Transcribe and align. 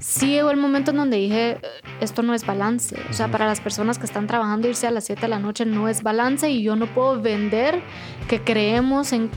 sí 0.00 0.28
llegó 0.28 0.50
el 0.50 0.56
momento 0.56 0.90
en 0.90 0.96
donde 0.98 1.16
dije, 1.16 1.58
esto 2.00 2.22
no 2.22 2.34
es 2.34 2.44
balance. 2.46 2.96
O 3.10 3.12
sea, 3.12 3.30
para 3.30 3.46
las 3.46 3.60
personas 3.60 3.98
que 3.98 4.06
están 4.06 4.26
trabajando, 4.26 4.68
irse 4.68 4.86
a 4.86 4.90
las 4.90 5.04
7 5.04 5.22
de 5.22 5.28
la 5.28 5.38
noche 5.38 5.64
no 5.64 5.88
es 5.88 6.02
balance 6.02 6.50
y 6.50 6.62
yo 6.62 6.76
no 6.76 6.86
puedo 6.86 7.20
vender 7.20 7.82
que 8.28 8.40
creemos 8.40 9.12
en 9.12 9.30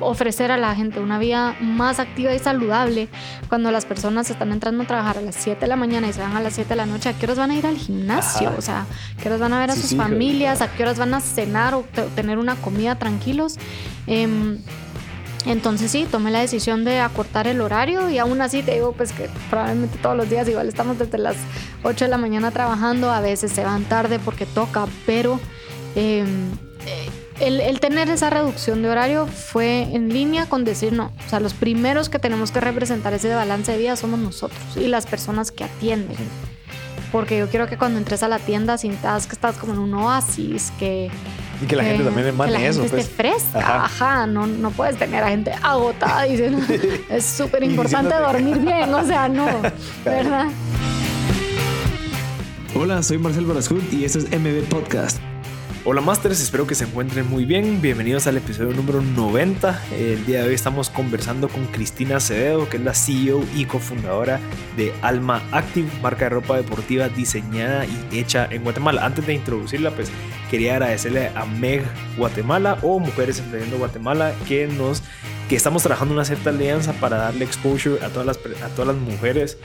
ofrecer 0.00 0.50
a 0.50 0.56
la 0.56 0.74
gente 0.74 1.00
una 1.00 1.18
vida 1.18 1.56
más 1.60 2.00
activa 2.00 2.34
y 2.34 2.38
saludable 2.38 3.08
cuando 3.48 3.70
las 3.70 3.86
personas 3.86 4.28
están 4.30 4.52
entrando 4.52 4.84
a 4.84 4.86
trabajar 4.86 5.18
a 5.18 5.20
las 5.20 5.36
7 5.36 5.60
de 5.60 5.66
la 5.66 5.76
mañana 5.76 6.08
y 6.08 6.12
se 6.12 6.20
van 6.20 6.36
a 6.36 6.40
las 6.40 6.54
7 6.54 6.68
de 6.68 6.76
la 6.76 6.86
noche, 6.86 7.08
¿a 7.08 7.12
qué 7.14 7.26
horas 7.26 7.38
van 7.38 7.50
a 7.50 7.54
ir 7.56 7.66
al 7.66 7.76
gimnasio? 7.76 8.52
O 8.56 8.60
sea, 8.60 8.82
¿a 8.82 9.22
qué 9.22 9.28
horas 9.28 9.40
van 9.40 9.52
a 9.52 9.58
ver 9.58 9.70
a 9.70 9.76
sus 9.76 9.94
familias? 9.94 10.60
¿A 10.60 10.70
qué 10.70 10.82
horas 10.82 10.98
van 10.98 11.14
a 11.14 11.20
cenar 11.20 11.74
o 11.74 11.84
tener 12.14 12.38
una 12.38 12.56
comida 12.56 12.96
tranquilos? 12.96 13.56
Em, 14.06 14.58
entonces 15.46 15.92
sí, 15.92 16.06
tomé 16.10 16.30
la 16.30 16.40
decisión 16.40 16.84
de 16.84 16.98
acortar 16.98 17.46
el 17.46 17.60
horario 17.60 18.10
y 18.10 18.18
aún 18.18 18.40
así 18.40 18.62
te 18.62 18.74
digo 18.74 18.92
pues 18.92 19.12
que 19.12 19.30
probablemente 19.48 19.96
todos 19.98 20.16
los 20.16 20.28
días 20.28 20.48
igual 20.48 20.68
estamos 20.68 20.98
desde 20.98 21.18
las 21.18 21.36
8 21.84 22.06
de 22.06 22.10
la 22.10 22.18
mañana 22.18 22.50
trabajando, 22.50 23.10
a 23.10 23.20
veces 23.20 23.52
se 23.52 23.64
van 23.64 23.84
tarde 23.84 24.18
porque 24.18 24.44
toca, 24.44 24.86
pero 25.06 25.38
em, 25.94 26.50
eh, 26.86 27.10
el, 27.40 27.80
tener 27.80 28.10
esa 28.10 28.28
reducción 28.30 28.82
de 28.82 28.90
horario 28.90 29.26
fue 29.26 29.82
en 29.82 30.12
línea 30.12 30.46
con 30.46 30.64
decir 30.64 30.92
no, 30.92 31.12
o 31.24 31.28
sea, 31.28 31.38
los 31.38 31.54
primeros 31.54 32.08
que 32.08 32.18
tenemos 32.18 32.50
que 32.50 32.60
representar 32.60 33.14
ese 33.14 33.32
balance 33.34 33.70
de 33.70 33.78
vida 33.78 33.94
somos 33.94 34.18
nosotros 34.18 34.60
y 34.76 34.88
las 34.88 35.06
personas 35.06 35.52
que 35.52 35.64
atienden. 35.64 36.16
Porque 37.12 37.38
yo 37.38 37.48
quiero 37.48 37.68
que 37.68 37.78
cuando 37.78 37.98
entres 37.98 38.22
a 38.24 38.28
la 38.28 38.38
tienda 38.38 38.78
sientas 38.78 39.26
que 39.26 39.34
estás 39.34 39.56
como 39.56 39.74
en 39.74 39.78
un 39.78 39.94
oasis, 39.94 40.72
que 40.78 41.08
y 41.60 41.66
que 41.66 41.76
la 41.76 41.84
gente 41.84 42.04
también 42.04 42.28
emane 42.28 42.52
que 42.52 42.58
la 42.58 42.66
eso. 42.66 42.80
Gente 42.80 42.96
pues. 42.96 43.08
fresca, 43.08 43.84
ajá. 43.84 44.26
no, 44.26 44.46
no 44.46 44.70
puedes 44.70 44.96
tener 44.96 45.22
a 45.22 45.28
gente 45.28 45.52
agotada 45.62 46.22
diciendo, 46.28 46.58
es 47.08 47.24
súper 47.24 47.62
importante 47.64 48.14
dormir 48.14 48.58
bien, 48.58 48.92
o 48.92 49.04
sea, 49.04 49.28
no, 49.28 49.46
¿verdad? 50.04 50.46
Hola, 52.74 53.02
soy 53.02 53.18
Marcel 53.18 53.46
Barascut 53.46 53.92
y 53.92 54.04
esto 54.04 54.18
es 54.18 54.30
MB 54.30 54.68
Podcast. 54.68 55.18
Hola 55.88 56.00
Masters, 56.00 56.40
espero 56.40 56.66
que 56.66 56.74
se 56.74 56.82
encuentren 56.82 57.30
muy 57.30 57.44
bien. 57.44 57.80
Bienvenidos 57.80 58.26
al 58.26 58.36
episodio 58.36 58.72
número 58.72 59.00
90. 59.00 59.84
El 59.92 60.26
día 60.26 60.42
de 60.42 60.48
hoy 60.48 60.54
estamos 60.54 60.90
conversando 60.90 61.48
con 61.48 61.64
Cristina 61.66 62.16
Acevedo, 62.16 62.68
que 62.68 62.78
es 62.78 62.82
la 62.82 62.92
CEO 62.92 63.44
y 63.54 63.66
cofundadora 63.66 64.40
de 64.76 64.92
Alma 65.00 65.44
Active, 65.52 65.88
marca 66.02 66.24
de 66.24 66.30
ropa 66.30 66.56
deportiva 66.56 67.08
diseñada 67.08 67.86
y 67.86 68.18
hecha 68.18 68.48
en 68.50 68.64
Guatemala. 68.64 69.06
Antes 69.06 69.28
de 69.28 69.34
introducirla, 69.34 69.92
pues 69.92 70.10
quería 70.50 70.72
agradecerle 70.72 71.28
a 71.28 71.46
Meg 71.46 71.84
Guatemala 72.16 72.78
o 72.82 72.98
Mujeres 72.98 73.38
Emprendiendo 73.38 73.78
Guatemala 73.78 74.34
que 74.48 74.66
nos 74.66 75.04
que 75.48 75.54
estamos 75.54 75.84
trabajando 75.84 76.12
una 76.12 76.24
cierta 76.24 76.50
alianza 76.50 76.94
para 76.94 77.18
darle 77.18 77.44
exposure 77.44 78.04
a 78.04 78.08
todas 78.08 78.26
las, 78.26 78.38
a 78.60 78.68
todas 78.70 78.88
las 78.88 78.96
mujeres 78.96 79.56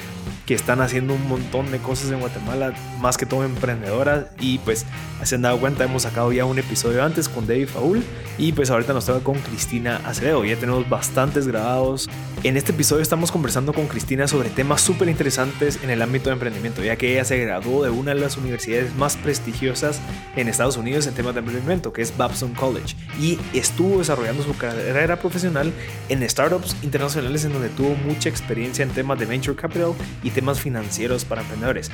que 0.52 0.56
están 0.56 0.82
haciendo 0.82 1.14
un 1.14 1.30
montón 1.30 1.72
de 1.72 1.78
cosas 1.78 2.12
en 2.12 2.20
Guatemala, 2.20 2.74
más 3.00 3.18
que 3.18 3.26
todo 3.26 3.46
emprendedoras. 3.46 4.26
Y 4.38 4.58
pues 4.58 4.86
se 5.24 5.36
han 5.36 5.44
dado 5.44 5.58
cuenta, 5.62 5.86
hemos 5.86 6.02
sacado 6.02 6.34
ya 6.34 6.44
un 6.44 6.60
episodio 6.60 7.06
antes 7.06 7.30
con 7.30 7.48
David 7.48 7.70
Faul 7.70 8.04
y 8.38 8.52
pues 8.52 8.70
ahorita 8.70 8.92
nos 8.92 9.06
toca 9.06 9.24
con 9.24 9.40
Cristina 9.40 10.02
Acevedo. 10.04 10.44
Ya 10.44 10.58
tenemos 10.58 10.90
bastantes 10.90 11.48
grabados. 11.48 12.10
En 12.44 12.58
este 12.58 12.74
episodio 12.74 13.02
estamos 13.02 13.32
conversando 13.32 13.72
con 13.72 13.88
Cristina 13.88 14.28
sobre 14.28 14.50
temas 14.50 14.82
súper 14.82 15.08
interesantes 15.08 15.80
en 15.84 15.90
el 15.90 16.02
ámbito 16.02 16.30
de 16.30 16.34
emprendimiento, 16.34 16.84
ya 16.84 16.98
que 16.98 17.14
ella 17.14 17.24
se 17.24 17.38
graduó 17.38 17.84
de 17.84 17.90
una 17.90 18.14
de 18.14 18.20
las 18.20 18.36
universidades 18.36 18.94
más 18.96 19.16
prestigiosas 19.16 20.02
en 20.36 20.50
Estados 20.50 20.76
Unidos 20.76 21.08
en 21.08 21.14
temas 21.14 21.34
de 21.34 21.40
emprendimiento, 21.40 21.94
que 21.94 22.02
es 22.02 22.18
Babson 22.18 22.54
College, 22.56 22.98
y 23.22 23.40
estuvo 23.54 24.00
desarrollando 24.00 24.44
su 24.44 24.58
carrera 24.58 25.18
profesional 25.18 25.72
en 26.10 26.30
startups 26.30 26.76
internacionales 26.82 27.46
en 27.46 27.54
donde 27.54 27.70
tuvo 27.70 27.96
mucha 27.96 28.28
experiencia 28.28 28.84
en 28.84 28.90
temas 28.90 29.18
de 29.18 29.28
venture 29.28 29.56
capital 29.56 29.94
y 30.24 30.32
temas 30.32 30.41
financieros 30.60 31.26
para 31.26 31.42
emprendedores. 31.42 31.92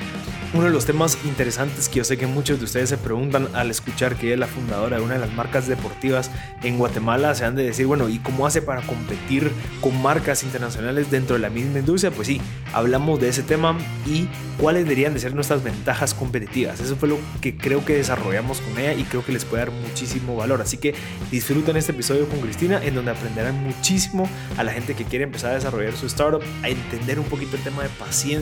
Uno 0.54 0.64
de 0.64 0.70
los 0.70 0.86
temas 0.86 1.18
interesantes 1.24 1.88
que 1.88 1.96
yo 1.96 2.04
sé 2.04 2.16
que 2.16 2.26
muchos 2.26 2.58
de 2.58 2.64
ustedes 2.64 2.88
se 2.88 2.96
preguntan 2.96 3.48
al 3.54 3.70
escuchar 3.70 4.16
que 4.16 4.32
es 4.32 4.38
la 4.38 4.46
fundadora 4.46 4.96
de 4.96 5.02
una 5.02 5.14
de 5.14 5.20
las 5.20 5.32
marcas 5.32 5.68
deportivas 5.68 6.30
en 6.62 6.78
Guatemala, 6.78 7.34
se 7.34 7.44
han 7.44 7.54
de 7.54 7.64
decir, 7.64 7.86
bueno, 7.86 8.08
¿y 8.08 8.18
cómo 8.18 8.46
hace 8.46 8.62
para 8.62 8.82
competir 8.82 9.52
con 9.80 10.00
marcas 10.00 10.42
internacionales 10.42 11.10
dentro 11.10 11.36
de 11.36 11.40
la 11.40 11.50
misma 11.50 11.80
industria? 11.80 12.10
Pues 12.10 12.28
sí, 12.28 12.40
hablamos 12.72 13.20
de 13.20 13.28
ese 13.28 13.42
tema 13.42 13.76
y 14.06 14.28
cuáles 14.58 14.84
deberían 14.84 15.14
de 15.14 15.20
ser 15.20 15.34
nuestras 15.34 15.62
ventajas 15.62 16.14
competitivas. 16.14 16.80
Eso 16.80 16.96
fue 16.96 17.08
lo 17.08 17.18
que 17.40 17.56
creo 17.56 17.84
que 17.84 17.94
desarrollamos 17.94 18.60
con 18.60 18.78
ella 18.78 18.94
y 18.94 19.04
creo 19.04 19.24
que 19.24 19.32
les 19.32 19.44
puede 19.44 19.64
dar 19.64 19.72
muchísimo 19.72 20.34
valor. 20.36 20.62
Así 20.62 20.78
que 20.78 20.94
disfruten 21.30 21.76
este 21.76 21.92
episodio 21.92 22.28
con 22.28 22.40
Cristina 22.40 22.80
en 22.82 22.94
donde 22.94 23.10
aprenderán 23.10 23.62
muchísimo 23.62 24.28
a 24.56 24.64
la 24.64 24.72
gente 24.72 24.94
que 24.94 25.04
quiere 25.04 25.24
empezar 25.24 25.52
a 25.52 25.54
desarrollar 25.54 25.94
su 25.96 26.06
startup, 26.06 26.42
a 26.62 26.68
entender 26.68 27.18
un 27.18 27.26
poquito 27.26 27.56
el 27.56 27.62
tema 27.62 27.82
de 27.82 27.88
paciencia 27.90 28.37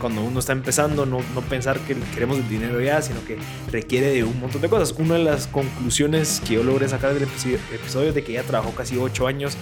cuando 0.00 0.22
uno 0.22 0.40
está 0.40 0.52
empezando, 0.52 1.06
no, 1.06 1.18
no 1.34 1.40
pensar 1.42 1.78
que 1.80 1.96
queremos 2.14 2.38
el 2.38 2.48
dinero 2.48 2.80
ya, 2.80 3.02
sino 3.02 3.24
que 3.24 3.36
requiere 3.70 4.10
de 4.10 4.24
un 4.24 4.38
montón 4.40 4.60
de 4.60 4.68
cosas. 4.68 4.94
Una 4.98 5.14
de 5.14 5.24
las 5.24 5.46
conclusiones 5.46 6.40
que 6.46 6.54
yo 6.54 6.62
logré 6.62 6.88
sacar 6.88 7.14
del 7.14 7.24
episodio, 7.24 7.58
episodio 7.72 8.12
de 8.12 8.22
que 8.22 8.32
ella 8.32 8.44
trabajó 8.44 8.72
casi 8.72 8.96
8 8.96 9.26
años 9.26 9.56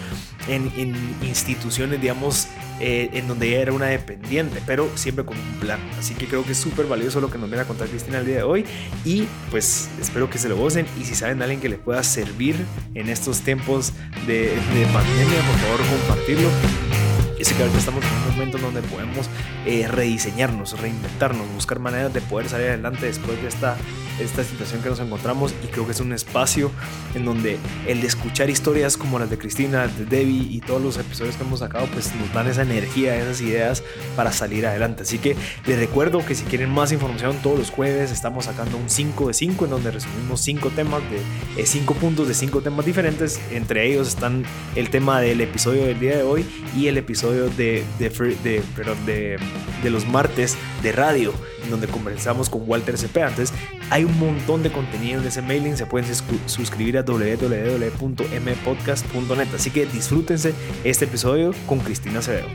en, 0.48 0.70
en 0.76 0.94
instituciones, 1.22 2.00
digamos, 2.00 2.48
eh, 2.80 3.08
en 3.14 3.26
donde 3.26 3.48
ella 3.48 3.62
era 3.62 3.72
una 3.72 3.86
dependiente, 3.86 4.62
pero 4.66 4.90
siempre 4.96 5.24
con 5.24 5.38
un 5.38 5.60
plan. 5.60 5.80
Así 5.98 6.14
que 6.14 6.26
creo 6.26 6.44
que 6.44 6.52
es 6.52 6.58
súper 6.58 6.86
valioso 6.86 7.20
lo 7.20 7.30
que 7.30 7.38
nos 7.38 7.48
viene 7.48 7.62
a 7.62 7.66
contar 7.66 7.88
Cristina 7.88 8.18
el 8.18 8.26
día 8.26 8.36
de 8.36 8.42
hoy 8.42 8.64
y 9.04 9.26
pues 9.50 9.88
espero 10.00 10.28
que 10.28 10.38
se 10.38 10.48
lo 10.48 10.56
gocen 10.56 10.86
y 11.00 11.04
si 11.04 11.14
saben 11.14 11.38
de 11.38 11.44
alguien 11.44 11.60
que 11.60 11.68
le 11.68 11.78
pueda 11.78 12.02
servir 12.02 12.56
en 12.94 13.08
estos 13.08 13.40
tiempos 13.40 13.92
de, 14.26 14.50
de 14.50 14.86
pandemia, 14.92 15.40
por 15.40 15.58
favor 15.58 15.80
compartirlo. 15.98 16.95
Ese 17.38 17.54
que 17.54 17.62
ahorita 17.62 17.78
estamos 17.78 18.04
en 18.04 18.12
un 18.12 18.32
momento 18.32 18.56
en 18.56 18.62
donde 18.62 18.82
podemos 18.82 19.28
eh, 19.66 19.86
rediseñarnos, 19.88 20.78
reinventarnos, 20.80 21.46
buscar 21.54 21.78
maneras 21.78 22.12
de 22.12 22.20
poder 22.20 22.48
salir 22.48 22.68
adelante 22.68 23.06
después 23.06 23.40
de 23.42 23.48
esta 23.48 23.76
esta 24.20 24.44
situación 24.44 24.82
que 24.82 24.88
nos 24.88 25.00
encontramos 25.00 25.54
y 25.62 25.66
creo 25.68 25.84
que 25.84 25.92
es 25.92 26.00
un 26.00 26.12
espacio 26.12 26.70
en 27.14 27.24
donde 27.24 27.58
el 27.86 28.00
de 28.00 28.06
escuchar 28.06 28.50
historias 28.50 28.96
como 28.96 29.18
las 29.18 29.30
de 29.30 29.38
Cristina, 29.38 29.88
de 29.88 30.04
Debbie 30.04 30.48
y 30.50 30.60
todos 30.60 30.82
los 30.82 30.96
episodios 30.96 31.36
que 31.36 31.42
hemos 31.42 31.60
sacado 31.60 31.86
pues 31.92 32.14
nos 32.14 32.32
dan 32.32 32.46
esa 32.46 32.62
energía, 32.62 33.16
esas 33.16 33.40
ideas 33.40 33.82
para 34.14 34.32
salir 34.32 34.66
adelante. 34.66 35.02
Así 35.02 35.18
que 35.18 35.36
les 35.66 35.78
recuerdo 35.78 36.24
que 36.24 36.34
si 36.34 36.44
quieren 36.44 36.70
más 36.70 36.92
información 36.92 37.36
todos 37.42 37.58
los 37.58 37.70
jueves 37.70 38.10
estamos 38.10 38.46
sacando 38.46 38.76
un 38.76 38.88
5 38.88 39.28
de 39.28 39.34
5 39.34 39.64
en 39.64 39.70
donde 39.70 39.90
resumimos 39.90 40.40
5 40.40 40.70
temas 40.70 41.02
de 41.10 41.66
5 41.66 41.92
eh, 41.92 41.96
puntos 42.00 42.28
de 42.28 42.34
5 42.34 42.62
temas 42.62 42.86
diferentes. 42.86 43.40
Entre 43.50 43.86
ellos 43.86 44.08
están 44.08 44.44
el 44.74 44.90
tema 44.90 45.20
del 45.20 45.40
episodio 45.40 45.84
del 45.84 46.00
día 46.00 46.16
de 46.16 46.22
hoy 46.22 46.46
y 46.76 46.86
el 46.88 46.96
episodio 46.96 47.25
de, 47.32 47.84
de, 47.98 47.98
de, 47.98 49.38
de, 49.82 49.90
los 49.90 50.06
martes 50.06 50.56
de 50.82 50.92
radio 50.92 51.32
donde 51.70 51.86
conversamos 51.88 52.48
con 52.48 52.62
Walter 52.66 52.96
Cepeda. 52.98 53.28
Entonces, 53.28 53.54
hay 53.90 54.04
un 54.04 54.18
montón 54.18 54.62
de 54.62 54.70
contenido 54.70 55.20
en 55.20 55.26
ese 55.26 55.42
mailing. 55.42 55.76
Se 55.76 55.84
pueden 55.86 56.08
suscribir 56.46 56.96
a 56.98 57.02
www.mpodcast.net. 57.02 59.48
Así 59.54 59.70
que 59.70 59.86
disfrútense 59.86 60.54
este 60.84 61.06
episodio 61.06 61.52
con 61.66 61.80
Cristina 61.80 62.20
Acevedo. 62.20 62.46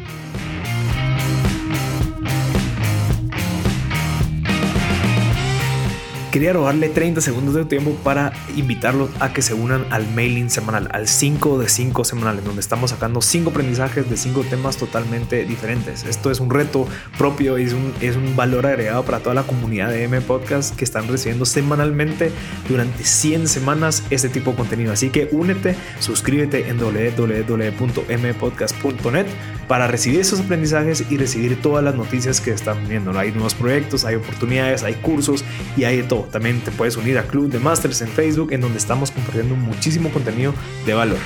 Quería 6.31 6.53
robarle 6.53 6.89
30 6.89 7.21
segundos 7.21 7.53
de 7.53 7.65
tiempo 7.65 7.91
para 8.03 8.33
invitarlos 8.55 9.11
a 9.19 9.33
que 9.33 9.41
se 9.41 9.53
unan 9.53 9.85
al 9.89 10.07
mailing 10.13 10.49
semanal, 10.49 10.87
al 10.93 11.09
5 11.09 11.59
de 11.59 11.67
5 11.67 12.05
semanal, 12.05 12.41
donde 12.43 12.61
estamos 12.61 12.91
sacando 12.91 13.21
5 13.21 13.49
aprendizajes 13.49 14.09
de 14.09 14.15
5 14.15 14.45
temas 14.49 14.77
totalmente 14.77 15.43
diferentes. 15.45 16.05
Esto 16.05 16.31
es 16.31 16.39
un 16.39 16.49
reto 16.49 16.87
propio 17.17 17.59
y 17.59 17.63
es 17.63 17.73
un, 17.73 17.91
es 17.99 18.15
un 18.15 18.37
valor 18.37 18.65
agregado 18.65 19.03
para 19.03 19.19
toda 19.19 19.35
la 19.35 19.43
comunidad 19.43 19.89
de 19.89 20.05
M 20.05 20.21
Podcast 20.21 20.73
que 20.75 20.85
están 20.85 21.09
recibiendo 21.09 21.43
semanalmente 21.45 22.31
durante 22.69 23.03
100 23.03 23.49
semanas 23.49 24.03
este 24.09 24.29
tipo 24.29 24.51
de 24.51 24.57
contenido. 24.57 24.93
Así 24.93 25.09
que 25.09 25.27
únete, 25.31 25.75
suscríbete 25.99 26.69
en 26.69 26.77
www.mpodcast.net 26.79 29.25
para 29.71 29.87
recibir 29.87 30.19
esos 30.19 30.41
aprendizajes 30.41 31.05
y 31.09 31.15
recibir 31.15 31.61
todas 31.61 31.81
las 31.81 31.95
noticias 31.95 32.41
que 32.41 32.51
están 32.51 32.89
viendo. 32.89 33.17
Hay 33.17 33.31
nuevos 33.31 33.53
proyectos, 33.53 34.03
hay 34.03 34.15
oportunidades, 34.15 34.83
hay 34.83 34.95
cursos 34.95 35.45
y 35.77 35.85
hay 35.85 35.95
de 35.95 36.03
todo. 36.03 36.23
También 36.23 36.59
te 36.59 36.71
puedes 36.71 36.97
unir 36.97 37.17
a 37.17 37.23
Club 37.23 37.49
de 37.49 37.57
Masters 37.57 38.01
en 38.01 38.09
Facebook, 38.09 38.51
en 38.51 38.59
donde 38.59 38.77
estamos 38.77 39.11
compartiendo 39.11 39.55
muchísimo 39.55 40.09
contenido 40.09 40.53
de 40.85 40.93
valor. 40.93 41.19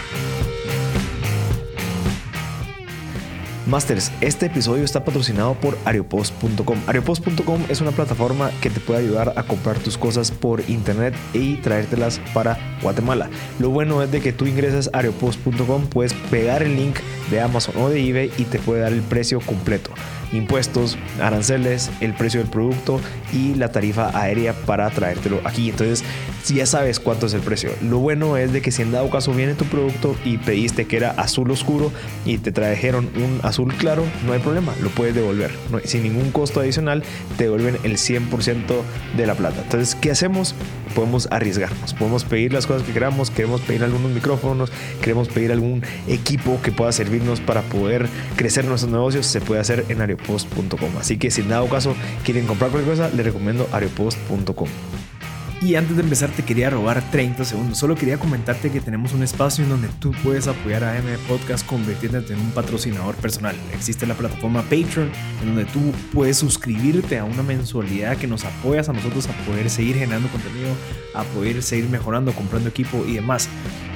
Masters, 3.67 4.11
este 4.21 4.45
episodio 4.45 4.83
está 4.83 5.03
patrocinado 5.03 5.55
por 5.55 5.77
Ariopost.com. 5.85 6.77
Ariopost.com 6.85 7.63
es 7.67 7.81
una 7.81 7.91
plataforma 7.91 8.51
que 8.61 8.69
te 8.69 8.79
puede 8.79 8.99
ayudar 8.99 9.33
a 9.35 9.43
comprar 9.43 9.79
tus 9.79 9.97
cosas 9.97 10.29
por 10.29 10.61
internet 10.69 11.15
y 11.33 11.55
traértelas 11.57 12.21
para 12.33 12.59
Guatemala. 12.83 13.29
Lo 13.59 13.71
bueno 13.71 14.03
es 14.03 14.11
de 14.11 14.21
que 14.21 14.33
tú 14.33 14.45
ingresas 14.45 14.89
a 14.93 14.99
Ariopost.com, 14.99 15.87
puedes 15.87 16.13
pegar 16.13 16.61
el 16.61 16.75
link 16.75 16.97
de 17.31 17.41
Amazon 17.41 17.75
o 17.77 17.89
de 17.89 18.07
eBay 18.07 18.31
y 18.37 18.43
te 18.43 18.59
puede 18.59 18.81
dar 18.81 18.93
el 18.93 19.01
precio 19.01 19.39
completo. 19.39 19.91
Impuestos, 20.33 20.97
aranceles, 21.21 21.91
el 22.01 22.13
precio 22.13 22.39
del 22.39 22.49
producto 22.49 22.99
y 23.33 23.55
la 23.55 23.71
tarifa 23.71 24.17
aérea 24.17 24.53
para 24.53 24.89
traértelo 24.89 25.41
aquí. 25.43 25.69
Entonces, 25.69 26.03
si 26.45 26.55
ya 26.55 26.67
sabes 26.67 26.99
cuánto 26.99 27.25
es 27.25 27.33
el 27.33 27.41
precio. 27.41 27.71
Lo 27.81 27.97
bueno 27.97 28.37
es 28.37 28.53
de 28.53 28.61
que 28.61 28.71
si 28.71 28.83
en 28.83 28.91
dado 28.91 29.09
caso 29.09 29.33
viene 29.33 29.55
tu 29.55 29.65
producto 29.65 30.15
y 30.23 30.37
pediste 30.37 30.85
que 30.85 30.97
era 30.97 31.09
azul 31.11 31.49
oscuro 31.49 31.91
y 32.23 32.37
te 32.37 32.51
trajeron 32.51 33.09
un 33.15 33.39
azul 33.41 33.73
claro, 33.73 34.03
no 34.27 34.33
hay 34.33 34.39
problema, 34.39 34.71
lo 34.81 34.89
puedes 34.89 35.15
devolver. 35.15 35.51
sin 35.85 36.03
ningún 36.03 36.31
costo 36.31 36.59
adicional, 36.59 37.03
te 37.37 37.45
devuelven 37.45 37.77
el 37.83 37.97
100% 37.97 38.61
de 39.17 39.25
la 39.25 39.33
plata. 39.33 39.61
Entonces, 39.63 39.95
¿qué 39.95 40.11
hacemos? 40.11 40.53
Podemos 40.93 41.27
arriesgarnos, 41.31 41.95
podemos 41.95 42.23
pedir 42.23 42.53
las 42.53 42.67
cosas 42.67 42.83
que 42.83 42.93
queramos, 42.93 43.31
queremos 43.31 43.61
pedir 43.61 43.83
algunos 43.83 44.11
micrófonos, 44.11 44.71
queremos 45.01 45.27
pedir 45.27 45.51
algún 45.51 45.83
equipo 46.07 46.59
que 46.61 46.71
pueda 46.71 46.91
servirnos 46.91 47.39
para 47.41 47.63
poder 47.63 48.07
crecer 48.35 48.65
nuestros 48.65 48.91
negocios, 48.91 49.25
se 49.25 49.41
puede 49.41 49.61
hacer 49.61 49.85
en 49.89 50.01
areopost.com. 50.15 50.97
Así 50.99 51.17
que 51.17 51.31
si 51.31 51.41
en 51.41 51.49
dado 51.49 51.67
caso 51.67 51.95
quieren 52.23 52.47
comprar 52.47 52.71
cualquier 52.71 52.97
cosa, 52.97 53.09
les 53.15 53.25
recomiendo 53.25 53.67
areopost.com. 53.71 54.67
Y 55.61 55.75
antes 55.75 55.95
de 55.95 56.03
empezar 56.03 56.29
te 56.29 56.43
quería 56.43 56.69
robar 56.69 57.01
30 57.11 57.45
segundos. 57.45 57.77
Solo 57.77 57.95
quería 57.95 58.17
comentarte 58.19 58.71
que 58.71 58.81
tenemos 58.81 59.13
un 59.13 59.23
espacio 59.23 59.63
en 59.63 59.69
donde 59.69 59.87
tú 59.99 60.11
puedes 60.23 60.47
apoyar 60.47 60.83
a 60.83 60.97
M 60.97 61.17
Podcast 61.27 61.65
convirtiéndote 61.65 62.33
en 62.33 62.39
un 62.39 62.51
patrocinador 62.51 63.15
personal. 63.15 63.55
Existe 63.73 64.05
la 64.05 64.15
plataforma 64.15 64.61
Patreon 64.63 65.09
en 65.41 65.47
donde 65.47 65.65
tú 65.65 65.79
puedes 66.13 66.37
suscribirte 66.37 67.17
a 67.17 67.23
una 67.23 67.41
mensualidad 67.41 68.17
que 68.17 68.27
nos 68.27 68.43
apoyas 68.43 68.89
a 68.89 68.93
nosotros 68.93 69.27
a 69.27 69.33
poder 69.45 69.69
seguir 69.69 69.95
generando 69.95 70.27
contenido, 70.29 70.75
a 71.13 71.23
poder 71.23 71.63
seguir 71.63 71.89
mejorando, 71.89 72.33
comprando 72.33 72.69
equipo 72.69 73.03
y 73.07 73.13
demás. 73.13 73.47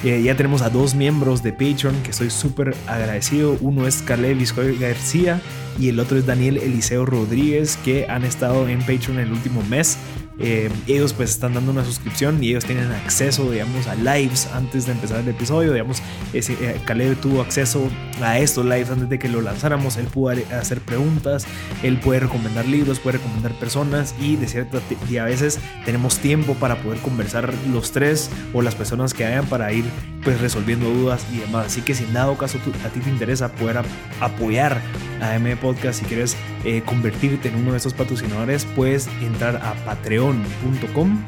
Eh, 0.03 0.23
ya 0.23 0.35
tenemos 0.37 0.61
a 0.61 0.69
dos 0.69 0.95
miembros 0.95 1.43
de 1.43 1.51
Patreon 1.51 2.01
que 2.03 2.11
estoy 2.11 2.29
súper 2.29 2.73
agradecido. 2.87 3.57
Uno 3.59 3.85
es 3.85 4.01
Caleb 4.01 4.37
Vizcoy 4.37 4.77
García 4.77 5.41
y 5.77 5.89
el 5.89 5.99
otro 5.99 6.17
es 6.17 6.25
Daniel 6.25 6.57
Eliseo 6.57 7.05
Rodríguez 7.05 7.77
que 7.83 8.07
han 8.07 8.23
estado 8.23 8.67
en 8.69 8.79
Patreon 8.79 9.19
el 9.19 9.31
último 9.31 9.61
mes 9.69 9.97
eh, 10.39 10.69
ellos 10.87 11.13
pues 11.13 11.31
están 11.31 11.53
dando 11.53 11.71
una 11.71 11.83
suscripción 11.83 12.43
y 12.43 12.49
ellos 12.49 12.65
tienen 12.65 12.91
acceso, 12.91 13.51
digamos, 13.51 13.87
a 13.87 13.95
lives 13.95 14.47
antes 14.53 14.85
de 14.85 14.93
empezar 14.93 15.19
el 15.19 15.27
episodio. 15.27 15.73
Digamos, 15.73 16.01
ese, 16.33 16.53
eh, 16.53 16.79
Caleb 16.85 17.19
tuvo 17.19 17.41
acceso 17.41 17.89
a 18.21 18.39
estos 18.39 18.65
lives 18.65 18.89
antes 18.89 19.09
de 19.09 19.19
que 19.19 19.27
lo 19.27 19.41
lanzáramos. 19.41 19.97
Él 19.97 20.05
pudo 20.05 20.29
hacer 20.29 20.79
preguntas, 20.81 21.45
él 21.83 21.99
puede 21.99 22.21
recomendar 22.21 22.65
libros, 22.65 22.99
puede 22.99 23.17
recomendar 23.17 23.51
personas 23.53 24.15
y 24.19 24.35
de 24.37 24.47
cierta 24.47 24.79
y 25.09 25.17
a 25.17 25.25
veces 25.25 25.59
tenemos 25.85 26.19
tiempo 26.19 26.53
para 26.55 26.81
poder 26.81 26.99
conversar 26.99 27.53
los 27.71 27.91
tres 27.91 28.29
o 28.53 28.61
las 28.61 28.75
personas 28.75 29.13
que 29.13 29.25
hayan 29.25 29.45
para 29.45 29.71
ir 29.73 29.85
pues 30.23 30.39
resolviendo 30.41 30.89
dudas 30.89 31.25
y 31.33 31.39
demás. 31.39 31.67
Así 31.67 31.81
que 31.81 31.93
si 31.93 32.03
en 32.03 32.13
dado 32.13 32.37
caso 32.37 32.57
a 32.85 32.89
ti 32.89 32.99
te 32.99 33.09
interesa 33.09 33.51
poder 33.51 33.81
apoyar 34.19 34.81
a 35.21 35.35
M 35.35 35.55
Podcast, 35.57 35.99
si 35.99 36.05
quieres 36.05 36.35
eh, 36.65 36.81
convertirte 36.85 37.49
en 37.49 37.55
uno 37.55 37.71
de 37.71 37.77
esos 37.77 37.93
patrocinadores, 37.93 38.65
puedes 38.65 39.07
entrar 39.21 39.57
a 39.57 39.73
patreon.com 39.85 41.23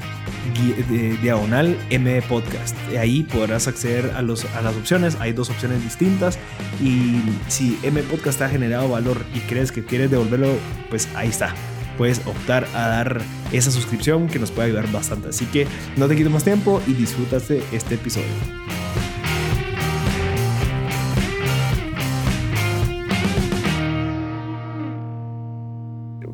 diagonal 1.22 1.78
M 1.90 2.22
Podcast. 2.24 2.76
Ahí 2.98 3.24
podrás 3.24 3.68
acceder 3.68 4.12
a, 4.16 4.22
los, 4.22 4.46
a 4.56 4.62
las 4.62 4.76
opciones. 4.76 5.18
Hay 5.20 5.34
dos 5.34 5.50
opciones 5.50 5.84
distintas. 5.84 6.38
Y 6.82 7.22
si 7.48 7.80
M 7.84 8.02
Podcast 8.04 8.42
ha 8.42 8.50
generado 8.50 8.90
valor 8.90 9.24
y 9.34 9.40
crees 9.42 9.72
que 9.72 9.86
quieres 9.86 10.12
devolverlo, 10.12 10.56
pues 10.90 11.08
ahí 11.16 11.30
está 11.30 11.54
puedes 11.98 12.26
optar 12.26 12.68
a 12.74 12.88
dar 12.88 13.22
esa 13.52 13.70
suscripción 13.70 14.28
que 14.28 14.40
nos 14.40 14.50
puede 14.50 14.70
ayudar 14.70 14.92
bastante. 14.92 15.30
Así 15.30 15.46
que 15.46 15.68
no 15.98 16.08
te 16.08 16.16
quito 16.16 16.32
más 16.32 16.44
tiempo 16.44 16.82
y 16.88 16.94
disfrutas 16.94 17.48
de 17.48 17.62
este 17.72 17.94
episodio. 17.94 18.26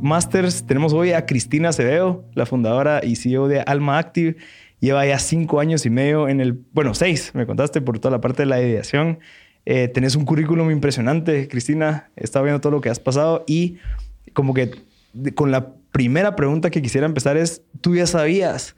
Masters 0.01 0.65
tenemos 0.65 0.93
hoy 0.93 1.11
a 1.11 1.25
Cristina 1.25 1.69
Acevedo, 1.69 2.25
la 2.33 2.45
fundadora 2.45 3.01
y 3.03 3.15
CEO 3.15 3.47
de 3.47 3.61
Alma 3.61 3.97
Active. 3.97 4.37
Lleva 4.79 5.05
ya 5.05 5.19
cinco 5.19 5.59
años 5.59 5.85
y 5.85 5.89
medio 5.89 6.27
en 6.29 6.39
el, 6.39 6.59
bueno, 6.73 6.93
seis, 6.93 7.31
me 7.33 7.45
contaste 7.45 7.81
por 7.81 7.99
toda 7.99 8.11
la 8.11 8.21
parte 8.21 8.43
de 8.43 8.47
la 8.47 8.61
ideación. 8.61 9.19
Eh, 9.65 9.87
tenés 9.87 10.15
un 10.15 10.25
currículum 10.25 10.71
impresionante, 10.71 11.47
Cristina. 11.47 12.09
He 12.15 12.23
estado 12.23 12.45
viendo 12.45 12.61
todo 12.61 12.71
lo 12.71 12.81
que 12.81 12.89
has 12.89 12.99
pasado 12.99 13.43
y 13.47 13.77
como 14.33 14.53
que 14.53 14.71
con 15.33 15.51
la 15.51 15.73
primera 15.91 16.35
pregunta 16.35 16.69
que 16.69 16.81
quisiera 16.81 17.07
empezar 17.07 17.37
es, 17.37 17.63
tú 17.81 17.95
ya 17.95 18.05
sabías 18.05 18.75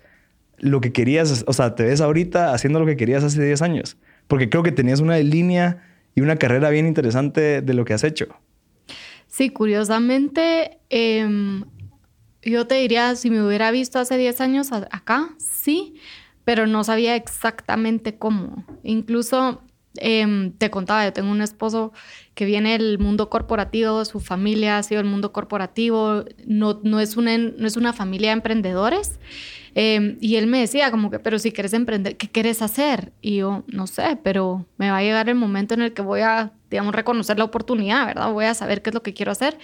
lo 0.57 0.81
que 0.81 0.91
querías, 0.91 1.43
o 1.47 1.53
sea, 1.53 1.75
te 1.75 1.83
ves 1.83 2.01
ahorita 2.01 2.53
haciendo 2.53 2.79
lo 2.79 2.85
que 2.85 2.97
querías 2.97 3.23
hace 3.23 3.43
10 3.43 3.61
años, 3.61 3.97
porque 4.27 4.49
creo 4.49 4.63
que 4.63 4.71
tenías 4.71 4.99
una 4.99 5.17
línea 5.17 5.83
y 6.15 6.21
una 6.21 6.37
carrera 6.37 6.69
bien 6.69 6.85
interesante 6.85 7.61
de 7.61 7.73
lo 7.73 7.85
que 7.85 7.93
has 7.93 8.03
hecho. 8.03 8.27
Sí, 9.39 9.51
curiosamente, 9.51 10.81
em, 10.89 11.63
yo 12.41 12.67
te 12.67 12.75
diría, 12.75 13.15
si 13.15 13.29
me 13.29 13.41
hubiera 13.41 13.71
visto 13.71 13.97
hace 13.97 14.17
10 14.17 14.41
años 14.41 14.73
acá, 14.73 15.29
sí, 15.37 15.95
pero 16.43 16.67
no 16.67 16.83
sabía 16.83 17.15
exactamente 17.15 18.17
cómo. 18.17 18.65
Incluso 18.83 19.63
Em, 20.01 20.51
te 20.53 20.69
contaba, 20.69 21.05
yo 21.05 21.13
tengo 21.13 21.31
un 21.31 21.41
esposo 21.41 21.93
que 22.33 22.45
viene 22.45 22.77
del 22.77 22.99
mundo 22.99 23.29
corporativo, 23.29 24.03
su 24.05 24.19
familia 24.19 24.77
ha 24.77 24.83
sido 24.83 25.01
el 25.01 25.07
mundo 25.07 25.33
corporativo, 25.33 26.23
no, 26.45 26.79
no, 26.83 26.99
es, 26.99 27.17
una, 27.17 27.37
no 27.37 27.67
es 27.67 27.77
una 27.77 27.93
familia 27.93 28.29
de 28.29 28.33
emprendedores. 28.33 29.19
Em, 29.75 30.17
y 30.19 30.35
él 30.37 30.47
me 30.47 30.59
decía 30.59 30.89
como 30.91 31.11
que, 31.11 31.19
pero 31.19 31.37
si 31.39 31.51
quieres 31.51 31.73
emprender, 31.73 32.17
¿qué 32.17 32.27
quieres 32.29 32.61
hacer? 32.61 33.13
Y 33.21 33.37
yo, 33.37 33.63
no 33.67 33.87
sé, 33.87 34.17
pero 34.23 34.65
me 34.77 34.89
va 34.89 34.97
a 34.97 35.03
llegar 35.03 35.29
el 35.29 35.35
momento 35.35 35.73
en 35.73 35.81
el 35.81 35.93
que 35.93 36.01
voy 36.01 36.21
a, 36.21 36.53
digamos, 36.69 36.95
reconocer 36.95 37.37
la 37.37 37.45
oportunidad, 37.45 38.05
¿verdad? 38.07 38.31
Voy 38.31 38.45
a 38.45 38.53
saber 38.53 38.81
qué 38.81 38.89
es 38.89 38.93
lo 38.93 39.03
que 39.03 39.13
quiero 39.13 39.31
hacer. 39.31 39.57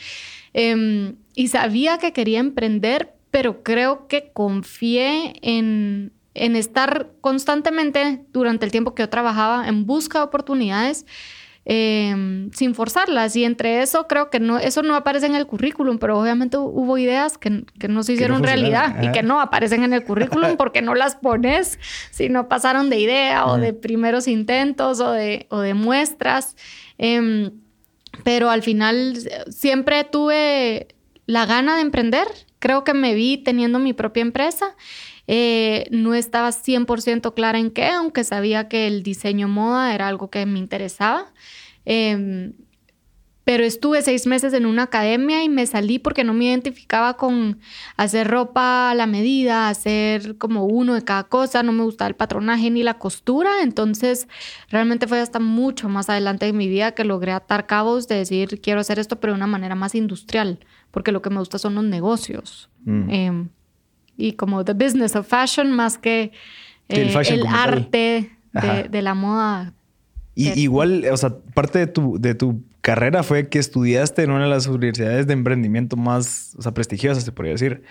Em, 0.54 1.16
y 1.34 1.48
sabía 1.48 1.98
que 1.98 2.14
quería 2.14 2.40
emprender, 2.40 3.14
pero 3.32 3.64
creo 3.64 4.08
que 4.08 4.32
confié 4.32 5.34
en, 5.42 6.14
en 6.36 6.56
estar 6.56 7.12
constantemente 7.22 8.26
durante 8.32 8.66
el 8.66 8.72
tiempo 8.72 8.94
que 8.94 9.04
yo 9.04 9.10
trabajaba 9.10 9.68
en 9.68 9.86
busca 9.86 10.20
de 10.20 10.26
oportunidades 10.26 11.06
em, 11.64 12.52
sin 12.52 12.76
forzarlas. 12.76 13.36
Y 13.36 13.46
entre 13.46 13.82
eso 13.82 14.06
creo 14.08 14.30
que 14.30 14.40
no, 14.40 14.60
eso 14.60 14.84
no 14.84 14.96
aparece 14.96 15.26
en 15.26 15.36
el 15.36 15.48
currículum, 15.48 15.98
pero 15.98 16.20
obviamente 16.20 16.58
hubo 16.58 16.98
ideas 16.98 17.38
que, 17.38 17.64
no 17.88 18.04
se 18.04 18.14
hicieron 18.14 18.44
realidad 18.44 19.02
y 19.02 19.12
que 19.12 19.24
no 19.24 19.40
aparecen 19.40 19.84
en 19.84 19.94
el 19.94 20.04
currículum 20.04 20.56
porque 20.58 20.82
no 20.82 20.94
las 20.94 21.16
pones 21.16 21.80
si 22.12 22.30
no 22.30 22.50
pasaron 22.50 22.90
de 22.90 23.00
idea 23.00 23.48
o 23.48 23.58
de 23.58 23.74
primeros 23.74 24.28
intentos 24.28 25.00
o 25.00 25.12
de, 25.12 25.48
o 25.50 25.60
de 25.60 25.74
muestras. 25.74 26.58
Em, 26.98 27.52
pero 28.24 28.50
al 28.50 28.62
final 28.62 29.18
siempre 29.50 30.04
tuve 30.04 30.88
la 31.26 31.46
gana 31.46 31.76
de 31.76 31.82
emprender. 31.82 32.28
Creo 32.60 32.84
que 32.84 32.94
me 32.94 33.14
vi 33.14 33.38
teniendo 33.38 33.80
mi 33.80 33.94
propia 33.94 34.22
empresa 34.22 34.76
eh, 35.28 35.86
no 35.92 36.14
estaba 36.14 36.52
100% 36.52 37.34
clara 37.34 37.60
en 37.60 37.72
qué, 37.72 37.88
aunque 37.88 38.24
sabía 38.24 38.68
que 38.68 38.88
el 38.88 39.04
diseño 39.04 39.48
moda 39.48 39.94
era 39.94 40.08
algo 40.08 40.30
que 40.30 40.46
me 40.46 40.60
interesaba. 40.60 41.34
Em, 41.86 42.54
pero 43.46 43.64
estuve 43.64 44.02
seis 44.02 44.26
meses 44.26 44.54
en 44.54 44.66
una 44.66 44.84
academia 44.84 45.44
y 45.44 45.50
me 45.50 45.68
salí 45.68 46.00
porque 46.00 46.24
no 46.24 46.34
me 46.34 46.46
identificaba 46.46 47.16
con 47.16 47.60
hacer 47.96 48.28
ropa 48.28 48.90
a 48.90 48.96
la 48.96 49.06
medida, 49.06 49.70
hacer 49.70 50.40
como 50.40 50.66
uno 50.66 50.96
de 50.96 51.04
cada 51.04 51.26
cosa, 51.26 51.62
no 51.62 51.72
me 51.72 51.84
gustaba 51.84 52.10
el 52.10 52.16
patronaje 52.16 52.72
ni 52.72 52.82
la 52.82 52.96
costura, 52.96 53.62
entonces 53.62 54.28
realmente 54.70 55.06
fue 55.08 55.20
hasta 55.20 55.40
mucho 55.40 55.90
más 55.90 56.10
adelante 56.10 56.48
en 56.48 56.58
mi 56.58 56.68
vida 56.68 56.94
que 56.94 57.04
logré 57.04 57.34
atar 57.34 57.68
cabos 57.68 58.08
de 58.08 58.16
decir 58.16 58.60
quiero 58.62 58.80
hacer 58.80 58.98
esto 58.98 59.20
pero 59.20 59.34
de 59.34 59.38
una 59.38 59.48
manera 59.48 59.76
más 59.76 59.94
industrial, 59.94 60.60
porque 60.90 61.12
lo 61.12 61.22
que 61.22 61.30
me 61.30 61.38
gusta 61.38 61.60
son 61.60 61.76
los 61.76 61.84
negocios. 61.84 62.72
Mm. 62.84 63.10
Em, 63.12 63.50
y 64.18 64.34
como 64.34 64.64
the 64.64 64.74
business 64.74 65.16
of 65.16 65.28
fashion 65.28 65.72
más 65.72 65.98
que 65.98 66.32
el, 66.88 67.10
eh, 67.10 67.44
arte 67.48 68.32
de, 68.90 69.02
la 69.02 69.14
moda. 69.14 69.74
Y 70.36 70.60
igual, 70.60 71.06
o 71.12 71.18
sea, 71.18 71.38
parte 71.54 71.80
de 71.80 71.88
tu, 71.88 72.20
de 72.20 72.36
tu 72.36 72.62
carrera 72.82 73.24
fue 73.24 73.50
que 73.50 73.60
estudiaste 73.60 74.24
en 74.24 74.32
una 74.32 74.44
de 74.44 74.50
las 74.50 74.68
universidades 74.68 75.28
de 75.28 75.34
emprendimiento 75.34 75.98
más 75.98 76.56
o 76.58 76.62
sea, 76.62 76.74
prestigiosas, 76.74 77.24
se 77.24 77.32
podría 77.32 77.54
decir. 77.54 77.84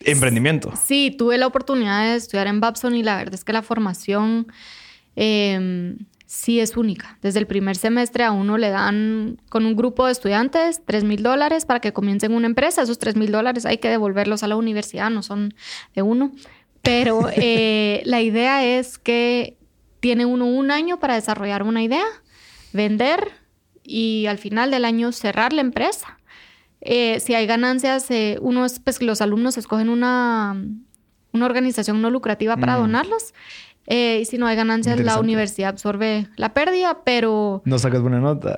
Emprendimiento. 0.00 0.72
Sí, 0.84 1.14
tuve 1.16 1.38
la 1.38 1.46
oportunidad 1.46 2.02
de 2.02 2.16
estudiar 2.16 2.48
en 2.48 2.60
Babson 2.60 2.96
y 2.96 3.02
la 3.02 3.16
verdad 3.16 3.34
es 3.34 3.44
que 3.44 3.52
la 3.52 3.62
formación 3.62 4.48
eh, 5.14 5.96
sí 6.26 6.60
es 6.60 6.76
única. 6.76 7.18
Desde 7.22 7.38
el 7.38 7.46
primer 7.46 7.76
semestre 7.76 8.24
a 8.24 8.32
uno 8.32 8.58
le 8.58 8.70
dan 8.70 9.40
con 9.48 9.66
un 9.66 9.76
grupo 9.76 10.06
de 10.06 10.12
estudiantes 10.12 10.82
3 10.84 11.04
mil 11.04 11.22
dólares 11.22 11.66
para 11.66 11.80
que 11.80 11.92
comiencen 11.92 12.32
una 12.32 12.46
empresa. 12.46 12.82
Esos 12.82 12.98
3 12.98 13.16
mil 13.16 13.30
dólares 13.30 13.66
hay 13.66 13.78
que 13.78 13.88
devolverlos 13.88 14.42
a 14.42 14.48
la 14.48 14.56
universidad, 14.56 15.10
no 15.10 15.22
son 15.22 15.54
de 15.94 16.02
uno. 16.02 16.32
Pero 16.82 17.28
eh, 17.36 18.02
la 18.04 18.22
idea 18.22 18.64
es 18.64 18.98
que 18.98 19.58
tiene 20.00 20.26
uno 20.26 20.46
un 20.46 20.70
año 20.70 20.98
para 20.98 21.14
desarrollar 21.14 21.62
una 21.62 21.82
idea, 21.82 22.04
vender 22.72 23.32
y 23.82 24.26
al 24.26 24.38
final 24.38 24.70
del 24.70 24.84
año 24.84 25.12
cerrar 25.12 25.52
la 25.52 25.60
empresa. 25.60 26.18
Eh, 26.80 27.20
si 27.20 27.34
hay 27.34 27.46
ganancias, 27.46 28.10
eh, 28.10 28.38
pues, 28.84 29.00
los 29.00 29.22
alumnos 29.22 29.56
escogen 29.56 29.88
una, 29.88 30.54
una 31.32 31.46
organización 31.46 32.02
no 32.02 32.10
lucrativa 32.10 32.56
para 32.56 32.76
mm. 32.76 32.80
donarlos 32.80 33.32
Eh, 33.86 34.20
y 34.22 34.24
si 34.24 34.38
no 34.38 34.46
hay 34.46 34.56
ganancias, 34.56 34.98
la 35.00 35.18
universidad 35.20 35.70
absorbe 35.70 36.28
la 36.36 36.54
pérdida, 36.54 37.02
pero, 37.04 37.62
No 37.64 37.78
sacas 37.78 38.00
buena 38.00 38.20
nota. 38.20 38.56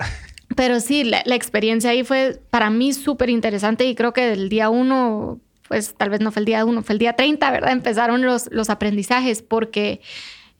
pero 0.56 0.80
sí, 0.80 1.04
la, 1.04 1.22
la 1.26 1.34
experiencia 1.34 1.90
ahí 1.90 2.04
fue 2.04 2.40
para 2.50 2.70
mí 2.70 2.92
súper 2.92 3.30
interesante 3.30 3.84
y 3.86 3.94
creo 3.94 4.12
que 4.12 4.26
del 4.26 4.48
día 4.48 4.70
uno, 4.70 5.40
pues 5.68 5.94
tal 5.96 6.10
vez 6.10 6.20
no 6.20 6.30
fue 6.30 6.40
el 6.40 6.46
día 6.46 6.64
uno, 6.64 6.82
fue 6.82 6.92
el 6.92 6.98
día 6.98 7.14
30, 7.14 7.50
¿verdad? 7.50 7.72
Empezaron 7.72 8.22
los, 8.22 8.48
los 8.52 8.70
aprendizajes 8.70 9.42
porque 9.42 10.00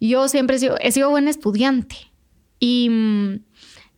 yo 0.00 0.28
siempre 0.28 0.56
he 0.56 0.58
sido, 0.58 0.76
he 0.80 0.90
sido 0.92 1.10
buen 1.10 1.28
estudiante 1.28 1.96
y 2.58 2.88
mm, 2.90 3.40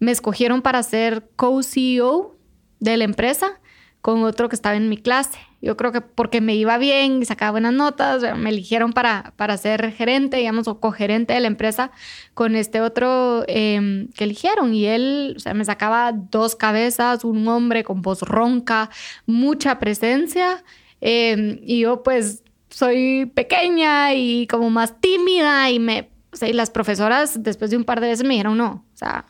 me 0.00 0.10
escogieron 0.10 0.62
para 0.62 0.82
ser 0.82 1.28
co-CEO 1.34 2.36
de 2.80 2.96
la 2.96 3.04
empresa 3.04 3.60
con 4.00 4.22
otro 4.22 4.48
que 4.48 4.54
estaba 4.56 4.76
en 4.76 4.88
mi 4.88 4.96
clase. 4.96 5.38
Yo 5.60 5.76
creo 5.76 5.90
que 5.90 6.00
porque 6.00 6.40
me 6.40 6.54
iba 6.54 6.78
bien 6.78 7.20
y 7.20 7.24
sacaba 7.24 7.52
buenas 7.52 7.72
notas, 7.72 8.22
me 8.36 8.50
eligieron 8.50 8.92
para, 8.92 9.32
para 9.36 9.56
ser 9.56 9.92
gerente, 9.92 10.36
digamos, 10.36 10.68
o 10.68 10.78
cogerente 10.78 11.34
de 11.34 11.40
la 11.40 11.48
empresa 11.48 11.90
con 12.34 12.54
este 12.54 12.80
otro 12.80 13.44
eh, 13.48 14.08
que 14.14 14.24
eligieron. 14.24 14.72
Y 14.72 14.86
él, 14.86 15.34
o 15.36 15.40
sea, 15.40 15.54
me 15.54 15.64
sacaba 15.64 16.12
dos 16.12 16.54
cabezas, 16.54 17.24
un 17.24 17.46
hombre 17.48 17.82
con 17.82 18.02
voz 18.02 18.22
ronca, 18.22 18.90
mucha 19.26 19.78
presencia. 19.78 20.62
eh, 21.00 21.60
y 21.64 21.80
yo, 21.80 22.02
pues, 22.02 22.42
soy 22.70 23.26
pequeña 23.34 24.14
y 24.14 24.46
como 24.46 24.70
más 24.70 25.00
tímida 25.00 25.70
y 25.70 25.78
me... 25.78 26.10
O 26.30 26.36
sea, 26.36 26.48
y 26.48 26.52
las 26.52 26.70
profesoras 26.70 27.42
después 27.42 27.70
de 27.70 27.78
un 27.78 27.84
par 27.84 28.00
de 28.00 28.08
veces 28.08 28.26
me 28.26 28.34
dijeron, 28.34 28.58
no, 28.58 28.84
o 28.92 28.96
sea, 28.96 29.24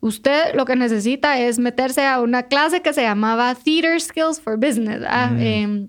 usted 0.00 0.54
lo 0.54 0.64
que 0.64 0.76
necesita 0.76 1.38
es 1.38 1.58
meterse 1.58 2.06
a 2.06 2.20
una 2.20 2.44
clase 2.44 2.82
que 2.82 2.92
se 2.92 3.02
llamaba 3.02 3.54
Theater 3.54 4.00
Skills 4.00 4.40
for 4.40 4.56
Business. 4.56 5.02
ah, 5.06 5.30
em, 5.38 5.88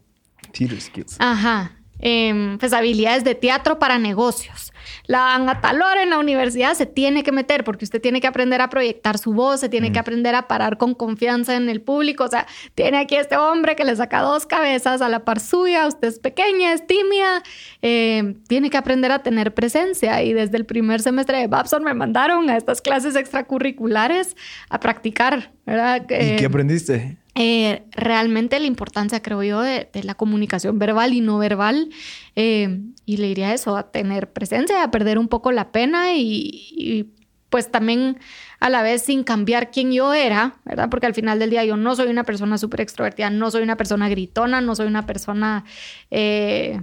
Theater 0.52 0.82
skills. 0.82 1.16
Ajá. 1.20 1.72
Em, 2.00 2.58
pues 2.58 2.74
habilidades 2.74 3.24
de 3.24 3.36
teatro 3.36 3.80
para 3.80 3.98
negocios. 4.00 4.71
La 5.12 5.24
dan 5.24 5.50
a 5.50 5.60
tal 5.60 5.82
hora 5.82 6.04
en 6.04 6.10
la 6.10 6.20
universidad 6.20 6.74
se 6.74 6.86
tiene 6.86 7.22
que 7.24 7.34
meter 7.34 7.66
porque 7.66 7.84
usted 7.84 8.00
tiene 8.00 8.22
que 8.22 8.28
aprender 8.28 8.62
a 8.62 8.70
proyectar 8.70 9.18
su 9.18 9.34
voz, 9.34 9.60
se 9.60 9.68
tiene 9.68 9.92
que 9.92 10.00
aprender 10.00 10.36
a 10.36 10.48
parar 10.48 10.78
con 10.78 10.96
confianza 10.96 11.58
en 11.58 11.68
el 11.68 11.82
público. 11.82 12.24
O 12.24 12.30
sea, 12.30 12.48
tiene 12.76 12.98
aquí 12.98 13.18
este 13.18 13.36
hombre 13.36 13.76
que 13.76 13.84
le 13.84 13.94
saca 13.94 14.22
dos 14.22 14.46
cabezas 14.46 15.02
a 15.02 15.10
la 15.10 15.26
par 15.26 15.42
suya, 15.42 15.86
usted 15.86 16.08
es 16.08 16.20
pequeña, 16.20 16.72
es 16.72 16.88
tímida, 16.88 17.44
em, 17.82 18.36
tiene 18.48 18.70
que 18.70 18.78
aprender 18.78 19.12
a 19.12 19.22
tener 19.22 19.54
presencia. 19.54 20.24
Y 20.24 20.32
desde 20.32 20.56
el 20.56 20.66
primer 20.66 21.02
semestre 21.02 21.40
de 21.40 21.48
Babson 21.48 21.84
me 21.84 21.94
mandaron 21.94 22.50
a 22.50 22.56
estas 22.56 22.80
clases 22.80 23.18
extracurriculares 23.18 24.38
a 24.70 24.80
practicar, 24.80 25.52
¿verdad? 25.66 26.06
¿Y 26.10 26.14
Eh, 26.14 26.36
qué 26.40 26.46
aprendiste? 26.46 27.18
Eh, 27.36 27.84
realmente 27.92 28.60
la 28.60 28.68
importancia, 28.68 29.22
creo 29.22 29.44
yo, 29.44 29.62
de, 29.62 29.90
la 30.04 30.16
comunicación 30.16 30.80
verbal 30.80 31.14
y 31.14 31.22
no 31.22 31.38
verbal. 31.38 31.90
eh, 32.36 32.80
y 33.06 33.18
le 33.18 33.28
diría 33.28 33.54
eso, 33.54 33.76
a 33.76 33.92
tener 33.92 34.32
presencia, 34.32 34.84
a 34.84 34.92
perder 34.92 35.18
un 35.20 35.28
poco 35.28 35.52
la 35.52 35.72
pena 35.72 36.14
y, 36.14 36.68
y, 36.72 37.10
pues 37.50 37.70
también 37.70 38.18
a 38.62 38.70
la 38.70 38.82
vez 38.82 39.02
sin 39.04 39.24
cambiar 39.24 39.72
quién 39.72 39.92
yo 39.92 40.14
era, 40.14 40.56
¿verdad? 40.64 40.90
Porque 40.90 41.08
al 41.08 41.14
final 41.14 41.38
del 41.40 41.50
día 41.50 41.66
yo 41.66 41.76
no 41.76 41.96
soy 41.96 42.08
una 42.10 42.24
persona 42.24 42.58
súper 42.58 42.82
extrovertida, 42.82 43.30
no 43.30 43.52
soy 43.52 43.64
una 43.64 43.76
persona 43.76 44.08
gritona, 44.08 44.62
no 44.62 44.76
soy 44.76 44.88
una 44.88 45.06
persona... 45.06 45.66
eh, 46.12 46.80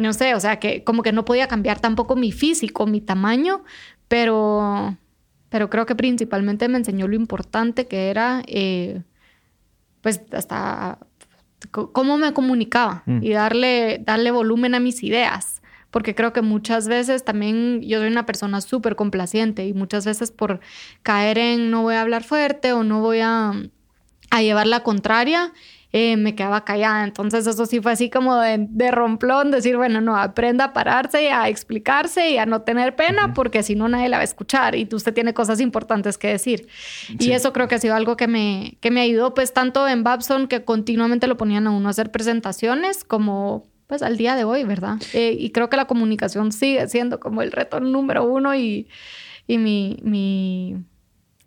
no 0.00 0.14
sé, 0.14 0.34
o 0.34 0.40
sea, 0.40 0.58
que 0.58 0.82
como 0.82 1.02
que 1.02 1.12
no 1.12 1.24
podía 1.26 1.46
cambiar 1.46 1.78
tampoco 1.78 2.16
mi 2.16 2.32
físico, 2.32 2.86
mi 2.86 3.02
tamaño, 3.02 3.62
pero, 4.08 4.96
pero 5.50 5.68
creo 5.68 5.84
que 5.84 5.94
principalmente 5.94 6.68
me 6.68 6.78
enseñó 6.78 7.06
lo 7.06 7.14
importante 7.14 7.86
que 7.86 8.08
era, 8.08 8.42
eh, 8.46 9.02
pues, 10.02 10.20
hasta 10.32 10.98
cómo 11.70 12.16
me 12.18 12.32
comunicaba 12.32 13.02
Mm. 13.06 13.22
y 13.22 13.30
darle, 13.32 14.00
darle 14.04 14.30
volumen 14.30 14.74
a 14.74 14.80
mis 14.80 15.02
ideas. 15.02 15.60
Porque 15.90 16.14
creo 16.14 16.32
que 16.32 16.40
muchas 16.40 16.86
veces 16.86 17.24
también 17.24 17.82
yo 17.82 17.98
soy 17.98 18.08
una 18.08 18.24
persona 18.24 18.60
súper 18.60 18.94
complaciente 18.94 19.66
y 19.66 19.74
muchas 19.74 20.06
veces 20.06 20.30
por 20.30 20.60
caer 21.02 21.36
en 21.38 21.70
no 21.70 21.82
voy 21.82 21.96
a 21.96 22.00
hablar 22.02 22.22
fuerte 22.22 22.72
o 22.72 22.84
no 22.84 23.00
voy 23.00 23.18
a, 23.20 23.52
a 24.30 24.42
llevar 24.42 24.68
la 24.68 24.84
contraria, 24.84 25.52
eh, 25.92 26.16
me 26.16 26.34
quedaba 26.34 26.64
callada. 26.64 27.04
Entonces 27.04 27.46
eso 27.46 27.66
sí 27.66 27.80
fue 27.80 27.92
así 27.92 28.10
como 28.10 28.36
de, 28.36 28.66
de 28.68 28.90
romplón, 28.90 29.50
decir, 29.50 29.76
bueno, 29.76 30.00
no, 30.00 30.16
aprenda 30.16 30.66
a 30.66 30.72
pararse, 30.72 31.30
a 31.32 31.48
explicarse 31.48 32.30
y 32.30 32.38
a 32.38 32.46
no 32.46 32.62
tener 32.62 32.96
pena, 32.96 33.34
porque 33.34 33.62
si 33.62 33.74
no 33.74 33.88
nadie 33.88 34.08
la 34.08 34.18
va 34.18 34.22
a 34.22 34.24
escuchar 34.24 34.74
y 34.76 34.88
usted 34.92 35.12
tiene 35.12 35.34
cosas 35.34 35.60
importantes 35.60 36.18
que 36.18 36.28
decir. 36.28 36.68
Y 37.18 37.32
eso 37.32 37.52
creo 37.52 37.68
que 37.68 37.74
ha 37.74 37.78
sido 37.78 37.94
algo 37.94 38.16
que 38.16 38.28
me, 38.28 38.76
que 38.80 38.90
me 38.90 39.00
ayudó, 39.00 39.34
pues 39.34 39.52
tanto 39.52 39.88
en 39.88 40.04
Babson, 40.04 40.46
que 40.46 40.64
continuamente 40.64 41.26
lo 41.26 41.36
ponían 41.36 41.66
a 41.66 41.70
uno 41.70 41.88
a 41.88 41.90
hacer 41.90 42.10
presentaciones, 42.10 43.04
como 43.04 43.68
pues 43.90 44.02
al 44.02 44.16
día 44.16 44.36
de 44.36 44.44
hoy, 44.44 44.62
¿verdad? 44.62 44.98
Eh, 45.14 45.36
y 45.36 45.50
creo 45.50 45.68
que 45.68 45.76
la 45.76 45.86
comunicación 45.86 46.52
sigue 46.52 46.86
siendo 46.86 47.18
como 47.18 47.42
el 47.42 47.50
reto 47.50 47.80
número 47.80 48.24
uno 48.24 48.54
y, 48.54 48.86
y 49.48 49.58
mi, 49.58 49.98
mi, 50.04 50.76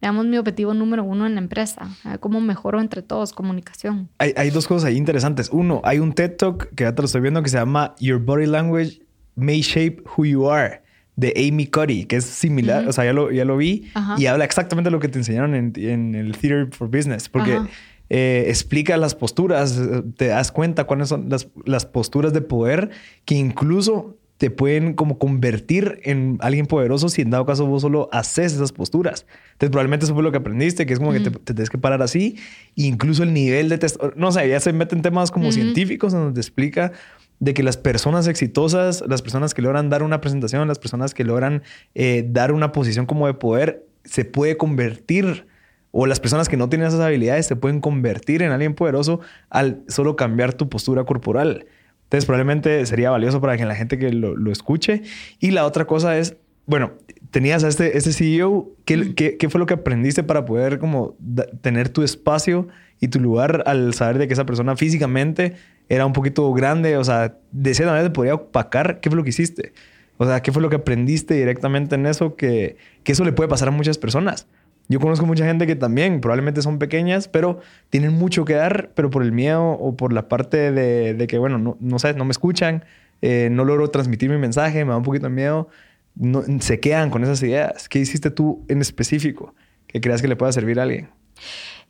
digamos, 0.03 0.25
mi 0.25 0.37
objetivo 0.37 0.73
número 0.73 1.05
uno 1.05 1.25
en 1.25 1.35
la 1.35 1.39
empresa. 1.39 1.87
Cómo 2.19 2.41
mejoro 2.41 2.81
entre 2.81 3.01
todos 3.01 3.31
comunicación. 3.31 4.09
Hay, 4.17 4.33
hay 4.35 4.49
dos 4.49 4.67
cosas 4.67 4.89
ahí 4.89 4.97
interesantes. 4.97 5.49
Uno, 5.49 5.79
hay 5.85 5.99
un 5.99 6.11
TED 6.11 6.35
Talk 6.35 6.75
que 6.75 6.83
ya 6.83 6.93
te 6.93 7.01
lo 7.01 7.05
estoy 7.05 7.21
viendo 7.21 7.41
que 7.41 7.47
se 7.47 7.55
llama 7.55 7.95
Your 7.99 8.19
Body 8.19 8.45
Language 8.45 8.99
May 9.35 9.61
Shape 9.61 10.03
Who 10.17 10.25
You 10.25 10.49
Are 10.51 10.81
de 11.15 11.33
Amy 11.37 11.67
Cuddy, 11.67 12.03
que 12.03 12.17
es 12.17 12.25
similar, 12.25 12.81
Ujú. 12.81 12.89
o 12.89 12.91
sea, 12.91 13.05
ya 13.05 13.13
lo, 13.13 13.31
ya 13.31 13.45
lo 13.45 13.55
vi 13.55 13.89
y 14.17 14.25
habla 14.25 14.43
exactamente 14.43 14.91
lo 14.91 14.99
que 14.99 15.07
te 15.07 15.19
enseñaron 15.19 15.55
en, 15.55 15.71
en 15.77 16.15
el 16.15 16.37
Theater 16.37 16.67
for 16.73 16.89
Business, 16.89 17.29
porque 17.29 17.61
eh, 18.09 18.43
explica 18.47 18.97
las 18.97 19.15
posturas, 19.15 19.77
eh, 19.77 20.03
te 20.17 20.27
das 20.27 20.51
cuenta 20.51 20.83
cuáles 20.83 21.07
son 21.07 21.29
las, 21.29 21.47
las 21.65 21.85
posturas 21.85 22.33
de 22.33 22.41
poder 22.41 22.89
que 23.23 23.35
incluso 23.35 24.17
te 24.37 24.49
pueden 24.49 24.93
como 24.93 25.19
convertir 25.19 25.99
en 26.03 26.37
alguien 26.41 26.65
poderoso 26.65 27.07
si 27.09 27.21
en 27.21 27.29
dado 27.29 27.45
caso 27.45 27.65
vos 27.65 27.81
solo 27.81 28.09
haces 28.11 28.53
esas 28.53 28.71
posturas. 28.71 29.25
Entonces 29.53 29.69
probablemente 29.69 30.05
eso 30.05 30.13
fue 30.13 30.23
lo 30.23 30.31
que 30.31 30.37
aprendiste, 30.37 30.85
que 30.85 30.93
es 30.93 30.99
como 30.99 31.13
que 31.13 31.19
te, 31.19 31.29
tienes 31.31 31.69
que 31.69 31.77
parar 31.77 32.01
así. 32.01 32.37
Incluso 32.75 33.23
el 33.23 33.33
nivel 33.33 33.69
de 33.69 33.77
test, 33.77 34.01
no 34.15 34.31
sé, 34.31 34.49
ya 34.49 34.59
se 34.59 34.73
meten 34.73 35.01
temas 35.01 35.31
como 35.31 35.51
científicos 35.51 36.13
en 36.13 36.19
donde 36.19 36.33
te 36.33 36.41
explica 36.41 36.91
de 37.39 37.53
que 37.53 37.63
las 37.63 37.77
personas 37.77 38.27
exitosas, 38.27 39.03
las 39.07 39.21
personas 39.21 39.53
que 39.53 39.61
logran 39.61 39.89
dar 39.89 40.03
una 40.03 40.21
presentación, 40.21 40.67
las 40.67 40.79
personas 40.79 41.13
que 41.13 41.23
logran 41.23 41.63
eh, 41.93 42.25
dar 42.27 42.51
una 42.51 42.71
posición 42.71 43.05
como 43.05 43.27
de 43.27 43.33
poder, 43.33 43.85
se 44.03 44.25
puede 44.25 44.57
convertir 44.57 45.45
o 45.91 46.07
las 46.07 46.19
personas 46.19 46.49
que 46.49 46.57
no 46.57 46.69
tienen 46.69 46.87
esas 46.87 46.99
habilidades 46.99 47.45
se 47.45 47.55
pueden 47.55 47.79
convertir 47.79 48.41
en 48.41 48.51
alguien 48.51 48.73
poderoso 48.73 49.19
al 49.49 49.83
solo 49.87 50.15
cambiar 50.15 50.53
tu 50.53 50.67
postura 50.67 51.03
corporal. 51.03 51.67
Entonces 52.13 52.27
probablemente 52.27 52.85
sería 52.85 53.09
valioso 53.09 53.41
para 53.41 53.57
que 53.57 53.65
la 53.65 53.73
gente 53.73 53.97
que 53.97 54.13
lo, 54.13 54.35
lo 54.35 54.51
escuche. 54.51 55.01
Y 55.39 55.49
la 55.49 55.65
otra 55.65 55.85
cosa 55.85 56.15
es, 56.15 56.35
bueno, 56.67 56.91
tenías 57.31 57.63
a 57.63 57.67
este, 57.67 57.97
este 57.97 58.13
CEO, 58.13 58.69
¿qué, 58.85 59.15
qué, 59.15 59.35
qué 59.37 59.49
fue 59.49 59.57
lo 59.57 59.65
que 59.65 59.73
aprendiste 59.73 60.21
para 60.21 60.45
poder 60.45 60.77
como 60.77 61.15
da- 61.17 61.47
tener 61.61 61.89
tu 61.89 62.03
espacio 62.03 62.67
y 62.99 63.07
tu 63.07 63.19
lugar 63.19 63.63
al 63.65 63.95
saber 63.95 64.19
de 64.19 64.27
que 64.27 64.33
esa 64.35 64.45
persona 64.45 64.75
físicamente 64.77 65.55
era 65.89 66.05
un 66.05 66.13
poquito 66.13 66.53
grande? 66.53 66.97
O 66.97 67.03
sea, 67.03 67.35
de 67.51 67.73
cierta 67.73 67.93
manera 67.93 68.09
te 68.09 68.13
podría 68.13 68.35
opacar. 68.35 68.99
¿Qué 68.99 69.09
fue 69.09 69.17
lo 69.17 69.23
que 69.23 69.29
hiciste? 69.31 69.73
O 70.17 70.25
sea, 70.27 70.43
¿qué 70.43 70.51
fue 70.51 70.61
lo 70.61 70.69
que 70.69 70.75
aprendiste 70.75 71.33
directamente 71.33 71.95
en 71.95 72.05
eso? 72.05 72.35
Que, 72.35 72.77
que 73.03 73.13
eso 73.13 73.25
le 73.25 73.31
puede 73.31 73.49
pasar 73.49 73.69
a 73.69 73.71
muchas 73.71 73.97
personas. 73.97 74.45
Yo 74.89 74.99
conozco 74.99 75.25
mucha 75.25 75.45
gente 75.45 75.65
que 75.65 75.75
también 75.75 76.19
probablemente 76.21 76.61
son 76.61 76.77
pequeñas, 76.77 77.27
pero 77.27 77.59
tienen 77.89 78.13
mucho 78.13 78.43
que 78.45 78.53
dar, 78.53 78.91
pero 78.95 79.09
por 79.09 79.23
el 79.23 79.31
miedo 79.31 79.63
o 79.71 79.95
por 79.95 80.11
la 80.13 80.27
parte 80.27 80.71
de, 80.71 81.13
de 81.13 81.27
que, 81.27 81.37
bueno, 81.37 81.57
no, 81.57 81.77
no 81.79 81.99
sé, 81.99 82.13
no 82.13 82.25
me 82.25 82.31
escuchan, 82.31 82.83
eh, 83.21 83.47
no 83.51 83.63
logro 83.63 83.89
transmitir 83.89 84.29
mi 84.29 84.37
mensaje, 84.37 84.83
me 84.83 84.91
da 84.91 84.97
un 84.97 85.03
poquito 85.03 85.27
de 85.27 85.33
miedo, 85.33 85.69
no- 86.15 86.43
se 86.59 86.79
quedan 86.81 87.09
con 87.09 87.23
esas 87.23 87.41
ideas. 87.41 87.87
¿Qué 87.87 87.99
hiciste 87.99 88.29
tú 88.29 88.65
en 88.67 88.81
específico 88.81 89.55
que 89.87 90.01
creas 90.01 90.21
que 90.21 90.27
le 90.27 90.35
pueda 90.35 90.51
servir 90.51 90.79
a 90.79 90.83
alguien? 90.83 91.09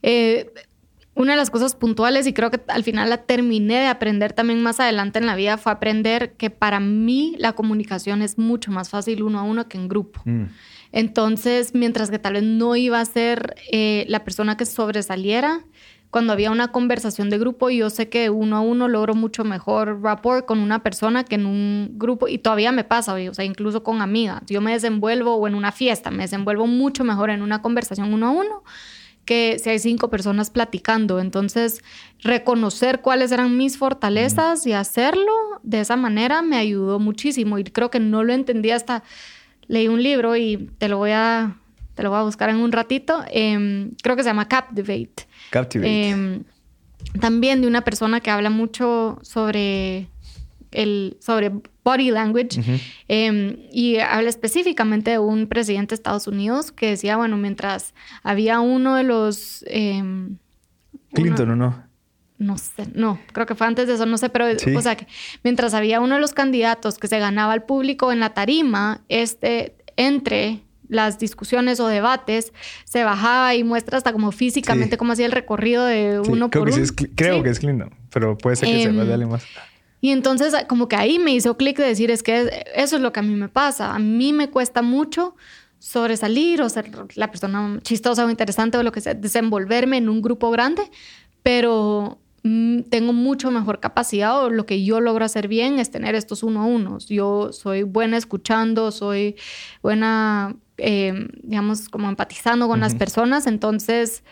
Eh, 0.04 0.52
una 1.16 1.34
de 1.34 1.38
las 1.38 1.50
cosas 1.52 1.76
puntuales, 1.76 2.26
y 2.28 2.34
creo 2.34 2.50
que 2.52 2.60
al 2.68 2.84
final 2.84 3.10
la 3.10 3.18
terminé 3.18 3.76
de 3.82 3.88
aprender 3.88 4.34
también 4.34 4.62
más 4.64 4.80
adelante 4.80 5.20
en 5.20 5.26
la 5.28 5.36
vida, 5.36 5.58
fue 5.58 5.72
aprender 5.72 6.34
que 6.34 6.50
para 6.50 6.80
mí 6.80 7.36
la 7.38 7.54
comunicación 7.54 8.22
es 8.22 8.38
mucho 8.38 8.72
más 8.72 8.90
fácil 8.90 9.22
uno 9.24 9.40
a 9.40 9.44
uno 9.44 9.68
que 9.68 9.78
en 9.78 9.88
grupo. 9.88 10.22
Mm. 10.26 10.44
Entonces, 10.94 11.74
mientras 11.74 12.10
que 12.10 12.20
tal 12.20 12.34
vez 12.34 12.44
no 12.44 12.76
iba 12.78 13.02
a 13.02 13.06
ser 13.06 13.56
eh, 13.72 14.06
la 14.08 14.24
persona 14.24 14.56
que 14.56 14.66
sobresaliera, 14.66 15.66
cuando 16.12 16.32
había 16.32 16.52
una 16.52 16.72
conversación 16.72 17.32
de 17.32 17.40
grupo, 17.40 17.72
yo 17.72 17.90
sé 17.90 18.08
que 18.08 18.30
uno 18.30 18.56
a 18.56 18.62
uno 18.62 18.88
logro 18.88 19.16
mucho 19.16 19.44
mejor 19.44 20.04
rapport 20.04 20.46
con 20.46 20.60
una 20.60 20.84
persona 20.84 21.24
que 21.24 21.34
en 21.34 21.48
un 21.48 21.94
grupo, 21.96 22.28
y 22.28 22.38
todavía 22.38 22.72
me 22.72 22.84
pasa, 22.84 23.16
o 23.16 23.34
sea, 23.34 23.44
incluso 23.44 23.84
con 23.84 24.02
amigas. 24.04 24.44
Yo 24.46 24.62
me 24.62 24.72
desenvuelvo 24.72 25.36
o 25.36 25.48
en 25.48 25.56
una 25.56 25.72
fiesta, 25.72 26.12
me 26.12 26.22
desenvuelvo 26.24 26.68
mucho 26.68 27.04
mejor 27.04 27.32
en 27.32 27.42
una 27.42 27.64
conversación 27.64 28.14
uno 28.14 28.28
a 28.28 28.32
uno 28.32 28.64
que 29.26 29.58
si 29.58 29.70
hay 29.70 29.80
cinco 29.80 30.12
personas 30.12 30.52
platicando. 30.52 31.20
Entonces, 31.20 31.82
reconocer 32.20 33.02
cuáles 33.02 33.32
eran 33.32 33.58
mis 33.58 33.78
fortalezas 33.78 34.68
y 34.68 34.74
hacerlo 34.74 35.32
de 35.64 35.80
esa 35.80 35.96
manera 35.96 36.44
me 36.44 36.58
ayudó 36.58 37.00
muchísimo. 37.00 37.58
Y 37.58 37.64
creo 37.64 37.90
que 37.90 38.00
no 38.00 38.24
lo 38.24 38.34
entendí 38.34 38.70
hasta 38.70 39.04
leí 39.68 39.88
un 39.88 40.02
libro 40.02 40.36
y 40.36 40.70
te 40.78 40.88
lo 40.88 40.98
voy 40.98 41.12
a, 41.12 41.58
te 41.96 42.04
lo 42.04 42.10
voy 42.10 42.20
a 42.20 42.24
buscar 42.24 42.50
en 42.50 42.58
un 42.58 42.72
ratito. 42.72 43.24
Em, 43.32 43.92
creo 44.02 44.16
que 44.16 44.24
se 44.24 44.30
llama 44.30 44.48
Captivate. 44.48 45.28
Captivate. 45.50 46.10
Em, 46.10 46.44
también 47.20 47.62
de 47.62 47.68
una 47.68 47.82
persona 47.82 48.22
que 48.22 48.32
habla 48.32 48.50
mucho 48.50 49.20
sobre 49.22 50.08
el, 50.72 51.18
sobre 51.20 51.52
body 51.84 52.12
language 52.12 52.82
em, 53.08 53.58
y 53.72 53.98
habla 53.98 54.30
específicamente 54.30 55.12
de 55.12 55.20
un 55.20 55.48
presidente 55.48 55.90
de 55.90 55.96
Estados 55.96 56.28
Unidos 56.28 56.72
que 56.72 56.92
decía, 56.92 57.18
bueno, 57.18 57.38
mientras 57.38 57.94
había 58.24 58.60
uno 58.62 58.96
de 58.96 59.04
los... 59.04 59.66
Clinton 61.14 61.52
o 61.52 61.56
no? 61.56 61.93
No 62.44 62.58
sé, 62.58 62.88
no, 62.94 63.20
creo 63.32 63.46
que 63.46 63.56
fue 63.56 63.68
antes 63.68 63.88
de 63.88 63.94
eso, 63.94 64.06
no 64.06 64.18
sé, 64.18 64.30
pero 64.30 64.46
o 64.48 64.82
sea 64.82 64.96
que 64.96 65.08
mientras 65.44 65.74
había 65.74 66.02
uno 66.02 66.16
de 66.16 66.22
los 66.22 66.34
candidatos 66.34 66.98
que 66.98 67.08
se 67.08 67.20
ganaba 67.20 67.54
al 67.54 67.64
público 67.64 68.12
en 68.12 68.20
la 68.20 68.34
tarima, 68.34 69.02
este 69.08 69.76
entre 69.96 70.62
las 70.90 71.20
discusiones 71.20 71.80
o 71.80 71.88
debates, 71.88 72.54
se 72.84 73.04
bajaba 73.04 73.56
y 73.56 73.64
muestra 73.64 73.98
hasta 73.98 74.12
como 74.12 74.32
físicamente 74.32 74.98
cómo 74.98 75.14
hacía 75.14 75.26
el 75.26 75.32
recorrido 75.32 75.86
de 75.86 76.20
uno 76.20 76.50
creo 76.50 76.64
por 76.64 76.74
que 76.74 76.82
uno. 76.82 77.12
creo 77.16 77.44
que 77.44 77.50
es 77.50 77.60
Clinton, 77.60 77.92
pero 78.12 78.38
puede 78.38 78.56
ser 78.56 78.70
que 78.70 78.84
se 78.84 78.92
vaya 78.92 79.14
Em, 79.16 79.30
más. 79.30 79.44
Y 80.02 80.10
entonces 80.10 80.54
como 80.68 80.90
que 80.90 80.98
ahí 80.98 81.18
me 81.18 81.34
hizo 81.34 81.56
clic 81.56 81.78
de 81.78 81.86
decir, 81.86 82.12
es 82.12 82.24
que 82.24 82.66
eso 82.76 82.98
es 82.98 83.02
lo 83.02 83.14
que 83.14 83.22
a 83.22 83.24
mí 83.24 83.36
me 83.36 83.48
pasa. 83.48 83.96
A 83.96 84.00
mí 84.00 84.34
me 84.34 84.50
cuesta 84.50 84.82
mucho 84.82 85.36
sobresalir 85.80 86.62
o 86.62 86.70
ser 86.70 86.92
la 87.16 87.32
persona 87.32 87.80
chistosa 87.82 88.26
o 88.26 88.30
interesante 88.30 88.78
o 88.78 88.84
lo 88.84 88.92
que 88.92 89.02
sea, 89.02 89.14
desenvolverme 89.14 89.98
en 89.98 90.10
un 90.10 90.22
grupo 90.22 90.52
grande, 90.52 90.84
pero 91.42 92.20
tengo 92.44 93.14
mucho 93.14 93.52
mejor 93.52 93.80
capacidad 93.80 94.44
o 94.44 94.50
lo 94.50 94.66
que 94.66 94.84
yo 94.84 95.00
logro 95.00 95.24
hacer 95.24 95.48
bien 95.48 95.80
es 95.80 95.92
tener 95.92 96.14
estos 96.14 96.44
uno 96.44 96.62
a 96.62 96.66
unos. 96.66 97.08
Yo 97.08 97.54
soy 97.54 97.84
buena 97.84 98.18
escuchando, 98.18 98.92
soy 98.92 99.38
buena, 99.82 100.56
eh, 100.78 101.28
digamos, 101.42 101.88
como 101.88 102.10
empatizando 102.10 102.68
con 102.68 102.82
las 102.82 102.96
personas, 102.96 103.48
entonces 103.48 104.24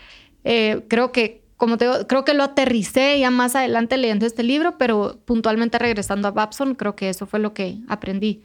eh, 0.43 0.83
creo 0.89 1.13
que 1.13 1.41
como 1.55 1.77
te 1.77 1.85
digo, 1.85 2.07
creo 2.07 2.25
que 2.25 2.33
lo 2.33 2.43
aterricé 2.43 3.19
ya 3.19 3.29
más 3.29 3.55
adelante 3.55 3.95
leyendo 3.95 4.25
este 4.25 4.41
libro, 4.41 4.79
pero 4.79 5.21
puntualmente 5.25 5.77
regresando 5.77 6.27
a 6.27 6.31
Babson, 6.31 6.73
creo 6.73 6.95
que 6.95 7.07
eso 7.07 7.27
fue 7.27 7.39
lo 7.39 7.53
que 7.53 7.77
aprendí. 7.87 8.41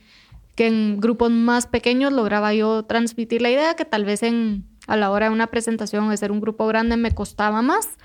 Que 0.54 0.66
en 0.66 1.00
grupos 1.00 1.30
más 1.30 1.66
pequeños 1.66 2.12
lograba 2.12 2.52
yo 2.52 2.84
transmitir 2.84 3.40
la 3.40 3.50
idea 3.50 3.74
que 3.74 3.86
tal 3.86 4.04
vez 4.04 4.22
en, 4.22 4.66
a 4.86 4.96
la 4.98 5.10
hora 5.10 5.28
de 5.28 5.32
una 5.32 5.46
presentación 5.46 6.10
de 6.10 6.16
ser 6.18 6.30
un 6.30 6.42
grupo 6.42 6.66
grande 6.66 6.98
me 6.98 7.10
costaba 7.12 7.62
más. 7.62 7.96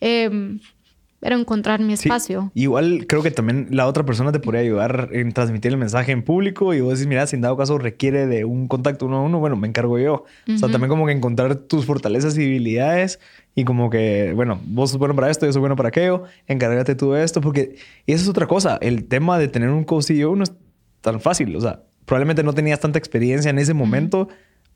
Eh, 0.00 0.58
era 1.22 1.36
encontrar 1.36 1.80
mi 1.80 1.96
Sí, 1.96 2.08
espacio. 2.08 2.50
Igual 2.54 3.06
creo 3.06 3.22
que 3.22 3.30
también 3.30 3.68
la 3.70 3.86
otra 3.86 4.04
persona 4.04 4.32
te 4.32 4.38
podría 4.38 4.60
ayudar 4.60 5.08
en 5.12 5.32
transmitir 5.32 5.72
el 5.72 5.78
mensaje 5.78 6.12
en 6.12 6.22
público 6.22 6.74
y 6.74 6.80
vos 6.80 6.94
decís, 6.94 7.06
mira, 7.06 7.26
si 7.26 7.36
en 7.36 7.42
dado 7.42 7.56
caso 7.56 7.78
requiere 7.78 8.26
de 8.26 8.44
un 8.44 8.68
contacto 8.68 9.06
uno 9.06 9.18
a 9.18 9.22
uno, 9.22 9.38
bueno, 9.38 9.56
me 9.56 9.66
encargo 9.66 9.98
yo. 9.98 10.24
O 10.52 10.58
sea, 10.58 10.68
también 10.70 10.88
como 10.88 11.06
que 11.06 11.12
encontrar 11.12 11.54
tus 11.56 11.86
fortalezas 11.86 12.36
y 12.36 12.42
debilidades 12.42 13.18
y 13.54 13.64
como 13.64 13.88
que, 13.90 14.32
bueno, 14.34 14.60
vos 14.66 14.90
sos 14.90 14.98
bueno 14.98 15.14
para 15.14 15.30
esto, 15.30 15.46
yo 15.46 15.52
soy 15.52 15.60
bueno 15.60 15.76
para 15.76 15.88
aquello, 15.88 16.24
encárgate 16.46 16.94
tú 16.94 17.12
de 17.12 17.24
esto, 17.24 17.40
porque 17.40 17.76
y 18.04 18.12
eso 18.12 18.24
es 18.24 18.28
otra 18.28 18.46
cosa. 18.46 18.78
El 18.80 19.08
tema 19.08 19.38
de 19.38 19.48
tener 19.48 19.70
un 19.70 19.84
co-CEO 19.84 20.36
no 20.36 20.44
es 20.44 20.52
tan 21.00 21.20
fácil. 21.20 21.56
O 21.56 21.60
sea, 21.60 21.82
probablemente 22.04 22.42
no 22.42 22.52
tenías 22.52 22.80
tanta 22.80 22.98
experiencia 22.98 23.50
en 23.50 23.58
ese 23.58 23.74
momento, 23.74 24.28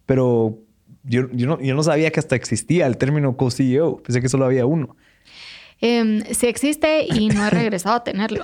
pero 0.07 0.59
yo, 1.05 1.29
yo, 1.33 1.47
no, 1.47 1.61
yo 1.61 1.75
no 1.75 1.83
sabía 1.83 2.11
que 2.11 2.21
hasta 2.21 2.37
existía 2.37 2.87
el 2.87 2.97
término 2.97 3.37
co-CEO. 3.37 4.03
Pensé 4.03 4.21
que 4.21 4.29
solo 4.29 4.47
había 4.47 4.67
uno. 4.67 4.97
Eh, 5.81 6.23
sí 6.35 6.47
existe 6.47 7.07
y 7.09 7.29
no 7.29 7.47
he 7.47 7.51
regresado 7.51 7.97
a 7.97 8.05
tenerlo. 8.05 8.43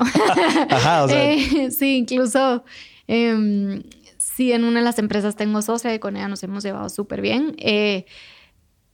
Ajá, 0.71 1.05
o 1.05 1.09
sea, 1.09 1.33
Eh, 1.35 1.71
sí, 1.71 1.97
incluso 1.99 2.65
em, 3.07 3.83
sí, 4.19 4.53
en 4.53 4.65
una 4.65 4.81
de 4.81 4.85
las 4.85 4.99
empresas 4.99 5.37
tengo 5.37 5.61
socia 5.63 5.95
y 5.95 5.99
con 5.99 6.17
ella 6.17 6.29
nos 6.29 6.43
hemos 6.43 6.63
llevado 6.65 6.89
súper 6.89 7.21
bien. 7.21 7.55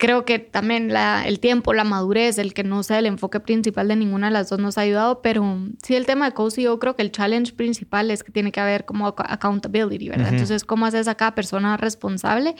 Creo 0.02 0.24
que 0.24 0.40
también 0.40 0.92
la- 0.92 1.22
el 1.28 1.38
tiempo, 1.38 1.72
la 1.74 1.84
madurez, 1.84 2.38
el 2.38 2.54
que 2.54 2.64
no 2.64 2.82
sea 2.82 2.98
el 2.98 3.06
enfoque 3.06 3.38
principal 3.38 3.86
de 3.86 3.94
ninguna 3.94 4.26
de 4.26 4.32
las 4.32 4.48
dos 4.48 4.58
nos 4.58 4.76
ha 4.76 4.80
ayudado, 4.80 5.22
pero 5.22 5.58
sí 5.80 5.94
el 5.94 6.06
tema 6.06 6.24
de 6.26 6.32
cozy 6.34 6.62
yo 6.62 6.80
creo 6.80 6.96
que 6.96 7.02
el 7.02 7.12
challenge 7.12 7.52
principal 7.52 8.10
es 8.10 8.24
que 8.24 8.32
tiene 8.32 8.50
que 8.50 8.58
haber 8.58 8.84
como 8.84 9.06
ac- 9.06 9.24
accountability, 9.28 10.08
¿verdad? 10.08 10.24
Ujú. 10.24 10.32
Entonces, 10.34 10.64
¿cómo 10.64 10.86
haces 10.86 11.06
a 11.06 11.14
cada 11.14 11.36
persona 11.36 11.76
responsable? 11.76 12.56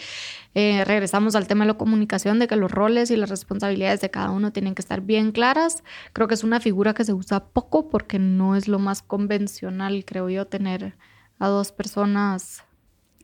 Eh, 0.55 0.85
regresamos 0.85 1.35
al 1.35 1.49
tema 1.49 1.65
de 1.65 1.73
la 1.73 1.79
comunicación, 1.79 2.39
de 2.39 2.47
que 2.47 2.55
los 2.55 2.71
roles 2.71 3.11
y 3.11 3.17
las 3.17 3.29
responsabilidades 3.29 4.01
de 4.01 4.11
cada 4.11 4.31
uno 4.31 4.53
tienen 4.53 4.77
que 4.77 4.83
estar 4.83 5.01
bien 5.01 5.33
claras. 5.33 5.83
Creo 6.13 6.29
que 6.29 6.35
es 6.35 6.45
una 6.45 6.61
figura 6.61 6.95
que 6.95 7.03
se 7.05 7.13
usa 7.13 7.45
poco 7.47 7.89
porque 7.91 8.21
no 8.21 8.55
es 8.55 8.69
lo 8.69 8.79
más 8.79 9.03
convencional, 9.03 10.05
creo 10.05 10.31
yo, 10.31 10.47
tener 10.47 10.95
a 11.41 11.49
dos 11.49 11.73
personas 11.73 12.63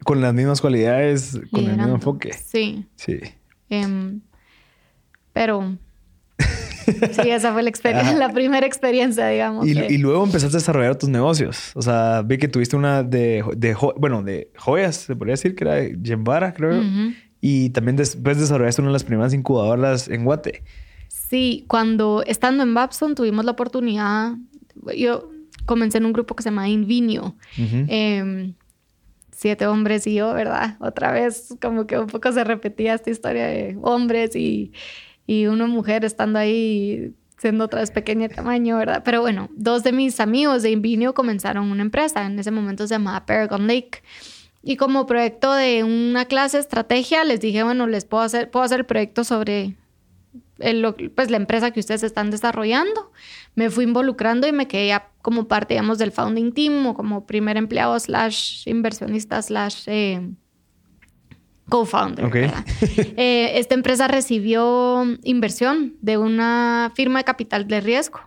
con 0.05 0.21
las 0.21 0.35
mismas 0.35 0.61
cualidades, 0.61 1.39
con 1.53 1.61
el 1.67 1.77
mismo 1.77 1.95
enfoque. 1.95 2.33
Sí. 2.33 2.85
Sí. 2.97 3.21
Em, 3.71 4.21
pero 5.33 5.77
sí, 7.13 7.31
esa 7.31 7.53
fue 7.53 7.63
la, 7.63 7.71
experiencia, 7.71 8.17
la 8.17 8.33
primera 8.33 8.67
experiencia, 8.67 9.29
digamos. 9.29 9.67
Y, 9.67 9.99
luego 9.99 10.25
empezaste 10.25 10.57
a 10.57 10.61
desarrollar 10.61 10.97
tus 10.97 11.09
negocios. 11.09 11.73
O 11.75 11.83
sea, 11.83 12.23
vi 12.23 12.39
que 12.39 12.49
tuviste 12.49 12.77
una 12.77 13.03
de, 13.03 13.45
de 13.57 13.77
bueno, 13.97 14.23
de 14.23 14.51
joyas, 14.57 14.97
se 14.97 15.17
podría 15.17 15.35
decir 15.35 15.55
que 15.55 15.65
era 15.65 15.75
de 15.75 15.99
Yembara, 16.03 16.55
creo. 16.55 16.83
Y 17.41 17.71
también 17.71 17.97
después 17.97 18.39
desarrollaste 18.39 18.83
una 18.83 18.91
de 18.91 18.95
las 18.95 19.05
primeras 19.05 19.33
incubadoras 19.33 20.09
en 20.09 20.25
Guate. 20.25 20.65
Sí, 21.09 21.65
cuando 21.69 22.23
estando 22.27 22.63
en 22.63 22.75
Babson 22.75 23.15
tuvimos 23.15 23.45
la 23.45 23.53
oportunidad, 23.53 24.35
yo 24.97 25.31
comencé 25.67 25.99
en 25.99 26.07
un 26.07 26.13
grupo 26.13 26.35
que 26.35 26.43
se 26.43 26.49
llama 26.49 26.69
Invinio. 26.69 27.37
Em, 27.57 28.55
siete 29.39 29.69
hombres 29.69 30.05
y 30.09 30.15
yo, 30.15 30.35
¿verdad? 30.35 30.77
Otra 30.81 31.13
vez 31.13 31.55
como 31.63 31.87
que 31.87 31.97
un 31.97 32.09
poco 32.09 32.33
se 32.33 32.43
repetía 32.43 32.95
esta 32.95 33.09
historia 33.09 33.47
de 33.47 33.79
hombres 33.83 34.35
y, 34.35 34.73
y 35.29 35.47
una 35.47 35.69
mujer 35.69 36.05
estando 36.05 36.41
ahí 36.41 37.15
siendo 37.37 37.67
otra 37.67 37.79
vez 37.79 37.93
pequeña 37.93 38.27
de 38.27 38.35
tamaño, 38.35 38.79
¿verdad? 38.79 39.03
Pero 39.05 39.21
bueno, 39.21 39.49
dos 39.55 39.85
de 39.85 39.93
mis 39.93 40.19
amigos 40.19 40.65
de 40.65 40.73
Invinio 40.73 41.15
comenzaron 41.15 41.71
una 41.71 41.83
empresa, 41.83 42.27
en 42.27 42.37
ese 42.37 42.51
momento 42.51 42.89
se 42.89 42.95
llamaba 42.95 43.27
Paragon 43.27 43.69
Lake. 43.69 44.03
Y 44.65 44.77
como 44.77 45.07
proyecto 45.07 45.53
de 45.53 45.85
una 45.85 46.25
clase 46.25 46.59
estrategia, 46.59 47.23
les 47.23 47.39
dije, 47.39 47.63
bueno, 47.63 47.87
les 47.87 48.05
puedo 48.07 48.25
hacer, 48.25 48.51
puedo 48.51 48.65
hacer 48.65 48.81
el 48.81 48.87
proyecto 48.87 49.23
sobre 49.23 49.77
el- 50.59 51.13
pues 51.15 51.31
la 51.31 51.37
empresa 51.37 51.71
que 51.71 51.81
ustedes 51.81 52.03
están 52.03 52.31
desarrollando. 52.31 53.13
Me 53.55 53.71
fui 53.71 53.85
involucrando 53.85 54.47
y 54.47 54.53
me 54.53 54.69
quedé 54.69 54.89
ya 54.89 55.11
como 55.23 55.49
parte, 55.49 55.75
digamos, 55.75 55.99
del 55.99 56.13
founding 56.13 56.53
team 56.53 56.87
o 56.87 56.95
como 56.95 57.27
primer 57.27 57.57
empleado 57.57 57.99
slash 57.99 58.67
inversionista 58.69 59.41
slash 59.43 59.85
eh, 59.87 60.29
co-founder. 61.69 62.25
Ok. 62.25 62.33
¿verdad? 62.35 62.65
Eh, 63.17 63.59
esta 63.59 63.75
empresa 63.75 64.09
recibió 64.09 65.05
inversión 65.23 65.97
de 66.01 66.17
una 66.19 66.93
firma 66.95 67.19
de 67.19 67.25
capital 67.25 67.67
de 67.69 67.81
riesgo. 67.81 68.21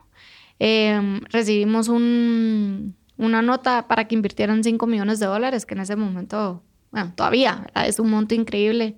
Eh, 0.59 1.19
recibimos 1.31 1.87
un- 1.87 2.95
una 3.17 3.41
nota 3.41 3.87
para 3.87 4.07
que 4.07 4.15
invirtieran 4.15 4.63
5 4.63 4.85
millones 4.87 5.19
de 5.19 5.25
dólares, 5.25 5.65
que 5.65 5.73
en 5.73 5.81
ese 5.81 5.95
momento, 5.95 6.63
bueno, 6.91 7.13
todavía 7.15 7.61
¿verdad? 7.65 7.87
es 7.87 7.99
un 7.99 8.09
monto 8.11 8.35
increíble. 8.35 8.95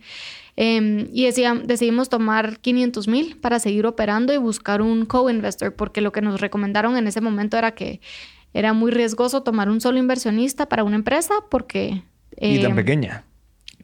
Eh, 0.55 1.09
y 1.11 1.25
decía- 1.25 1.59
decidimos 1.63 2.09
tomar 2.09 2.59
500 2.59 3.07
mil 3.07 3.37
para 3.37 3.59
seguir 3.59 3.85
operando 3.85 4.33
y 4.33 4.37
buscar 4.37 4.81
un 4.81 5.05
co-investor, 5.05 5.75
porque 5.75 6.01
lo 6.01 6.11
que 6.11 6.21
nos 6.21 6.41
recomendaron 6.41 6.95
en 6.97 7.07
ese 7.07 7.21
momento 7.21 7.57
era 7.57 7.71
que 7.71 8.01
era 8.53 8.73
muy 8.73 8.91
riesgoso 8.91 9.41
tomar 9.41 9.69
un 9.69 9.81
solo 9.81 9.97
inversionista 9.97 10.69
para 10.69 10.83
una 10.83 10.95
empresa 10.95 11.33
porque... 11.49 12.03
y 12.39 12.61
tan 12.61 12.73
eh, 12.73 12.75
pequeña. 12.75 13.25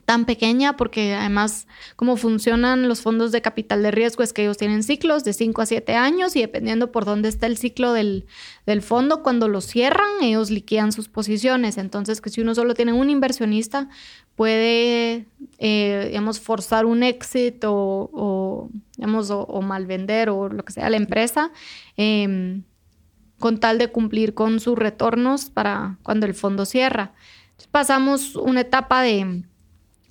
Tan 0.09 0.25
pequeña 0.25 0.75
porque 0.75 1.13
además 1.13 1.67
cómo 1.95 2.17
funcionan 2.17 2.87
los 2.87 3.01
fondos 3.01 3.31
de 3.31 3.43
capital 3.43 3.83
de 3.83 3.91
riesgo 3.91 4.23
es 4.23 4.33
que 4.33 4.41
ellos 4.41 4.57
tienen 4.57 4.81
ciclos 4.81 5.23
de 5.23 5.33
5 5.33 5.61
a 5.61 5.67
7 5.67 5.93
años 5.93 6.35
y 6.35 6.41
dependiendo 6.41 6.91
por 6.91 7.05
dónde 7.05 7.29
está 7.29 7.45
el 7.45 7.57
ciclo 7.57 7.93
del, 7.93 8.25
del 8.65 8.81
fondo, 8.81 9.21
cuando 9.21 9.47
lo 9.47 9.61
cierran, 9.61 10.09
ellos 10.23 10.49
liquidan 10.49 10.93
sus 10.93 11.09
posiciones. 11.09 11.77
Entonces, 11.77 12.21
que 12.21 12.31
si 12.31 12.41
uno 12.41 12.55
solo 12.55 12.73
tiene 12.73 12.91
un 12.91 13.11
inversionista, 13.11 13.87
puede, 14.35 15.27
eh, 15.59 16.05
digamos, 16.07 16.39
forzar 16.39 16.87
un 16.87 17.03
exit 17.03 17.63
o, 17.65 18.09
o, 18.11 18.69
digamos, 18.97 19.29
o, 19.29 19.61
mal 19.61 19.85
vender 19.85 20.31
o 20.31 20.49
lo 20.49 20.65
que 20.65 20.73
sea 20.73 20.89
la 20.89 20.97
empresa. 20.97 21.51
em, 21.97 22.63
con 23.37 23.59
tal 23.59 23.77
de 23.77 23.89
cumplir 23.89 24.33
con 24.33 24.59
sus 24.59 24.75
retornos 24.75 25.51
para 25.51 25.97
cuando 26.01 26.25
el 26.25 26.33
fondo 26.33 26.65
cierra. 26.65 27.13
Pasamos 27.71 28.35
una 28.35 28.61
etapa 28.61 29.03
de 29.03 29.43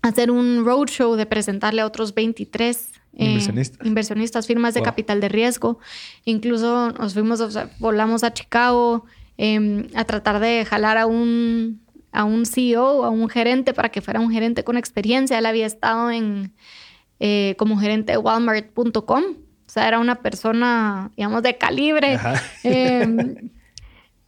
hacer 0.02 0.30
un 0.30 0.64
roadshow, 0.64 1.16
de 1.16 1.26
presentarle 1.26 1.80
a 1.82 1.86
otros 1.86 2.14
23 2.14 2.90
eh, 3.14 3.24
Inversionistas. 3.24 3.86
inversionistas, 3.86 4.46
firmas 4.46 4.74
de 4.74 4.80
Wow. 4.80 4.84
capital 4.86 5.20
de 5.20 5.28
riesgo. 5.28 5.78
Incluso 6.24 6.90
nos 6.92 7.14
fuimos, 7.14 7.40
o 7.40 7.50
sea, 7.50 7.70
volamos 7.80 8.22
a 8.22 8.32
Chicago 8.32 9.04
eh, 9.38 9.88
a 9.94 10.04
tratar 10.04 10.38
de 10.40 10.64
jalar 10.64 10.98
a 10.98 11.06
un, 11.06 11.80
a 12.12 12.24
un 12.24 12.46
CEO, 12.46 13.04
a 13.04 13.10
un 13.10 13.28
gerente, 13.28 13.74
para 13.74 13.88
que 13.88 14.00
fuera 14.00 14.20
un 14.20 14.30
gerente 14.30 14.62
con 14.64 14.76
experiencia. 14.76 15.36
Él 15.38 15.46
había 15.46 15.66
estado 15.66 16.10
en, 16.10 16.52
eh, 17.20 17.54
como 17.58 17.76
gerente 17.78 18.12
de 18.12 18.18
Walmart.com. 18.18 19.22
O 19.66 19.70
sea, 19.70 19.86
era 19.88 19.98
una 19.98 20.16
persona, 20.22 21.10
digamos, 21.16 21.42
de 21.42 21.58
calibre. 21.58 22.18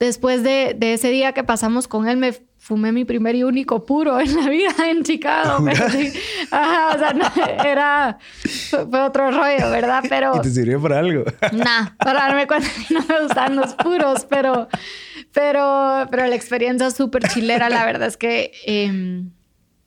Después 0.00 0.42
de, 0.42 0.74
de 0.76 0.94
ese 0.94 1.10
día 1.10 1.32
que 1.32 1.44
pasamos 1.44 1.86
con 1.86 2.08
él, 2.08 2.16
me 2.16 2.32
fumé 2.60 2.92
mi 2.92 3.04
primer 3.04 3.34
y 3.34 3.42
único 3.42 3.84
puro 3.84 4.20
en 4.20 4.36
la 4.36 4.48
vida 4.48 4.74
en 4.90 5.02
Chicago. 5.02 5.64
sí. 5.90 6.12
Ajá, 6.50 6.94
o 6.94 6.98
sea, 6.98 7.12
no, 7.12 7.64
era... 7.64 8.18
Fue, 8.70 9.00
otro 9.00 9.30
rollo, 9.30 9.70
¿verdad? 9.70 10.04
Pero... 10.08 10.36
Y 10.36 10.40
te 10.40 10.50
sirvió 10.50 10.80
para 10.80 11.00
algo. 11.00 11.24
Nah, 11.52 11.96
para 11.98 12.20
darme 12.20 12.46
cuenta 12.46 12.68
que 12.68 12.94
no 12.94 13.04
me 13.06 13.22
gustan 13.22 13.56
los 13.56 13.74
puros, 13.74 14.26
pero, 14.28 14.68
pero, 15.32 16.06
pero 16.10 16.26
la 16.26 16.34
experiencia 16.34 16.90
súper 16.90 17.26
chilera, 17.28 17.68
la 17.68 17.84
verdad 17.84 18.08
es 18.08 18.16
que 18.16 18.52
em, 18.66 19.32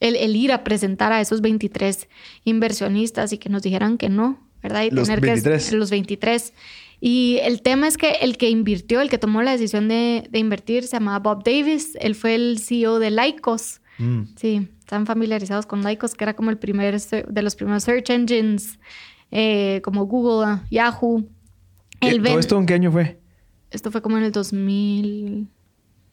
el, 0.00 0.36
ir 0.36 0.52
a 0.52 0.62
presentar 0.62 1.12
a 1.12 1.20
esos 1.20 1.40
23 1.40 2.08
inversionistas 2.44 3.32
y 3.32 3.38
que 3.38 3.48
nos 3.48 3.62
dijeran 3.62 3.98
que 3.98 4.08
no, 4.08 4.46
¿verdad? 4.62 4.82
Y 4.82 4.90
los 4.90 5.08
tener 5.08 5.20
23. 5.20 5.70
que 5.70 5.76
los 5.76 5.90
23. 5.90 6.52
Y 7.06 7.38
el 7.42 7.60
tema 7.60 7.86
es 7.86 7.98
que 7.98 8.12
el 8.22 8.38
que 8.38 8.48
invirtió, 8.48 9.02
el 9.02 9.10
que 9.10 9.18
tomó 9.18 9.42
la 9.42 9.50
decisión 9.50 9.88
de, 9.88 10.26
de 10.30 10.38
invertir, 10.38 10.84
se 10.84 10.92
llamaba 10.96 11.18
Bob 11.18 11.44
Davis. 11.44 11.98
Él 12.00 12.14
fue 12.14 12.34
el 12.34 12.58
CEO 12.58 12.98
de 12.98 13.10
Lycos. 13.10 13.82
Mm. 13.98 14.22
Sí, 14.36 14.68
están 14.78 15.04
familiarizados 15.04 15.66
con 15.66 15.82
Lycos, 15.84 16.14
que 16.14 16.24
era 16.24 16.34
como 16.34 16.48
el 16.48 16.56
primer 16.56 16.98
de 16.98 17.42
los 17.42 17.56
primeros 17.56 17.84
search 17.84 18.08
engines, 18.08 18.78
eh, 19.30 19.82
como 19.84 20.06
Google, 20.06 20.60
Yahoo. 20.70 21.28
Eh, 22.00 22.18
¿Todo 22.22 22.38
esto 22.38 22.58
en 22.58 22.64
qué 22.64 22.72
año 22.72 22.90
fue? 22.90 23.20
Esto 23.70 23.90
fue 23.90 24.00
como 24.00 24.16
en 24.16 24.24
el 24.24 24.32
2000, 24.32 25.46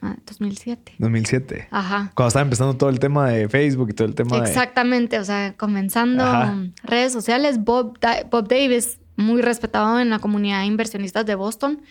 ah, 0.01 0.17
2007. 0.25 0.95
2007. 0.97 1.67
Ajá. 1.71 2.11
Cuando 2.15 2.27
estaba 2.27 2.43
empezando 2.43 2.75
todo 2.75 2.89
el 2.89 2.99
tema 2.99 3.29
de 3.29 3.47
Facebook 3.47 3.91
y 3.91 3.93
todo 3.93 4.09
el 4.09 4.15
tema 4.15 4.39
Exactamente, 4.39 5.19
o 5.19 5.23
sea, 5.23 5.55
comenzando 5.55 6.23
Ajá. 6.23 6.57
redes 6.83 7.13
sociales, 7.13 7.63
Bob, 7.63 7.97
Da- 8.01 8.25
Bob 8.29 8.49
Davis, 8.49 8.99
muy 9.21 9.41
respetado 9.41 9.99
en 9.99 10.09
la 10.09 10.19
comunidad 10.19 10.59
de 10.61 10.65
inversionistas 10.65 11.25
de 11.25 11.35
Boston, 11.35 11.81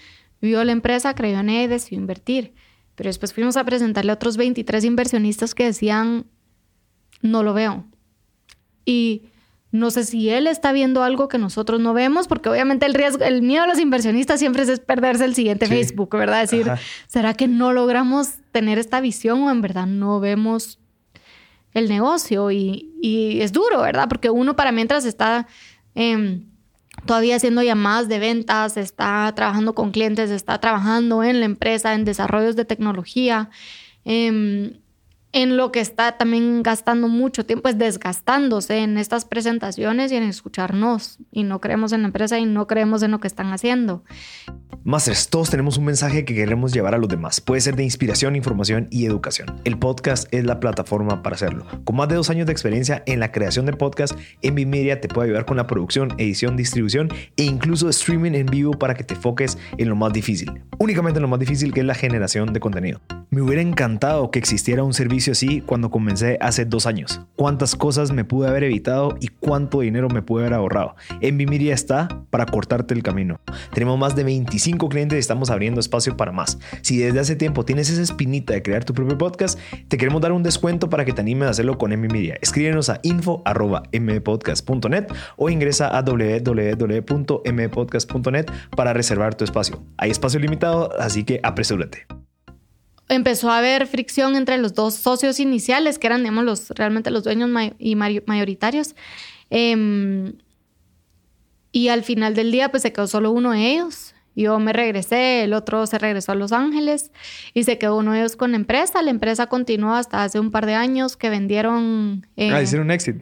vio 0.41 0.63
la 0.65 0.73
empresa, 0.73 1.15
creyó 1.15 1.41
en 1.41 1.51
ella 1.51 1.63
y 1.65 1.67
decidió 1.69 1.99
invertir. 1.99 2.55
Pero 2.95 3.09
después 3.09 3.33
fuimos 3.33 3.57
a 3.57 3.65
presentarle 3.65 4.11
a 4.13 4.15
otros 4.15 4.37
23 4.37 4.85
inversionistas 4.85 5.55
que 5.55 5.65
decían, 5.65 6.27
no 7.23 7.43
lo 7.43 7.55
veo. 7.55 7.85
Y 8.85 9.23
no 9.73 9.91
sé 9.91 10.05
si 10.05 10.29
él 10.31 10.47
está 10.47 10.73
viendo 10.73 11.05
algo 11.05 11.29
que 11.29 11.39
nosotros 11.39 11.81
no 11.81 11.95
vemos, 11.95 12.27
porque 12.27 12.49
obviamente 12.49 12.87
el 12.87 12.95
riesgo, 12.95 13.25
el 13.25 13.41
miedo 13.43 13.63
a 13.63 13.67
los 13.69 13.79
inversionistas 13.79 14.41
siempre 14.41 14.65
es 14.65 14.81
perderse 14.81 15.25
el 15.25 15.35
siguiente 15.35 15.67
Sí. 15.67 15.73
Facebook, 15.73 16.11
¿verdad? 16.17 16.41
Decir, 16.41 16.69
Ajá. 16.69 16.83
¿será 17.07 17.35
que 17.35 17.47
no 17.47 17.73
logramos 17.73 18.31
tener 18.53 18.79
esta 18.79 19.01
visión 19.01 19.43
o 19.43 19.51
en 19.51 19.61
verdad 19.61 19.87
no 19.87 20.19
vemos 20.19 20.81
el 21.73 21.89
negocio? 21.89 22.51
Y, 22.51 22.91
y 23.01 23.41
es 23.43 23.53
duro, 23.53 23.81
¿verdad? 23.83 24.09
Porque 24.09 24.29
uno 24.29 24.57
para 24.57 24.73
mientras 24.73 25.05
está 25.05 25.47
em, 25.95 26.47
todavía 27.07 27.37
haciendo 27.37 27.63
llamadas 27.63 28.09
de 28.09 28.19
ventas, 28.19 28.77
está 28.77 29.33
trabajando 29.35 29.75
con 29.75 29.91
clientes, 29.91 30.31
está 30.31 30.59
trabajando 30.59 31.23
en 31.23 31.41
la 31.41 31.47
empresa, 31.47 31.95
en 31.95 32.05
desarrollos 32.05 32.57
de 32.57 32.65
tecnología. 32.65 33.51
em, 34.05 34.80
en 35.33 35.57
lo 35.57 35.71
que 35.71 35.81
está 35.81 36.19
también 36.19 36.63
gastando 36.63 37.07
mucho 37.07 37.47
tiempo 37.47 37.69
es 37.69 37.79
desgastándose 37.79 38.79
en 38.79 38.99
estas 38.99 39.25
presentaciones 39.25 40.11
y 40.11 40.17
en 40.17 40.25
escucharnos. 40.25 41.19
Y 41.31 41.45
no 41.45 41.61
creemos 41.61 41.93
en 41.93 42.03
la 42.03 42.09
empresa 42.09 42.39
y 42.39 42.47
no 42.47 42.67
creemos 42.67 43.03
en 43.03 43.13
lo 43.13 43.21
que 43.21 43.29
están 43.29 43.53
haciendo. 43.53 44.03
Masters, 44.83 45.29
todos 45.29 45.51
tenemos 45.51 45.77
un 45.77 45.85
mensaje 45.85 46.25
que 46.25 46.35
queremos 46.35 46.73
llevar 46.73 46.95
a 46.95 46.99
los 46.99 47.09
demás. 47.09 47.41
Puede 47.41 47.61
ser 47.61 47.77
de 47.77 47.85
inspiración, 47.85 48.35
información 48.35 48.89
y 48.91 49.05
educación. 49.05 49.61
El 49.65 49.79
podcast 49.79 50.27
es 50.33 50.45
la 50.45 50.59
plataforma 50.59 51.23
para 51.23 51.37
hacerlo. 51.37 51.67
Con 51.85 51.97
más 51.97 52.09
de 52.09 52.15
dos 52.17 52.31
años 52.31 52.47
de 52.47 52.53
experiencia 52.53 53.03
en 53.07 53.21
la 53.21 53.31
creación 53.31 53.67
de 53.67 53.75
podcast, 53.75 54.19
Envy 54.43 54.67
Media 54.67 55.01
te 55.01 55.09
puede 55.09 55.29
ayudar 55.29 55.45
con 55.45 55.59
la 55.59 55.67
producción, 55.67 56.13
edición, 56.19 56.57
distribución 56.57 57.09
e 57.37 57.45
incluso 57.45 57.89
streaming 57.91 58.33
en 58.33 58.47
vivo 58.47 58.73
para 58.73 58.95
que 58.95 59.05
te 59.05 59.15
foques 59.15 59.59
en 59.77 59.89
lo 59.89 59.97
más 59.97 60.13
difícil. 60.13 60.63
Únicamente 60.79 61.19
en 61.19 61.23
lo 61.23 61.29
más 61.29 61.41
difícil 61.41 61.75
que 61.75 61.81
es 61.81 61.87
la 61.87 61.95
generación 61.95 62.53
de 62.53 62.61
contenido. 62.61 63.01
Me 63.29 63.43
hubiera 63.43 63.63
encantado 63.63 64.31
que 64.31 64.39
existiera 64.39 64.83
un 64.83 64.95
servicio 64.95 65.20
así 65.29 65.61
cuando 65.61 65.91
comencé 65.91 66.39
hace 66.41 66.65
dos 66.65 66.87
años. 66.87 67.21
Cuántas 67.37 67.77
cosas 67.77 68.13
me 68.13 68.25
pude 68.25 68.49
haber 68.49 68.65
evitado 68.65 69.17
y 69.21 69.29
cuánto 69.29 69.81
dinero 69.81 70.09
me 70.09 70.23
pude 70.23 70.43
haber 70.43 70.55
ahorrado. 70.55 70.95
Media 71.51 71.75
está 71.75 72.09
para 72.31 72.47
cortarte 72.47 72.95
el 72.95 73.03
camino. 73.03 73.41
Tenemos 73.75 73.99
más 73.99 74.17
de 74.17 74.25
25 74.25 74.89
clientes 74.89 75.17
y 75.17 75.21
estamos 75.21 75.51
abriendo 75.51 75.81
espacio 75.81 76.17
para 76.17 76.33
más. 76.33 76.59
Si 76.83 76.97
desde 76.99 77.21
hace 77.21 77.37
tiempo 77.37 77.65
tienes 77.65 77.89
esa 77.91 78.03
espinita 78.03 78.53
de 78.53 78.63
crear 78.63 78.85
tu 78.85 78.95
propio 78.95 79.19
podcast, 79.19 79.59
te 79.89 79.97
queremos 79.97 80.23
dar 80.23 80.33
un 80.33 80.43
descuento 80.43 80.89
para 80.89 81.05
que 81.05 81.13
te 81.13 81.21
animes 81.21 81.47
a 81.49 81.51
hacerlo 81.51 81.77
con 81.77 81.93
Envy 81.93 82.09
Media. 82.09 82.39
Escríbenos 82.41 82.89
a 82.89 83.01
info.mpodcast.net 83.03 85.07
o 85.37 85.51
ingresa 85.51 85.97
a 85.97 86.03
www.mpodcast.net 86.03 88.47
para 88.77 88.93
reservar 88.93 89.35
tu 89.35 89.43
espacio. 89.45 89.83
Hay 89.97 90.11
espacio 90.11 90.41
limitado, 90.41 90.93
así 90.99 91.25
que 91.25 91.41
apresúrate. 91.43 92.07
Empezó 93.11 93.51
a 93.51 93.59
haber 93.59 93.87
fricción 93.87 94.37
entre 94.37 94.57
los 94.57 94.73
dos 94.75 94.95
socios 94.95 95.39
iniciales, 95.41 95.99
que 95.99 96.07
eran, 96.07 96.21
digamos, 96.23 96.45
los, 96.45 96.71
realmente 96.71 97.11
los 97.11 97.25
dueños 97.25 97.51
may- 97.51 97.75
y 97.79 97.95
mayoritarios. 97.97 98.95
Em, 99.51 100.33
y 101.73 101.89
al 101.89 102.03
final 102.03 102.35
del 102.35 102.51
día, 102.51 102.71
pues 102.71 102.83
se 102.83 102.93
quedó 102.93 103.07
solo 103.07 103.31
uno 103.31 103.53
de 103.53 103.73
ellos. 103.73 104.15
Yo 104.37 104.59
me 104.61 104.73
regresé, 104.73 105.43
el 105.43 105.53
otro 105.53 105.87
se 105.87 105.99
regresó 105.99 106.33
a 106.33 106.35
Los 106.37 106.53
Ángeles 106.53 107.11
y 107.53 107.65
se 107.65 107.79
quedó 107.79 107.97
uno 107.99 108.13
de 108.13 108.21
ellos 108.21 108.37
con 108.37 108.53
la 108.53 108.57
empresa. 108.57 109.03
La 109.03 109.11
empresa 109.11 109.49
continuó 109.49 109.95
hasta 109.95 110.23
hace 110.25 110.39
un 110.41 110.51
par 110.51 110.67
de 110.67 110.75
años 110.75 111.17
que 111.17 111.31
vendieron... 111.31 112.27
eh, 112.37 112.51
Ah, 112.53 112.63
hicieron 112.63 112.87
un 112.87 112.91
exit. 112.93 113.17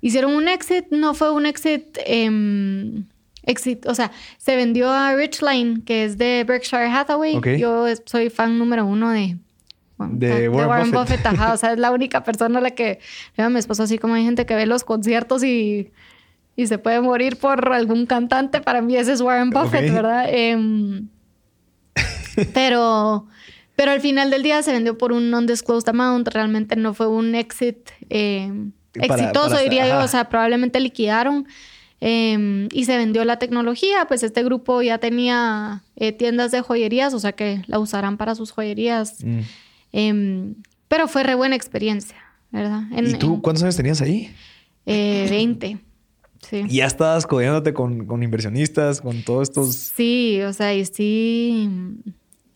Hicieron 0.00 0.34
un 0.34 0.46
exit, 0.48 0.86
no 0.90 1.14
fue 1.14 1.30
un 1.30 1.46
exit, 1.46 1.96
em, 2.06 3.04
exit, 3.48 3.86
o 3.86 3.94
sea, 3.94 4.12
se 4.36 4.54
vendió 4.56 4.90
a 4.90 5.14
Richline, 5.14 5.82
que 5.82 6.04
es 6.04 6.18
de 6.18 6.44
Berkshire 6.46 6.86
Hathaway. 6.86 7.40
Yo 7.58 7.86
soy 8.04 8.30
fan 8.30 8.58
número 8.58 8.86
uno 8.86 9.10
de, 9.10 9.36
bueno, 9.96 10.12
De 10.16 10.48
Warren 10.48 10.90
Buffett. 10.92 11.24
ajá, 11.26 11.52
o 11.54 11.56
sea, 11.56 11.72
es 11.72 11.78
la 11.78 11.90
única 11.90 12.22
persona 12.22 12.58
a 12.60 12.62
la 12.62 12.70
que, 12.70 13.00
a 13.36 13.48
mi 13.48 13.58
esposo 13.58 13.82
así 13.82 13.98
como 13.98 14.14
hay 14.14 14.24
gente 14.24 14.46
que 14.46 14.54
ve 14.54 14.66
los 14.66 14.84
conciertos 14.84 15.42
y, 15.42 15.90
y 16.56 16.66
se 16.66 16.78
puede 16.78 17.00
morir 17.00 17.36
por 17.36 17.72
algún 17.72 18.06
cantante, 18.06 18.60
para 18.60 18.80
mí 18.82 18.96
ese 18.96 19.12
es 19.12 19.20
Warren 19.20 19.50
Buffett. 19.50 19.92
¿verdad? 19.92 20.26
Em, 20.28 21.08
pero... 22.54 23.26
Pero 23.76 23.92
al 23.92 24.00
final 24.00 24.28
del 24.32 24.42
día 24.42 24.60
se 24.64 24.72
vendió 24.72 24.98
por 24.98 25.12
un 25.12 25.30
non-disclosed 25.30 25.88
amount. 25.88 26.26
Realmente 26.34 26.74
no 26.74 26.94
fue 26.94 27.06
un 27.06 27.36
exit 27.36 27.90
eh, 28.10 28.50
Para- 28.92 29.06
exitoso, 29.22 29.50
para- 29.50 29.60
diría 29.62 29.86
yo. 29.86 30.00
O 30.00 30.08
sea, 30.08 30.28
probablemente 30.28 30.80
liquidaron 30.80 31.46
eh, 32.00 32.68
y 32.72 32.84
se 32.84 32.96
vendió 32.96 33.24
la 33.24 33.38
tecnología. 33.38 34.04
Pues 34.06 34.22
este 34.22 34.42
grupo 34.44 34.82
ya 34.82 34.98
tenía 34.98 35.82
eh, 35.96 36.12
tiendas 36.12 36.50
de 36.52 36.60
joyerías, 36.60 37.14
o 37.14 37.18
sea 37.20 37.32
que 37.32 37.62
la 37.66 37.78
usarán 37.78 38.16
para 38.16 38.34
sus 38.34 38.50
joyerías. 38.52 39.22
Mm. 39.24 39.40
Eh, 39.92 40.54
pero 40.88 41.08
fue 41.08 41.22
re 41.22 41.34
buena 41.34 41.56
experiencia, 41.56 42.16
¿verdad? 42.50 42.82
En- 42.92 43.06
¿Y 43.10 43.14
tú 43.14 43.34
en, 43.34 43.40
cuántos 43.40 43.62
años 43.62 43.76
tenías 43.76 44.00
ahí? 44.00 44.30
eh, 44.86 45.26
20. 45.28 45.78
Sí. 46.48 46.62
Y 46.68 46.76
ya 46.76 46.86
estabas 46.86 47.26
codeándote 47.26 47.74
con, 47.74 48.06
con 48.06 48.22
inversionistas, 48.22 49.00
con 49.00 49.22
todos 49.24 49.48
estos... 49.48 49.74
Sí, 49.74 50.40
o 50.42 50.52
sea, 50.52 50.72
y 50.72 50.84
sí. 50.86 51.68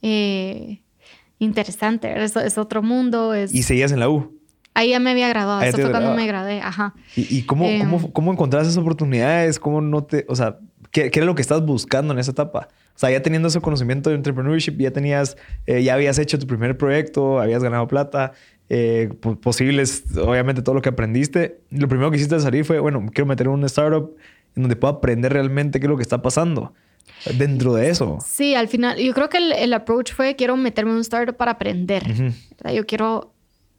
eh, 0.03 0.81
interesante, 1.39 2.23
es, 2.23 2.37
es 2.37 2.59
otro 2.59 2.83
mundo. 2.83 3.35
Es... 3.35 3.53
Y 3.55 3.63
seguías 3.65 3.93
en 3.93 4.01
la 4.01 4.09
U. 4.09 4.39
Ahí 4.75 4.91
ya 4.91 5.01
me 5.01 5.11
había 5.11 5.29
graduado. 5.29 5.61
Ahí 5.61 5.69
Eso 5.69 5.79
fue 5.79 5.91
cuando 5.91 6.15
me 6.15 6.27
gradué. 6.27 6.61
Ajá. 6.61 6.95
¿Y, 7.17 7.39
y 7.39 7.43
cómo, 7.43 7.67
Em. 7.67 7.81
cómo, 7.81 8.13
cómo 8.13 8.33
encontraste 8.33 8.69
esas 8.71 8.81
oportunidades? 8.81 9.59
¿Cómo 9.59 9.81
no 9.81 10.05
te... 10.05 10.25
O 10.29 10.37
sea, 10.37 10.59
¿qué, 10.91 11.11
qué 11.11 11.19
era 11.19 11.27
lo 11.27 11.35
que 11.35 11.43
estabas 11.43 11.65
buscando 11.65 12.13
en 12.15 12.19
esa 12.19 12.31
etapa? 12.31 12.69
O 12.95 12.99
sea, 12.99 13.11
ya 13.11 13.23
teniendo 13.23 13.49
ese 13.49 13.61
conocimiento 13.61 14.11
de 14.11 14.17
entrepreneurship, 14.17 14.77
ya 14.79 14.91
tenías... 14.91 15.37
eh, 15.67 15.83
ya 15.83 15.95
habías 15.95 16.19
hecho 16.19 16.39
tu 16.39 16.47
primer 16.47 16.77
proyecto, 16.79 17.41
habías 17.41 17.63
ganado 17.63 17.87
plata, 17.87 18.33
eh, 18.71 19.11
po- 19.21 19.37
posibles, 19.39 20.05
obviamente, 20.17 20.63
todo 20.63 20.75
lo 20.75 20.83
que 20.83 20.89
aprendiste. 20.89 21.61
Lo 21.71 21.89
primero 21.89 22.11
que 22.11 22.17
hiciste 22.17 22.35
al 22.35 22.41
salir 22.41 22.65
fue, 22.65 22.79
bueno, 22.81 23.05
quiero 23.13 23.27
meter 23.27 23.49
un 23.49 23.65
startup 23.65 24.15
en 24.57 24.63
donde 24.63 24.77
pueda 24.77 24.95
aprender 24.95 25.33
realmente 25.33 25.81
qué 25.81 25.87
es 25.87 25.91
lo 25.91 25.97
que 25.97 26.03
está 26.03 26.23
pasando 26.23 26.73
dentro 27.39 27.75
de 27.75 27.89
eso. 27.91 28.19
Sí, 28.27 28.55
al 28.55 28.69
final, 28.69 28.99
yo 28.99 29.13
creo 29.15 29.29
que 29.29 29.39
el, 29.39 29.53
el 29.53 29.73
approach 29.75 30.13
fue: 30.13 30.37
quiero 30.37 30.57
meterme 30.57 30.91
en 30.93 30.97
un 30.97 31.03
startup 31.03 31.37
para 31.37 31.53
aprender. 31.53 32.03
Ujú. 32.11 32.23
¿verdad? 32.59 32.75
Yo 32.77 32.87
quiero 32.87 33.32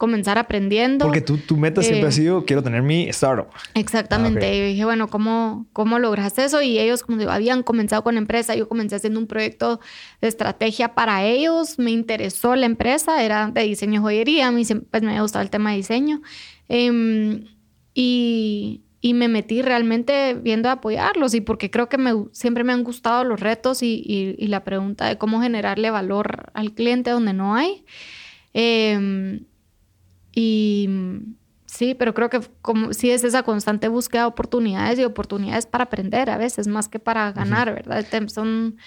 comenzar 0.04 0.38
aprendiendo. 0.38 1.06
Porque 1.06 1.22
tu, 1.22 1.38
tu 1.38 1.56
meta 1.56 1.82
siempre 1.82 2.02
Eh, 2.02 2.10
ha 2.10 2.12
sido, 2.12 2.44
quiero 2.44 2.62
tener 2.62 2.82
mi 2.82 3.08
startup. 3.08 3.48
Exactamente. 3.74 4.46
Ah, 4.46 4.50
ok. 4.50 4.56
Y 4.56 4.62
dije, 4.74 4.84
bueno, 4.84 5.08
¿cómo, 5.08 5.66
¿cómo 5.72 5.98
lograste 5.98 6.44
eso? 6.44 6.62
Y 6.62 6.78
ellos, 6.78 7.04
como 7.04 7.18
digo, 7.18 7.32
habían 7.32 7.64
comenzado 7.64 8.04
con 8.04 8.18
empresa. 8.18 8.54
Yo 8.54 8.68
comencé 8.68 8.96
haciendo 8.98 9.18
un 9.20 9.28
proyecto 9.28 9.80
de 10.20 10.28
estrategia 10.28 10.94
para 10.94 11.24
ellos. 11.24 11.80
Me 11.80 11.92
interesó 11.92 12.56
la 12.58 12.66
empresa, 12.66 13.24
era 13.24 13.50
de 13.50 13.64
diseño 13.64 14.02
y 14.02 14.04
joyería. 14.04 14.48
A 14.48 14.52
mí 14.52 14.66
siempre 14.66 14.88
pues, 14.92 15.04
me 15.04 15.10
había 15.12 15.22
gustado 15.22 15.42
el 15.44 15.50
tema 15.50 15.72
de 15.72 15.78
diseño. 15.78 16.22
Em, 16.68 17.46
y, 17.94 18.82
y 19.00 19.14
me 19.14 19.28
metí 19.30 19.62
realmente 19.62 20.34
viendo 20.34 20.68
a 20.68 20.74
apoyarlos. 20.74 21.34
Y 21.34 21.40
porque 21.42 21.70
creo 21.72 21.88
que 21.88 21.98
me, 21.98 22.12
siempre 22.34 22.64
me 22.66 22.74
han 22.74 22.84
gustado 22.84 23.24
los 23.24 23.40
retos 23.40 23.82
y, 23.84 24.04
y- 24.06 24.36
y 24.38 24.48
la 24.48 24.64
pregunta 24.66 25.08
de 25.08 25.18
cómo 25.18 25.42
generarle 25.42 25.92
valor 25.92 26.52
al 26.54 26.74
cliente 26.74 27.10
donde 27.12 27.32
no 27.34 27.56
hay. 27.56 27.86
Em, 28.54 29.46
y 30.34 30.86
mm, 30.90 31.36
sí, 31.66 31.96
pero 31.96 32.14
creo 32.14 32.30
que 32.30 32.42
como 32.62 32.94
sí 32.94 33.10
es 33.12 33.24
esa 33.24 33.44
constante 33.44 33.88
búsqueda 33.88 34.22
de 34.24 34.28
oportunidades 34.28 35.00
y 35.00 35.04
oportunidades 35.04 35.66
para 35.66 35.86
aprender 35.86 36.30
a 36.30 36.38
veces, 36.38 36.68
más 36.68 36.88
que 36.90 37.00
para 37.00 37.32
ganar, 37.32 37.74
¿verdad? 37.74 38.06
Tem- 38.10 38.30
Son 38.30 38.78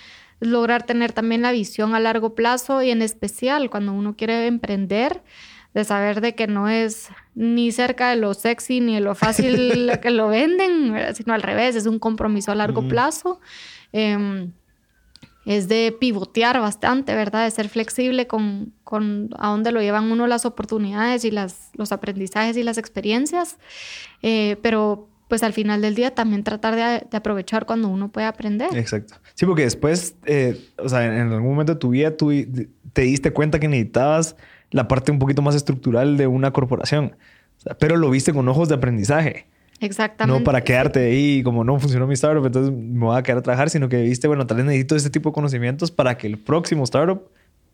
lograr 0.40 0.84
tener 0.84 1.12
también 1.12 1.40
la 1.42 1.50
visión 1.52 1.94
a 1.94 2.00
largo 2.00 2.34
plazo 2.34 2.82
y 2.82 2.90
en 2.90 3.00
especial 3.00 3.70
cuando 3.70 3.92
uno 3.92 4.16
quiere 4.16 4.46
emprender, 4.46 5.22
de 5.72 5.84
saber 5.84 6.20
de 6.20 6.34
que 6.34 6.46
no 6.46 6.68
es 6.68 7.08
ni 7.34 7.70
cerca 7.72 8.10
de 8.10 8.16
lo 8.16 8.32
sexy 8.34 8.80
ni 8.80 8.94
de 8.94 9.00
lo 9.00 9.14
fácil 9.14 9.92
que 10.02 10.10
lo 10.10 10.28
venden, 10.28 10.92
¿verdad? 10.92 11.14
sino 11.14 11.32
al 11.34 11.42
revés, 11.42 11.74
es 11.76 11.86
un 11.86 11.98
compromiso 11.98 12.50
a 12.52 12.54
largo 12.54 12.82
plazo. 12.88 13.40
Em, 13.92 14.52
es 15.46 15.68
de 15.68 15.96
pivotear 15.98 16.60
bastante, 16.60 17.14
¿verdad? 17.14 17.44
De 17.44 17.50
ser 17.52 17.68
flexible 17.68 18.26
con, 18.26 18.72
con 18.82 19.30
a 19.38 19.48
dónde 19.48 19.70
lo 19.70 19.80
llevan 19.80 20.10
uno 20.10 20.26
las 20.26 20.44
oportunidades 20.44 21.24
y 21.24 21.30
las, 21.30 21.70
los 21.74 21.92
aprendizajes 21.92 22.56
y 22.56 22.64
las 22.64 22.78
experiencias. 22.78 23.56
Eh, 24.22 24.56
pero 24.60 25.08
pues 25.28 25.44
al 25.44 25.52
final 25.52 25.82
del 25.82 25.94
día 25.94 26.14
también 26.14 26.42
tratar 26.42 26.74
de, 26.74 27.16
aprovechar 27.16 27.64
cuando 27.64 27.88
uno 27.88 28.10
puede 28.10 28.26
aprender. 28.26 28.76
Exacto. 28.76 29.14
Sí, 29.34 29.46
porque 29.46 29.62
después, 29.62 30.16
eh, 30.24 30.60
o 30.78 30.88
sea, 30.88 31.04
en, 31.04 31.32
algún 31.32 31.50
momento 31.50 31.74
de 31.74 31.78
tu 31.78 31.90
vida 31.90 32.16
tú 32.16 32.32
te 32.92 33.02
diste 33.02 33.32
cuenta 33.32 33.60
que 33.60 33.68
necesitabas 33.68 34.36
la 34.72 34.88
parte 34.88 35.12
un 35.12 35.20
poquito 35.20 35.42
más 35.42 35.54
estructural 35.54 36.16
de 36.16 36.26
una 36.26 36.52
corporación, 36.52 37.16
pero 37.78 37.96
lo 37.96 38.10
viste 38.10 38.32
con 38.32 38.48
ojos 38.48 38.68
de 38.68 38.74
aprendizaje. 38.74 39.46
Exactamente. 39.80 40.38
No 40.38 40.44
para 40.44 40.62
quedarte 40.62 41.00
ahí 41.00 41.42
como 41.42 41.64
no 41.64 41.78
funcionó 41.78 42.06
mi 42.06 42.14
startup, 42.14 42.44
entonces 42.46 42.72
me 42.72 43.04
voy 43.04 43.16
a 43.16 43.22
quedar 43.22 43.38
a 43.38 43.42
trabajar, 43.42 43.70
sino 43.70 43.88
que 43.88 44.02
viste, 44.02 44.26
bueno, 44.28 44.46
tal 44.46 44.58
vez 44.58 44.66
necesito 44.66 44.96
este 44.96 45.10
tipo 45.10 45.30
de 45.30 45.34
conocimientos 45.34 45.90
para 45.90 46.16
que 46.16 46.26
el 46.26 46.38
próximo 46.38 46.84
startup 46.84 47.22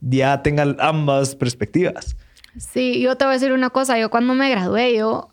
ya 0.01 0.43
tenga 0.43 0.75
ambas 0.81 1.37
perspectivas. 1.37 2.17
Sí, 2.59 3.01
yo 3.01 3.17
te 3.17 3.25
voy 3.25 3.33
a 3.33 3.35
decir 3.35 3.53
una 3.53 3.71
cosa, 3.71 3.99
yo 3.99 4.11
cuando 4.11 4.35
me 4.35 4.51
gradué, 4.51 4.97
yo 4.97 5.33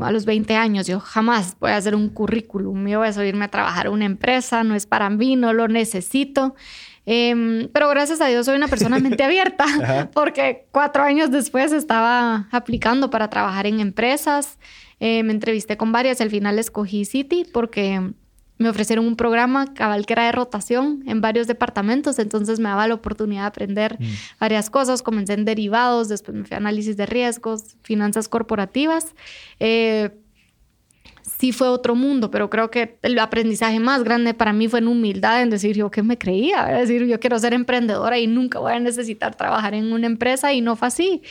a 0.00 0.12
los 0.12 0.24
20 0.24 0.56
años, 0.56 0.86
yo 0.86 1.00
jamás 1.00 1.56
voy 1.60 1.70
a 1.70 1.76
hacer 1.76 1.94
un 1.94 2.08
currículum, 2.08 2.86
yo 2.86 2.98
voy 2.98 3.08
a 3.08 3.12
subirme 3.12 3.44
a 3.44 3.48
trabajar 3.48 3.86
a 3.86 3.90
una 3.90 4.06
empresa, 4.06 4.64
no 4.64 4.74
es 4.74 4.86
para 4.86 5.10
mí, 5.10 5.36
no 5.36 5.52
lo 5.52 5.68
necesito. 5.68 6.54
Em, 7.06 7.68
pero 7.72 7.88
gracias 7.88 8.20
a 8.20 8.26
Dios 8.26 8.46
soy 8.46 8.56
una 8.56 8.68
persona 8.68 8.98
mente 9.00 9.22
abierta, 9.22 10.10
porque 10.14 10.66
cuatro 10.72 11.02
años 11.02 11.30
después 11.30 11.72
estaba 11.72 12.48
aplicando 12.50 13.10
para 13.10 13.28
trabajar 13.30 13.66
en 13.66 13.80
empresas. 13.80 14.58
Eh, 15.00 15.22
me 15.22 15.32
entrevisté 15.32 15.76
con 15.76 15.92
varias, 15.92 16.20
al 16.20 16.30
final 16.30 16.58
escogí 16.58 17.04
City 17.04 17.46
porque 17.52 18.12
me 18.58 18.68
ofrecieron 18.68 19.06
un 19.06 19.16
programa 19.16 19.72
cabal 19.72 20.04
que 20.04 20.12
era 20.14 20.26
de 20.26 20.32
rotación 20.32 21.04
en 21.06 21.20
varios 21.20 21.46
departamentos, 21.46 22.18
entonces 22.18 22.58
me 22.58 22.68
daba 22.68 22.88
la 22.88 22.94
oportunidad 22.94 23.42
de 23.42 23.46
aprender 23.46 23.96
mm. 24.00 24.04
varias 24.40 24.68
cosas. 24.68 25.02
Comencé 25.02 25.34
en 25.34 25.44
derivados, 25.44 26.08
después 26.08 26.36
me 26.36 26.44
fui 26.44 26.54
a 26.54 26.58
análisis 26.58 26.96
de 26.96 27.06
riesgos, 27.06 27.76
finanzas 27.82 28.28
corporativas. 28.28 29.14
Eh, 29.60 30.10
sí 31.38 31.52
fue 31.52 31.68
otro 31.68 31.94
mundo, 31.94 32.30
pero 32.30 32.50
creo 32.50 32.70
que 32.70 32.98
el 33.02 33.18
aprendizaje 33.18 33.78
más 33.78 34.02
grande 34.02 34.34
para 34.34 34.52
mí 34.52 34.66
fue 34.68 34.80
en 34.80 34.88
humildad, 34.88 35.40
en 35.42 35.50
decir 35.50 35.76
yo 35.76 35.90
que 35.90 36.02
me 36.02 36.18
creía, 36.18 36.64
decir, 36.66 37.06
yo 37.06 37.20
quiero 37.20 37.38
ser 37.38 37.54
emprendedora 37.54 38.18
y 38.18 38.26
nunca 38.26 38.58
voy 38.58 38.72
a 38.72 38.80
necesitar 38.80 39.36
trabajar 39.36 39.74
en 39.74 39.92
una 39.92 40.06
empresa 40.06 40.52
y 40.52 40.60
no 40.60 40.74
fue 40.74 40.88
así. 40.88 41.22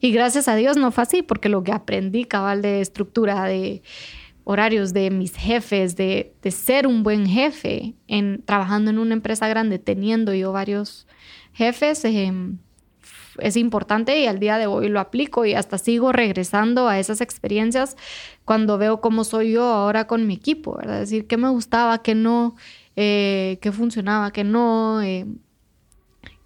Y 0.00 0.12
gracias 0.12 0.46
a 0.46 0.54
Dios 0.54 0.76
no 0.76 0.92
fue 0.92 1.02
así, 1.02 1.22
porque 1.22 1.48
lo 1.48 1.64
que 1.64 1.72
aprendí 1.72 2.24
cabal 2.24 2.62
de 2.62 2.80
estructura, 2.80 3.44
de 3.44 3.82
horarios 4.44 4.92
de 4.92 5.10
mis 5.10 5.34
jefes, 5.34 5.96
de, 5.96 6.32
de 6.40 6.50
ser 6.52 6.86
un 6.86 7.02
buen 7.02 7.26
jefe, 7.26 7.94
en 8.06 8.42
trabajando 8.44 8.90
en 8.92 8.98
una 8.98 9.14
empresa 9.14 9.48
grande, 9.48 9.80
teniendo 9.80 10.32
yo 10.32 10.52
varios 10.52 11.08
jefes, 11.52 12.04
eh, 12.04 12.32
es 13.38 13.56
importante 13.56 14.18
y 14.20 14.26
al 14.26 14.38
día 14.38 14.58
de 14.58 14.66
hoy 14.66 14.88
lo 14.88 15.00
aplico 15.00 15.44
y 15.44 15.54
hasta 15.54 15.78
sigo 15.78 16.12
regresando 16.12 16.88
a 16.88 16.98
esas 16.98 17.20
experiencias 17.20 17.96
cuando 18.44 18.78
veo 18.78 19.00
cómo 19.00 19.24
soy 19.24 19.52
yo 19.52 19.64
ahora 19.64 20.06
con 20.06 20.26
mi 20.26 20.34
equipo, 20.34 20.76
¿verdad? 20.76 21.02
Es 21.02 21.10
decir, 21.10 21.26
qué 21.26 21.36
me 21.36 21.48
gustaba, 21.48 22.02
qué 22.02 22.14
no, 22.14 22.54
eh, 22.96 23.58
qué 23.60 23.72
funcionaba, 23.72 24.30
qué 24.30 24.44
no, 24.44 25.02
eh, 25.02 25.26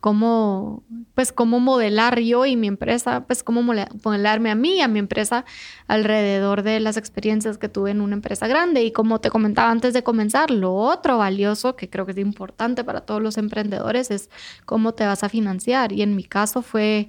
cómo, 0.01 0.83
pues, 1.15 1.31
cómo 1.31 1.61
modelar 1.61 2.19
yo 2.21 2.47
y 2.47 2.57
mi 2.57 2.67
empresa, 2.67 3.27
pues, 3.27 3.43
cómo 3.43 3.63
modelarme 3.63 4.51
a 4.51 4.55
mí 4.55 4.77
y 4.77 4.81
a 4.81 4.89
mi 4.89 4.99
empresa 4.99 5.45
alrededor 5.87 6.63
de 6.63 6.81
las 6.81 6.97
experiencias 6.97 7.59
que 7.59 7.69
tuve 7.69 7.91
en 7.91 8.01
una 8.01 8.15
empresa 8.15 8.49
grande. 8.49 8.83
Y 8.83 8.93
como 8.93 9.21
te 9.21 9.31
comentaba 9.31 9.71
antes 9.71 9.93
de 9.93 10.03
comenzar, 10.03 10.51
lo 10.51 10.75
otro 10.75 11.19
valioso 11.19 11.77
que 11.77 11.89
creo 11.89 12.07
que 12.07 12.13
es 12.13 12.19
importante 12.19 12.83
para 12.83 13.03
todos 13.03 13.23
los 13.23 13.39
emprendedores 13.39 14.11
es 14.11 14.31
cómo 14.65 14.95
te 14.95 15.05
vas 15.05 15.23
a 15.23 15.29
financiar. 15.29 15.93
Y 15.93 16.03
en 16.03 16.17
mi 16.17 16.25
caso 16.25 16.63
fue 16.63 17.09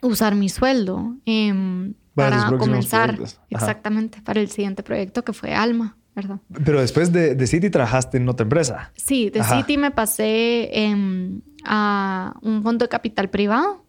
usar 0.00 0.34
mi 0.36 0.48
sueldo 0.48 1.16
em, 1.26 1.94
para, 2.14 2.56
comenzar, 2.56 3.18
exactamente, 3.50 4.22
para 4.22 4.40
el 4.40 4.48
siguiente 4.48 4.82
proyecto 4.82 5.24
que 5.24 5.32
fue 5.32 5.54
Alma. 5.54 5.97
Pero 6.64 6.80
después 6.80 7.12
de, 7.12 7.34
de, 7.34 7.46
City 7.46 7.70
trabajaste 7.70 8.16
en 8.16 8.28
otra 8.28 8.44
empresa. 8.44 8.92
Sí, 8.96 9.30
de 9.30 9.42
City 9.44 9.76
me 9.76 9.90
pasé 9.90 10.70
a 11.64 12.34
un 12.42 12.62
fondo 12.62 12.84
de 12.84 12.88
capital 12.88 13.30
privado. 13.30 13.84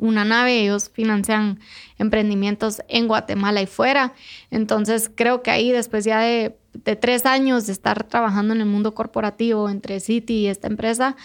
Una 0.00 0.24
nave, 0.24 0.62
ellos 0.62 0.90
financian 0.92 1.60
emprendimientos 1.98 2.82
en 2.88 3.06
Guatemala 3.06 3.62
y 3.62 3.66
fuera. 3.66 4.14
Entonces 4.50 5.10
creo 5.14 5.42
que 5.42 5.52
ahí 5.52 5.70
después 5.70 6.04
ya 6.04 6.20
de, 6.20 6.56
de 6.72 6.96
tres 6.96 7.24
años 7.24 7.66
de 7.66 7.72
estar 7.72 8.02
trabajando 8.04 8.52
en 8.52 8.60
el 8.60 8.66
mundo 8.66 8.94
corporativo 8.94 9.70
entre 9.70 10.00
City 10.00 10.40
y 10.40 10.46
esta 10.48 10.66
empresa, 10.66 11.16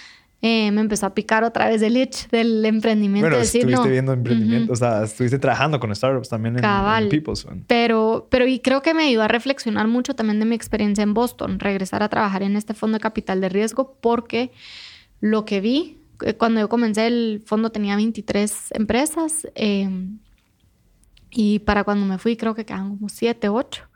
eh, 0.44 0.72
me 0.72 0.82
empezó 0.82 1.06
a 1.06 1.14
picar 1.14 1.44
otra 1.44 1.68
vez 1.68 1.84
el 1.84 1.96
itch 1.98 2.28
del 2.30 2.66
emprendimiento. 2.66 3.30
Bueno, 3.30 3.44
estuviste 3.44 3.90
viendo 3.90 4.12
emprendimiento, 4.12 4.74
o 4.74 4.76
sea, 4.76 5.04
estuviste 5.04 5.38
trabajando 5.38 5.80
con 5.80 5.94
startups 5.96 6.30
también 6.30 6.58
en, 6.58 6.66
en 6.66 7.10
People's. 7.10 7.46
Pero, 7.68 8.28
pero 8.32 8.48
y 8.48 8.60
creo 8.60 8.82
que 8.82 8.96
me 8.96 9.04
ayudó 9.04 9.22
a 9.22 9.28
reflexionar 9.28 9.88
mucho 9.88 10.16
también 10.16 10.40
de 10.40 10.46
mi 10.46 10.56
experiencia 10.56 11.04
en 11.04 11.14
Boston, 11.14 11.60
regresar 11.60 12.02
a 12.02 12.10
trabajar 12.10 12.42
en 12.42 12.56
este 12.56 12.74
fondo 12.74 12.96
de 12.96 13.02
capital 13.02 13.40
de 13.40 13.50
riesgo, 13.50 13.98
porque 14.02 14.52
lo 15.20 15.46
que 15.46 15.62
vi, 15.62 16.00
eh, 16.24 16.34
cuando 16.34 16.60
yo 16.60 16.70
comencé 16.70 17.06
el 17.06 17.44
fondo 17.46 17.72
tenía 17.72 17.96
23 17.96 18.72
empresas 18.72 19.48
eh, 19.54 19.90
y 21.30 21.60
para 21.60 21.84
cuando 21.84 22.08
me 22.08 22.18
fui 22.18 22.36
creo 22.36 22.56
que 22.56 22.66
quedan 22.66 22.96
como 22.96 23.10
7, 23.10 23.48
8. 23.48 23.91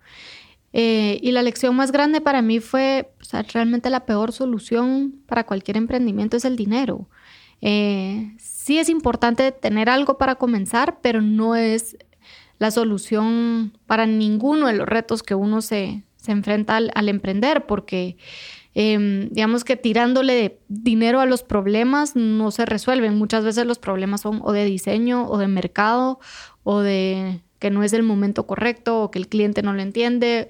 Eh, 0.78 1.20
y 1.22 1.32
la 1.32 1.42
lección 1.42 1.74
más 1.74 1.94
grande 1.94 2.20
para 2.20 2.42
mí 2.42 2.60
fue, 2.60 3.10
realmente 3.54 3.90
la 3.90 4.06
peor 4.06 4.34
solución 4.34 5.16
para 5.26 5.46
cualquier 5.46 5.78
emprendimiento 5.78 6.36
es 6.36 6.44
el 6.44 6.58
dinero. 6.58 7.08
Eh, 7.62 8.36
sí 8.40 8.78
es 8.78 8.90
importante 8.90 9.54
tener 9.54 9.90
algo 9.90 10.18
para 10.18 10.36
comenzar, 10.36 11.00
pero 11.02 11.22
no 11.22 11.56
es 11.56 11.96
la 12.60 12.72
solución 12.72 13.78
para 13.88 14.06
ninguno 14.06 14.68
de 14.68 14.74
los 14.74 14.86
retos 14.86 15.24
que 15.24 15.34
uno 15.34 15.62
se, 15.62 16.04
se 16.18 16.34
enfrenta 16.34 16.76
al, 16.76 17.08
emprender, 17.08 17.68
porque 17.68 18.18
em, 18.74 19.30
digamos 19.30 19.64
que 19.64 19.78
tirándole 19.78 20.60
dinero 20.68 21.22
a 21.22 21.26
los 21.26 21.44
problemas 21.44 22.18
no 22.18 22.52
se 22.52 22.66
resuelven. 22.66 23.18
Muchas 23.18 23.46
veces 23.46 23.66
los 23.66 23.80
problemas 23.80 24.20
son 24.20 24.42
o 24.44 24.52
de 24.52 24.66
diseño 24.66 25.26
o 25.30 25.38
de 25.38 25.48
mercado 25.48 26.20
o 26.64 26.82
de 26.82 27.45
que 27.60 27.70
no 27.70 27.84
es 27.84 27.94
el 27.94 28.04
momento 28.04 28.46
correcto 28.46 29.04
o 29.04 29.12
que 29.12 29.20
el 29.20 29.28
cliente 29.28 29.62
no 29.62 29.74
lo 29.74 29.82
entiende, 29.82 30.50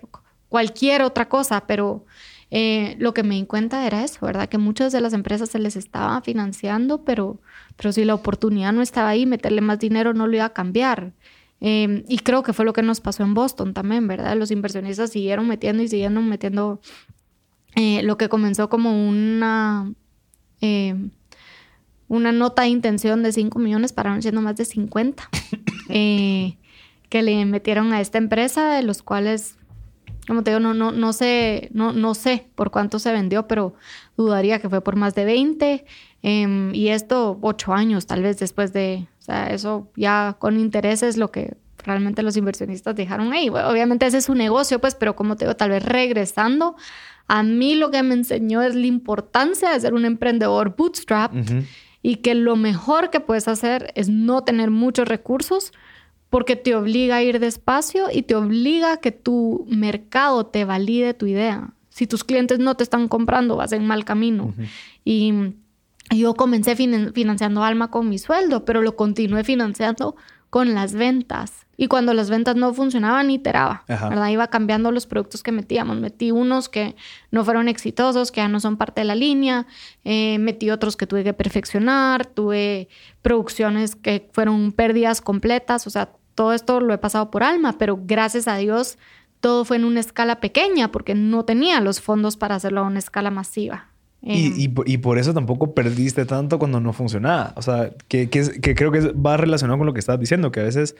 cualquier 0.49 1.01
otra 1.01 1.27
cosa, 1.27 1.67
pero 1.67 2.05
eh, 2.51 2.95
lo 2.99 3.13
que 3.13 3.23
me 3.23 3.35
di 3.35 3.45
cuenta 3.45 3.85
era 3.85 4.03
eso, 4.03 4.25
¿verdad? 4.25 4.47
Que 4.47 4.57
muchas 4.57 4.93
de 4.93 5.01
las 5.01 5.13
empresas 5.13 5.49
se 5.49 5.59
les 5.59 5.75
estaba 5.75 6.21
financiando, 6.21 7.03
pero, 7.03 7.39
pero 7.75 7.91
si 7.91 8.05
la 8.05 8.13
oportunidad 8.13 8.71
no 8.71 8.81
estaba 8.81 9.09
ahí, 9.09 9.25
meterle 9.25 9.61
más 9.61 9.79
dinero 9.79 10.13
no 10.13 10.27
lo 10.27 10.35
iba 10.35 10.45
a 10.45 10.53
cambiar. 10.53 11.13
Em, 11.59 12.03
y 12.07 12.19
creo 12.19 12.43
que 12.43 12.53
fue 12.53 12.65
lo 12.65 12.73
que 12.73 12.83
nos 12.83 13.01
pasó 13.01 13.23
en 13.23 13.33
Boston 13.33 13.73
también, 13.73 14.07
¿verdad? 14.07 14.37
Los 14.37 14.51
inversionistas 14.51 15.11
siguieron 15.11 15.47
metiendo 15.47 15.83
y 15.83 15.87
siguieron 15.87 16.27
metiendo 16.29 16.79
eh, 17.75 18.03
lo 18.03 18.17
que 18.17 18.29
comenzó 18.29 18.69
como 18.69 19.07
una, 19.09 19.91
em, 20.61 21.11
una 22.07 22.31
nota 22.31 22.63
de 22.63 22.69
intención 22.69 23.23
de 23.23 23.31
5 23.31 23.59
millones, 23.59 23.93
para 23.93 24.21
siendo 24.21 24.41
más 24.41 24.55
de 24.55 24.65
50. 24.65 25.29
Que 27.15 27.23
le 27.23 27.45
metieron 27.45 27.93
a 27.93 28.01
esta 28.01 28.17
empresa, 28.17 28.73
de 28.73 28.83
los 28.83 29.01
cuales, 29.01 29.55
como 30.27 30.43
te 30.43 30.51
digo, 30.51 30.59
no, 30.59 30.73
no, 30.73 30.91
no, 30.91 31.13
sé, 31.13 31.69
no, 31.71 31.93
no 31.93 32.13
sé 32.13 32.49
por 32.55 32.71
cuánto 32.71 32.99
se 32.99 33.13
vendió, 33.13 33.47
pero 33.47 33.73
dudaría 34.17 34.59
que 34.59 34.67
fue 34.67 34.81
por 34.81 34.97
más 34.97 35.15
de 35.15 35.23
20. 35.23 35.85
Em, 36.23 36.75
y 36.75 36.89
esto 36.89 37.39
ocho 37.41 37.71
años 37.71 38.05
tal 38.05 38.21
vez 38.21 38.37
después 38.37 38.73
de, 38.73 39.07
o 39.19 39.21
sea, 39.21 39.47
eso 39.47 39.89
ya 39.95 40.35
con 40.39 40.59
intereses 40.59 41.15
lo 41.15 41.31
que 41.31 41.55
realmente 41.85 42.21
los 42.21 42.35
inversionistas 42.35 42.93
dejaron 42.95 43.31
ahí. 43.31 43.47
obviamente 43.47 44.07
ese 44.07 44.17
es 44.17 44.25
su 44.25 44.35
negocio, 44.35 44.81
pues, 44.81 44.93
pero 44.93 45.15
como 45.15 45.37
te 45.37 45.45
digo, 45.45 45.55
tal 45.55 45.69
vez 45.69 45.85
regresando, 45.85 46.75
a 47.29 47.43
mí 47.43 47.75
lo 47.75 47.91
que 47.91 48.03
me 48.03 48.15
enseñó 48.15 48.61
es 48.61 48.75
la 48.75 48.87
importancia 48.87 49.69
de 49.69 49.79
ser 49.79 49.93
un 49.93 50.03
emprendedor 50.03 50.75
bootstrap 50.75 51.31
y 52.01 52.17
que 52.17 52.35
lo 52.35 52.57
mejor 52.57 53.09
que 53.09 53.21
puedes 53.21 53.47
hacer 53.47 53.93
es 53.95 54.09
no 54.09 54.43
tener 54.43 54.69
muchos 54.69 55.07
recursos, 55.07 55.71
porque 56.29 56.55
te 56.55 56.75
obliga 56.75 57.17
a 57.17 57.23
ir 57.23 57.39
despacio 57.39 58.07
y 58.11 58.23
te 58.23 58.35
obliga 58.35 58.93
a 58.93 58.97
que 58.97 59.11
tu 59.11 59.65
mercado 59.69 60.45
te 60.45 60.65
valide 60.65 61.13
tu 61.13 61.27
idea. 61.27 61.73
Si 61.89 62.07
tus 62.07 62.23
clientes 62.23 62.59
no 62.59 62.75
te 62.75 62.83
están 62.83 63.07
comprando, 63.07 63.55
vas 63.55 63.71
en 63.71 63.87
mal 63.87 64.03
camino. 64.03 64.53
Y 65.03 65.33
yo 66.11 66.33
comencé 66.33 66.75
financiando 66.75 67.63
Alma 67.63 67.89
con 67.89 68.09
mi 68.09 68.17
sueldo, 68.17 68.65
pero 68.65 68.81
lo 68.81 68.95
continué 68.95 69.43
financiando 69.43 70.15
con 70.49 70.73
las 70.73 70.93
ventas. 70.93 71.64
Y 71.77 71.87
cuando 71.87 72.13
las 72.13 72.29
ventas 72.29 72.55
no 72.55 72.73
funcionaban, 72.73 73.29
iteraba, 73.31 73.83
¿verdad? 73.87 74.29
Iba 74.29 74.47
cambiando 74.47 74.91
los 74.91 75.07
productos 75.07 75.43
que 75.43 75.51
metíamos. 75.51 75.99
Metí 75.99 76.31
unos 76.31 76.69
que 76.69 76.95
no 77.31 77.43
fueron 77.43 77.67
exitosos, 77.67 78.31
que 78.31 78.39
ya 78.41 78.47
no 78.47 78.59
son 78.61 78.77
parte 78.77 79.01
de 79.01 79.05
la 79.05 79.15
línea. 79.15 79.67
Eh, 80.05 80.37
metí 80.39 80.69
otros 80.69 80.95
que 80.95 81.05
tuve 81.05 81.23
que 81.25 81.33
perfeccionar. 81.33 82.25
Tuve 82.25 82.87
producciones 83.21 83.95
que 83.95 84.29
fueron 84.31 84.71
pérdidas 84.71 85.19
completas. 85.19 85.87
O 85.87 85.89
sea, 85.89 86.11
todo 86.35 86.53
esto 86.53 86.79
lo 86.79 86.93
he 86.93 86.97
pasado 86.97 87.31
por 87.31 87.43
alma, 87.43 87.75
pero 87.77 87.99
gracias 88.01 88.47
a 88.47 88.55
Dios 88.57 88.97
todo 89.41 89.65
fue 89.65 89.77
en 89.77 89.85
una 89.85 89.99
escala 89.99 90.39
pequeña 90.39 90.91
porque 90.91 91.13
no 91.13 91.43
tenía 91.45 91.81
los 91.81 92.01
fondos 92.01 92.37
para 92.37 92.55
hacerlo 92.55 92.81
a 92.81 92.83
una 92.83 92.99
escala 92.99 93.31
masiva. 93.31 93.89
Y, 94.21 94.47
Eh, 94.47 94.53
y 94.57 94.67
por- 94.69 94.89
y 94.89 94.97
por 94.97 95.17
eso 95.19 95.33
tampoco 95.33 95.73
perdiste 95.75 96.25
tanto 96.25 96.57
cuando 96.57 96.79
no 96.79 96.93
funcionaba. 96.93 97.53
O 97.57 97.61
sea, 97.61 97.91
que, 98.07 98.29
que, 98.29 98.59
que 98.61 98.73
creo 98.73 98.91
que 98.91 99.11
va 99.11 99.37
relacionado 99.37 99.77
con 99.77 99.85
lo 99.85 99.93
que 99.93 99.99
estabas 99.99 100.19
diciendo, 100.19 100.51
que 100.51 100.61
a 100.61 100.63
veces 100.63 100.95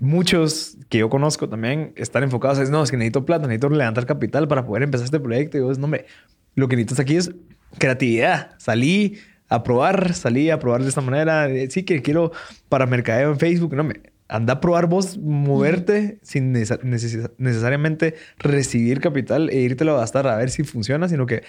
muchos 0.00 0.76
que 0.88 0.98
yo 0.98 1.08
conozco 1.10 1.48
también 1.48 1.92
están 1.96 2.22
enfocados 2.22 2.58
en, 2.58 2.70
no, 2.70 2.82
es 2.82 2.90
que 2.90 2.96
necesito 2.96 3.24
plata, 3.24 3.46
necesito 3.46 3.68
levantar 3.70 4.06
capital 4.06 4.48
para 4.48 4.64
poder 4.66 4.82
empezar 4.82 5.04
este 5.04 5.20
proyecto. 5.20 5.58
Y 5.58 5.60
vos, 5.60 5.78
no, 5.78 5.84
hombre, 5.84 6.06
lo 6.54 6.68
que 6.68 6.76
necesitas 6.76 7.00
aquí 7.00 7.16
es 7.16 7.30
creatividad. 7.78 8.52
Salí 8.58 9.18
a 9.48 9.62
probar, 9.62 10.14
salí 10.14 10.50
a 10.50 10.58
probar 10.58 10.82
de 10.82 10.88
esta 10.88 11.00
manera. 11.00 11.48
Eh, 11.48 11.70
Sí, 11.70 11.82
que 11.84 12.02
quiero 12.02 12.32
para 12.68 12.86
mercadeo 12.86 13.30
en 13.30 13.38
Facebook. 13.38 13.74
No, 13.74 13.84
me 13.84 13.94
anda 14.28 14.54
a 14.54 14.60
probar 14.60 14.86
vos, 14.88 15.16
moverte 15.18 16.18
sin 16.22 16.52
necesa- 16.52 16.80
neces- 16.82 17.30
necesariamente 17.38 18.14
recibir 18.38 19.00
capital 19.00 19.48
e 19.50 19.60
irte 19.60 19.88
a 19.88 19.92
gastar 19.94 20.26
a 20.26 20.36
ver 20.36 20.50
si 20.50 20.64
funciona, 20.64 21.08
sino 21.08 21.24
que 21.26 21.42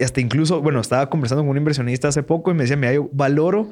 hasta 0.00 0.20
incluso, 0.20 0.60
bueno, 0.60 0.80
estaba 0.80 1.08
conversando 1.10 1.42
con 1.42 1.50
un 1.50 1.56
inversionista 1.56 2.08
hace 2.08 2.22
poco 2.22 2.50
y 2.50 2.54
me 2.54 2.62
decía, 2.64 2.76
mira, 2.76 2.92
yo 2.92 3.08
valoro 3.12 3.70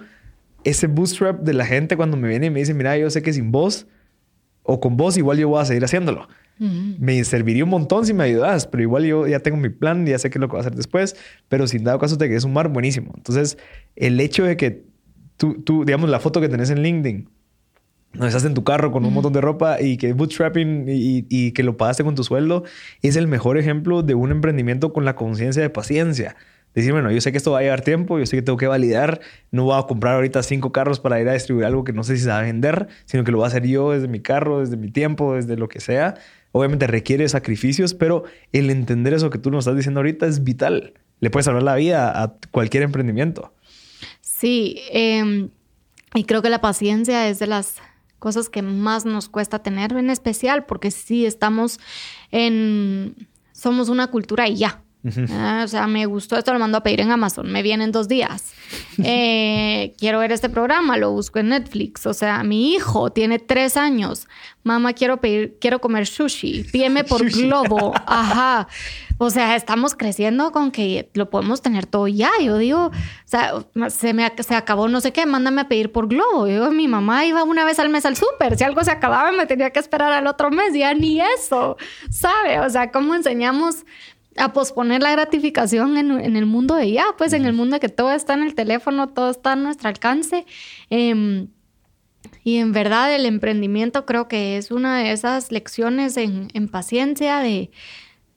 ese 0.65 0.87
bootstrap 0.87 1.41
de 1.41 1.53
la 1.53 1.67
gente 1.67 1.97
cuando 1.97 2.17
me 2.17 2.29
viene 2.29 2.47
y 2.47 2.51
me 2.51 2.61
dice, 2.61 2.75
mira, 2.75 2.97
yo 2.97 3.11
sé 3.11 3.23
que 3.23 3.33
sin 3.33 3.53
vos 3.53 3.87
o 4.63 4.81
con 4.81 4.97
vos 4.97 5.17
igual 5.17 5.39
yo 5.39 5.49
voy 5.49 5.61
a 5.61 5.65
seguir 5.65 5.85
haciéndolo. 5.85 6.29
ujú. 6.59 6.97
Me 6.99 7.23
serviría 7.25 7.65
un 7.65 7.71
montón 7.71 8.07
si 8.07 8.15
me 8.15 8.25
ayudas, 8.25 8.67
pero 8.67 8.83
igual 8.83 9.05
yo 9.05 9.27
ya 9.27 9.41
tengo 9.41 9.57
mi 9.57 9.69
plan, 9.69 10.07
ya 10.07 10.19
sé 10.19 10.31
qué 10.31 10.39
es 10.39 10.41
lo 10.41 10.49
que 10.49 10.53
voy 10.53 10.59
a 10.59 10.63
hacer 10.63 10.75
después, 10.75 11.17
pero 11.49 11.67
si 11.67 11.79
en 11.79 11.85
dado 11.85 11.99
caso 11.99 12.17
te 12.17 12.27
quieres 12.27 12.43
sumar, 12.43 12.69
buenísimo. 12.69 13.13
Entonces, 13.17 13.59
el 13.97 14.21
hecho 14.21 14.45
de 14.45 14.57
que 14.57 14.85
tú, 15.37 15.63
tú, 15.63 15.85
digamos, 15.85 16.09
la 16.09 16.21
foto 16.21 16.41
que 16.41 16.49
tenés 16.49 16.71
en 16.71 16.83
LinkedIn, 16.83 17.29
no 18.15 18.27
estás 18.27 18.45
en 18.45 18.53
tu 18.53 18.63
carro 18.63 18.93
con 18.93 19.07
un 19.07 19.15
montón 19.15 19.33
de 19.33 19.41
ropa 19.41 19.81
y 19.81 19.97
que 19.97 20.13
bootstrapping 20.13 20.85
y, 20.87 21.27
y 21.31 21.53
que 21.53 21.63
lo 21.63 21.79
pagaste 21.79 22.05
con 22.05 22.15
tu 22.15 22.23
sueldo, 22.23 22.63
es 23.01 23.17
el 23.17 23.27
mejor 23.27 23.57
ejemplo 23.57 24.03
de 24.03 24.15
un 24.15 24.31
emprendimiento 24.31 24.93
con 24.93 25.07
la 25.07 25.17
conciencia 25.17 25.63
de 25.63 25.71
paciencia. 25.71 26.37
Decir, 26.75 26.93
bueno, 26.93 27.11
yo 27.11 27.21
sé 27.21 27.33
que 27.33 27.39
esto 27.39 27.53
va 27.53 27.59
a 27.59 27.63
llevar 27.63 27.83
tiempo, 27.83 28.19
yo 28.19 28.25
sé 28.25 28.37
que 28.37 28.43
tengo 28.43 28.57
que 28.57 28.67
validar, 28.67 29.21
no 29.51 29.65
voy 29.65 29.79
a 29.79 29.83
comprar 29.83 30.15
ahorita 30.15 30.43
cinco 30.43 30.73
carros 30.73 31.01
para 31.01 31.21
ir 31.21 31.29
a 31.29 31.35
distribuir 31.35 31.67
algo 31.67 31.85
que 31.85 31.93
no 31.93 32.03
sé 32.03 32.17
si 32.17 32.23
se 32.23 32.31
va 32.31 32.39
a 32.39 32.43
vender, 32.43 32.89
sino 33.05 33.25
que 33.25 33.31
lo 33.31 33.39
voy 33.39 33.45
a 33.45 33.49
hacer 33.49 33.67
yo 33.67 33.93
desde 33.93 34.09
mi 34.09 34.21
carro, 34.21 34.61
desde 34.61 34.77
mi 34.77 34.91
tiempo, 34.91 35.35
desde 35.35 35.57
lo 35.57 35.69
que 35.69 35.81
sea. 35.81 36.15
Obviamente 36.53 36.87
requiere 36.87 37.29
sacrificios, 37.29 37.95
pero 37.95 38.25
el 38.53 38.71
entender 38.71 39.13
eso 39.13 39.29
que 39.29 39.39
tú 39.39 39.51
nos 39.51 39.65
estás 39.65 39.77
diciendo 39.77 40.01
ahorita 40.01 40.27
es 40.27 40.45
vital. 40.45 40.95
Le 41.21 41.31
puede 41.31 41.45
salvar 41.45 41.63
la 41.63 41.77
vida 41.77 42.23
a 42.23 42.35
cualquier 42.51 42.83
emprendimiento. 42.83 43.53
Sí, 44.21 44.81
eh, 44.93 45.49
y 46.15 46.25
creo 46.25 46.43
que 46.43 46.51
la 46.51 46.61
paciencia 46.61 47.29
es 47.29 47.39
de 47.39 47.47
las 47.47 47.77
cosas 48.19 48.49
que 48.49 48.63
más 48.63 49.05
nos 49.05 49.29
cuesta 49.29 49.63
tener, 49.63 49.93
en 49.93 50.09
especial 50.09 50.65
porque 50.65 50.91
sí 50.91 51.27
estamos 51.27 51.81
en, 52.31 53.29
somos 53.53 53.89
una 53.89 54.07
cultura 54.07 54.49
y 54.49 54.57
ya. 54.57 54.83
Ah, 55.31 55.63
o 55.65 55.69
sea, 55.69 55.87
me 55.89 56.07
gustó 56.07 56.37
esto, 56.37 56.53
lo 56.53 56.61
mando 56.61 56.79
a 56.79 56.83
pedir 56.83 57.01
en 57.01 57.11
Amazon, 57.11 57.51
me 57.51 57.63
viene 57.63 57.85
en 57.85 57.93
dos 57.93 58.09
días. 58.09 58.53
Eh, 59.05 59.95
quiero 59.99 60.19
ver 60.19 60.33
este 60.33 60.49
programa, 60.49 60.97
lo 60.97 61.11
busco 61.11 61.39
en 61.39 61.49
Netflix. 61.49 62.07
O 62.07 62.15
sea, 62.15 62.43
mi 62.43 62.73
hijo 62.75 63.11
tiene 63.11 63.39
tres 63.39 63.77
años. 63.77 64.29
Mamá, 64.65 64.93
quiero 64.93 65.21
pedir, 65.21 65.57
quiero 65.61 65.81
comer 65.81 66.07
sushi. 66.07 66.65
Pídeme 66.65 67.03
por 67.05 67.19
Sushi. 67.21 67.43
globo. 67.43 67.93
Ajá. 68.07 68.69
O 69.19 69.31
sea, 69.31 69.57
estamos 69.57 69.95
creciendo 69.95 70.53
con 70.53 70.71
que 70.71 71.11
lo 71.15 71.31
podemos 71.31 71.63
tener 71.63 71.87
todo 71.87 72.09
ya. 72.09 72.31
Yo 72.43 72.59
digo, 72.59 72.87
o 72.87 72.93
sea, 73.25 73.55
se 73.89 74.15
me 74.15 74.31
se 74.39 74.55
acabó 74.55 74.89
no 74.89 75.01
sé 75.01 75.13
qué, 75.13 75.27
mándame 75.27 75.63
a 75.63 75.69
pedir 75.69 75.93
por 75.93 76.09
globo. 76.09 76.47
Yo, 76.47 76.71
mi 76.71 76.89
mamá 76.89 77.25
iba 77.25 77.43
una 77.45 77.65
vez 77.65 77.79
al 77.79 77.89
mes 77.89 78.05
al 78.07 78.17
súper. 78.17 78.57
Si 78.57 78.65
algo 78.65 78.83
se 78.85 78.91
acababa, 78.91 79.33
me 79.33 79.47
tenía 79.47 79.71
que 79.71 79.81
esperar 79.81 80.13
al 80.13 80.27
otro 80.27 80.51
mes. 80.51 80.75
Ya 80.75 80.95
ni 80.95 81.21
eso, 81.21 81.77
¿sabe? 82.11 82.61
O 82.61 82.71
sea, 82.71 82.91
¿cómo 82.91 83.15
enseñamos? 83.15 83.85
A 84.37 84.53
posponer 84.53 85.03
la 85.03 85.13
gratificación 85.13 85.97
en, 85.97 86.11
en 86.13 86.37
el 86.37 86.47
mundo 86.47 86.75
de 86.75 86.93
ya, 86.93 87.05
pues 87.19 87.33
en 87.33 87.45
el 87.45 87.53
mundo 87.53 87.77
de 87.77 87.81
que 87.81 87.89
todo 87.89 88.13
está 88.13 88.35
en 88.35 88.43
el 88.43 88.55
teléfono, 88.55 89.09
todo 89.09 89.31
está 89.31 89.53
a 89.53 89.57
nuestro 89.57 89.89
alcance. 89.89 90.47
Em, 90.91 91.49
y 92.45 92.57
en 92.57 92.73
verdad 92.73 93.15
el 93.15 93.27
emprendimiento 93.27 94.07
creo 94.07 94.29
que 94.29 94.57
es 94.57 94.71
una 94.71 94.99
de 94.99 95.13
esas 95.13 95.53
lecciones 95.53 96.17
en, 96.17 96.49
en 96.55 96.69
paciencia, 96.69 97.39
de, 97.39 97.71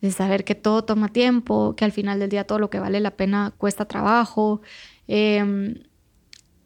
de 0.02 0.12
saber 0.12 0.44
que 0.44 0.56
todo 0.56 0.84
toma 0.84 1.10
tiempo, 1.10 1.76
que 1.76 1.86
al 1.86 1.92
final 1.92 2.20
del 2.20 2.30
día 2.30 2.46
todo 2.46 2.60
lo 2.60 2.70
que 2.70 2.80
vale 2.80 3.00
la 3.00 3.12
pena 3.12 3.54
cuesta 3.58 3.86
trabajo. 3.86 4.62
Em, 5.08 5.76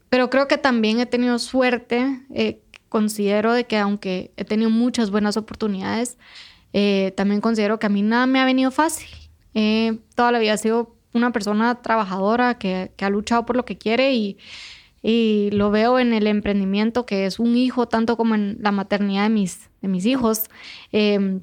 pero 0.09 0.29
creo 0.29 0.47
que 0.47 0.57
también 0.57 0.99
he 0.99 1.05
tenido 1.05 1.39
suerte, 1.39 2.21
eh, 2.33 2.61
considero 2.89 3.53
de 3.53 3.65
que 3.65 3.77
aunque 3.77 4.31
he 4.35 4.43
tenido 4.43 4.69
muchas 4.69 5.11
buenas 5.11 5.37
oportunidades, 5.37 6.17
eh, 6.73 7.13
también 7.15 7.41
considero 7.41 7.79
que 7.79 7.87
a 7.87 7.89
mí 7.89 8.01
nada 8.01 8.27
me 8.27 8.39
ha 8.39 8.45
venido 8.45 8.71
fácil. 8.71 9.09
Eh, 9.53 9.99
toda 10.15 10.31
la 10.31 10.39
vida 10.39 10.53
he 10.53 10.57
sido 10.57 10.95
una 11.13 11.31
persona 11.31 11.81
trabajadora 11.81 12.57
que, 12.57 12.91
ha 12.99 13.09
luchado 13.09 13.45
por 13.45 13.55
lo 13.55 13.65
que 13.65 13.77
quiere 13.77 14.13
y, 14.13 14.37
y 15.01 15.49
lo 15.51 15.71
veo 15.71 15.99
en 15.99 16.13
el 16.13 16.27
emprendimiento, 16.27 17.05
que 17.05 17.25
es 17.25 17.39
un 17.39 17.55
hijo, 17.55 17.87
tanto 17.87 18.17
como 18.17 18.35
en 18.35 18.57
la 18.61 18.71
maternidad 18.71 19.23
de 19.23 19.29
mis, 19.29 19.69
de 19.81 19.87
mis 19.87 20.05
hijos. 20.05 20.43
Eh, 20.91 21.39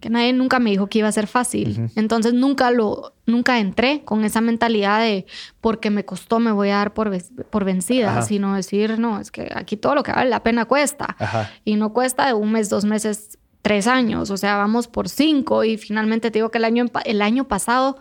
que 0.00 0.10
nadie 0.10 0.32
nunca 0.32 0.58
me 0.58 0.70
dijo 0.70 0.88
que 0.88 0.98
iba 0.98 1.08
a 1.08 1.12
ser 1.12 1.26
fácil. 1.26 1.90
Entonces 1.96 2.34
nunca 2.34 2.70
lo, 2.70 3.14
nunca 3.24 3.58
entré 3.58 4.02
con 4.04 4.24
esa 4.24 4.40
mentalidad 4.40 5.00
de 5.00 5.26
porque 5.60 5.90
me 5.90 6.04
costó 6.04 6.38
me 6.38 6.52
voy 6.52 6.68
a 6.68 6.76
dar 6.76 6.94
por, 6.94 7.10
por 7.50 7.64
vencida, 7.64 8.10
Ajá. 8.10 8.22
sino 8.22 8.54
decir, 8.54 8.98
no, 8.98 9.18
es 9.18 9.30
que 9.30 9.50
aquí 9.54 9.76
todo 9.76 9.94
lo 9.94 10.02
que 10.02 10.12
vale 10.12 10.28
la 10.28 10.42
pena 10.42 10.66
cuesta. 10.66 11.16
Ajá. 11.18 11.50
Y 11.64 11.76
no 11.76 11.92
cuesta 11.92 12.26
de 12.26 12.34
un 12.34 12.52
mes, 12.52 12.68
dos 12.68 12.84
meses, 12.84 13.38
tres 13.62 13.86
años. 13.86 14.30
O 14.30 14.36
sea, 14.36 14.56
vamos 14.56 14.86
por 14.86 15.08
cinco 15.08 15.64
y 15.64 15.78
finalmente 15.78 16.30
te 16.30 16.38
digo 16.38 16.50
que 16.50 16.58
el 16.58 16.64
año, 16.64 16.84
el 17.04 17.22
año 17.22 17.48
pasado, 17.48 17.98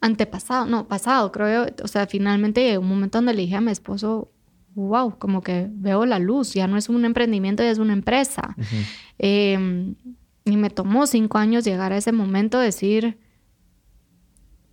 antepasado, 0.00 0.66
no, 0.66 0.88
pasado, 0.88 1.30
creo 1.30 1.66
yo, 1.66 1.74
o 1.84 1.88
sea, 1.88 2.08
finalmente 2.08 2.64
llegó 2.64 2.82
un 2.82 2.88
momento 2.88 3.18
donde 3.18 3.34
le 3.34 3.42
dije 3.42 3.54
a 3.54 3.60
mi 3.60 3.70
esposo, 3.70 4.32
wow, 4.74 5.16
como 5.18 5.40
que 5.40 5.68
veo 5.70 6.04
la 6.04 6.18
luz, 6.18 6.54
ya 6.54 6.66
no 6.66 6.76
es 6.76 6.88
un 6.88 7.04
emprendimiento, 7.04 7.62
ya 7.62 7.70
es 7.70 7.78
una 7.78 7.92
empresa. 7.92 8.56
Eh, 9.18 9.94
y 10.44 10.56
me 10.56 10.70
tomó 10.70 11.06
cinco 11.06 11.38
años 11.38 11.64
llegar 11.64 11.92
a 11.92 11.96
ese 11.96 12.12
momento 12.12 12.58
de 12.58 12.66
decir, 12.66 13.18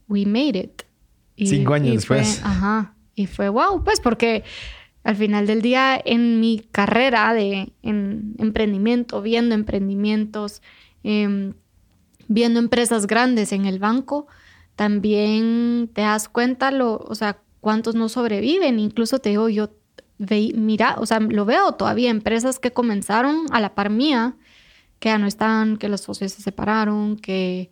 we 0.08 0.26
made 0.26 0.58
it. 0.58 0.82
Y- 1.36 1.48
Cinco 1.48 1.74
años 1.74 2.04
y 2.04 2.06
fue- 2.08 2.18
después. 2.18 2.42
ajá. 2.44 2.96
Y 3.16 3.28
fue 3.28 3.50
wow, 3.50 3.84
pues 3.84 4.00
porque 4.00 4.44
al 5.04 5.16
final 5.16 5.46
del 5.48 5.62
día 5.62 6.00
en 6.04 6.40
mi 6.40 6.60
carrera 6.72 7.34
de 7.34 7.74
en 7.82 8.36
emprendimiento, 8.38 9.22
viendo 9.22 9.56
emprendimientos, 9.56 10.62
em, 11.04 11.54
viendo 12.28 12.60
empresas 12.60 13.08
grandes 13.08 13.52
en 13.52 13.66
el 13.66 13.80
banco, 13.80 14.28
también 14.76 15.90
te 15.94 16.02
das 16.02 16.30
cuenta, 16.30 16.72
lo, 16.72 16.98
o 16.98 17.16
sea, 17.16 17.42
cuántos 17.60 17.96
no 17.96 18.08
sobreviven. 18.10 18.80
Incluso 18.80 19.20
te 19.20 19.30
digo, 19.30 19.50
yo 19.50 19.70
ve, 20.18 20.52
mira, 20.56 20.96
o 21.00 21.06
sea, 21.06 21.20
lo 21.20 21.46
veo 21.46 21.74
todavía, 21.74 22.10
empresas 22.10 22.60
que 22.60 22.72
comenzaron 22.72 23.46
a 23.52 23.60
la 23.60 23.76
par 23.76 23.90
mía, 23.90 24.36
que 25.00 25.10
ya 25.10 25.18
no 25.18 25.28
están, 25.28 25.78
que 25.78 25.90
los 25.90 26.02
socios 26.02 26.34
se 26.34 26.42
separaron, 26.42 27.16
que 27.18 27.72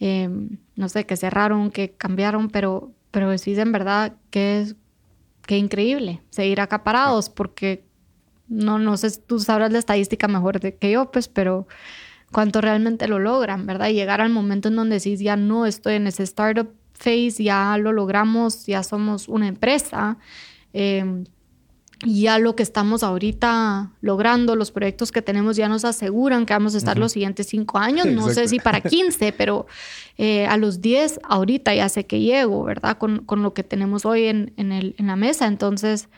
eh, 0.00 0.28
no 0.74 0.88
sé, 0.88 1.06
que 1.06 1.16
cerraron, 1.16 1.70
que 1.70 1.92
cambiaron, 1.92 2.48
pero, 2.48 2.92
pero 3.10 3.32
en 3.32 3.72
verdad 3.72 4.16
que 4.30 4.60
es 4.60 4.76
que 5.46 5.56
increíble 5.58 6.22
seguir 6.30 6.60
acaparados, 6.60 7.30
porque 7.30 7.84
no, 8.48 8.78
no 8.78 8.96
sé, 8.96 9.10
tú 9.26 9.38
sabrás 9.40 9.72
la 9.72 9.78
estadística 9.78 10.28
mejor 10.28 10.60
que 10.60 10.90
yo, 10.90 11.10
pues, 11.10 11.28
pero 11.28 11.66
cuánto 12.32 12.60
realmente 12.60 13.08
lo 13.08 13.18
logran, 13.18 13.66
¿verdad? 13.66 13.88
Y 13.88 13.94
llegar 13.94 14.20
al 14.20 14.30
momento 14.30 14.68
en 14.68 14.76
donde 14.76 14.96
decís, 14.96 15.20
ya 15.20 15.36
no 15.36 15.66
estoy 15.66 15.94
en 15.94 16.06
ese 16.06 16.24
startup 16.24 16.68
phase, 16.92 17.42
ya 17.42 17.76
lo 17.78 17.92
logramos, 17.92 18.66
ya 18.66 18.82
somos 18.82 19.28
una 19.28 19.48
empresa. 19.48 20.18
y 20.72 21.00
ya 22.04 22.38
lo 22.38 22.54
que 22.54 22.62
estamos 22.62 23.02
ahorita 23.02 23.90
logrando, 24.02 24.54
los 24.54 24.70
proyectos 24.70 25.12
que 25.12 25.22
tenemos 25.22 25.56
ya 25.56 25.68
nos 25.68 25.84
aseguran 25.84 26.44
que 26.44 26.52
vamos 26.52 26.74
a 26.74 26.78
estar 26.78 26.98
los 26.98 27.12
siguientes 27.12 27.46
cinco 27.46 27.78
años, 27.78 28.06
no 28.06 28.28
sé 28.28 28.48
si 28.48 28.58
para 28.58 28.80
15, 28.82 29.32
pero 29.32 29.66
eh, 30.18 30.46
a 30.46 30.56
los 30.58 30.82
10 30.82 31.20
ahorita 31.24 31.74
ya 31.74 31.88
sé 31.88 32.04
que 32.04 32.20
llego, 32.20 32.64
¿verdad? 32.64 32.98
Con, 32.98 33.24
con 33.24 33.42
lo 33.42 33.54
que 33.54 33.62
tenemos 33.62 34.04
hoy 34.04 34.24
en, 34.24 34.52
en, 34.56 34.72
el, 34.72 34.94
en 34.98 35.06
la 35.06 35.16
mesa. 35.16 35.46
Entonces, 35.46 36.08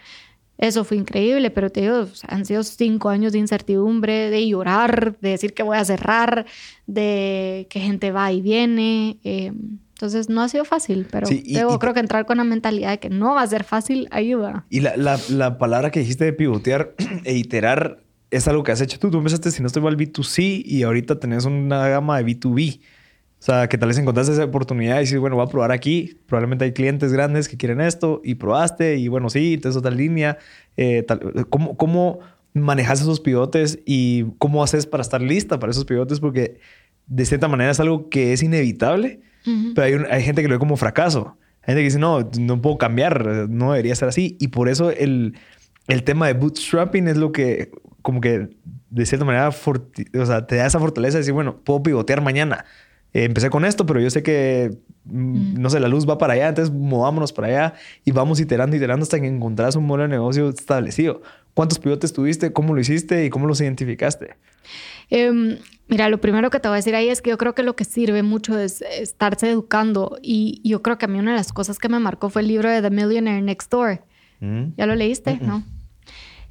eso 0.58 0.82
fue 0.82 0.96
increíble, 0.96 1.50
pero 1.52 1.70
te 1.70 1.82
digo, 1.82 2.08
han 2.26 2.44
sido 2.44 2.64
cinco 2.64 3.08
años 3.10 3.32
de 3.32 3.38
incertidumbre, 3.38 4.30
de 4.30 4.48
llorar, 4.48 5.16
de 5.20 5.30
decir 5.30 5.54
que 5.54 5.62
voy 5.62 5.76
a 5.76 5.84
cerrar, 5.84 6.46
de 6.88 7.68
que 7.70 7.78
gente 7.78 8.10
va 8.10 8.32
y 8.32 8.40
viene. 8.40 9.18
eh, 9.22 9.52
entonces, 9.98 10.28
no 10.28 10.42
ha 10.42 10.48
sido 10.48 10.64
fácil, 10.64 11.08
pero 11.10 11.26
Sí, 11.26 11.42
y- 11.44 11.54
te 11.54 11.58
digo, 11.58 11.74
y- 11.74 11.78
creo 11.78 11.92
que 11.92 11.98
entrar 11.98 12.24
con 12.24 12.36
la 12.38 12.44
mentalidad 12.44 12.90
de 12.90 13.00
que 13.00 13.10
no 13.10 13.34
va 13.34 13.42
a 13.42 13.46
ser 13.48 13.64
fácil 13.64 14.06
ayuda. 14.12 14.64
Y 14.70 14.78
la, 14.78 14.96
la, 14.96 15.18
la 15.30 15.58
palabra 15.58 15.90
que 15.90 15.98
dijiste 15.98 16.24
de 16.24 16.32
pivotear 16.32 16.94
e 17.24 17.34
iterar 17.36 17.98
es 18.30 18.46
algo 18.46 18.62
que 18.62 18.70
has 18.70 18.80
hecho 18.80 19.00
tú. 19.00 19.10
Tú 19.10 19.18
empezaste, 19.18 19.50
si 19.50 19.60
no 19.60 19.66
estoy 19.66 19.82
mal, 19.82 19.96
B2C 19.96 20.62
y 20.64 20.84
ahorita 20.84 21.18
tenés 21.18 21.46
una 21.46 21.88
gama 21.88 22.16
de 22.22 22.24
B2B. 22.26 22.78
O 22.80 23.42
sea, 23.42 23.68
que 23.68 23.76
tal 23.76 23.88
vez 23.88 23.98
encontraste 23.98 24.32
esa 24.34 24.44
oportunidad 24.44 24.98
y 24.98 25.00
dices, 25.00 25.18
bueno, 25.18 25.34
voy 25.34 25.44
a 25.46 25.48
probar 25.48 25.72
aquí. 25.72 26.20
Probablemente 26.26 26.64
hay 26.64 26.72
clientes 26.72 27.12
grandes 27.12 27.48
que 27.48 27.56
quieren 27.56 27.80
esto 27.80 28.20
y 28.24 28.36
probaste 28.36 28.96
y 28.98 29.08
bueno, 29.08 29.30
sí, 29.30 29.54
entonces 29.54 29.76
otra 29.78 29.90
línea. 29.90 30.38
Eh, 30.76 31.02
tal- 31.02 31.46
¿cómo, 31.50 31.76
¿Cómo 31.76 32.20
manejas 32.54 33.00
esos 33.00 33.18
pivotes 33.20 33.80
y 33.84 34.26
cómo 34.38 34.62
haces 34.62 34.86
para 34.86 35.02
estar 35.02 35.20
lista 35.22 35.58
para 35.58 35.70
esos 35.72 35.84
pivotes? 35.84 36.20
Porque 36.20 36.60
de 37.08 37.24
cierta 37.24 37.48
manera 37.48 37.70
es 37.72 37.80
algo 37.80 38.08
que 38.10 38.32
es 38.32 38.42
inevitable, 38.44 39.22
Pero 39.44 39.82
hay, 39.82 39.94
hay 40.10 40.22
gente 40.22 40.42
que 40.42 40.48
lo 40.48 40.54
ve 40.54 40.58
como 40.58 40.76
fracaso. 40.76 41.36
Hay 41.62 41.74
gente 41.74 41.80
que 41.80 41.84
dice, 41.84 41.98
no, 41.98 42.28
no 42.38 42.60
puedo 42.60 42.78
cambiar, 42.78 43.48
no 43.48 43.72
debería 43.72 43.94
ser 43.94 44.08
así. 44.08 44.36
Y 44.40 44.48
por 44.48 44.68
eso 44.68 44.90
el, 44.90 45.34
el 45.86 46.02
tema 46.02 46.26
de 46.26 46.34
bootstrapping 46.34 47.08
es 47.08 47.16
lo 47.16 47.32
que, 47.32 47.70
como 48.02 48.20
que, 48.20 48.48
de 48.90 49.06
cierta 49.06 49.24
manera, 49.24 49.48
o 49.48 50.26
sea, 50.26 50.46
te 50.46 50.56
da 50.56 50.66
esa 50.66 50.78
fortaleza 50.78 51.14
de 51.14 51.20
decir, 51.20 51.34
bueno, 51.34 51.60
puedo 51.64 51.82
pivotear 51.82 52.20
mañana. 52.20 52.64
Eh, 53.14 53.24
empecé 53.24 53.48
con 53.48 53.64
esto, 53.64 53.86
pero 53.86 54.00
yo 54.00 54.10
sé 54.10 54.22
que, 54.22 54.78
mm, 55.04 55.60
no 55.60 55.70
sé, 55.70 55.80
la 55.80 55.88
luz 55.88 56.08
va 56.08 56.18
para 56.18 56.34
allá, 56.34 56.48
entonces 56.48 56.74
movámonos 56.74 57.32
para 57.32 57.48
allá 57.48 57.74
y 58.04 58.12
vamos 58.12 58.38
iterando, 58.38 58.76
iterando 58.76 59.02
hasta 59.02 59.18
que 59.18 59.26
encontrás 59.26 59.76
un 59.76 59.86
modelo 59.86 60.04
de 60.04 60.16
negocio 60.16 60.50
establecido. 60.50 61.22
¿Cuántos 61.54 61.78
pivotes 61.78 62.12
tuviste? 62.12 62.52
¿Cómo 62.52 62.74
lo 62.74 62.80
hiciste? 62.80 63.24
¿Y 63.24 63.30
cómo 63.30 63.46
los 63.46 63.60
identificaste? 63.60 64.36
Em, 65.10 65.56
mira, 65.88 66.08
lo 66.08 66.20
primero 66.20 66.50
que 66.50 66.60
te 66.60 66.68
voy 66.68 66.76
a 66.76 66.76
decir 66.76 66.94
ahí 66.94 67.08
es 67.08 67.22
que 67.22 67.30
yo 67.30 67.38
creo 67.38 67.54
que 67.54 67.62
lo 67.62 67.74
que 67.76 67.84
sirve 67.84 68.22
mucho 68.22 68.58
es 68.58 68.82
estarse 68.82 69.50
educando 69.50 70.18
y 70.22 70.60
yo 70.64 70.82
creo 70.82 70.98
que 70.98 71.06
a 71.06 71.08
mí 71.08 71.18
una 71.18 71.32
de 71.32 71.38
las 71.38 71.52
cosas 71.52 71.78
que 71.78 71.88
me 71.88 71.98
marcó 71.98 72.30
fue 72.30 72.42
el 72.42 72.48
libro 72.48 72.70
de 72.70 72.82
The 72.82 72.90
Millionaire 72.90 73.42
Next 73.42 73.70
Door. 73.70 74.04
Mm. 74.40 74.74
¿Ya 74.76 74.86
lo 74.86 74.94
leíste? 74.94 75.38
No. 75.42 75.64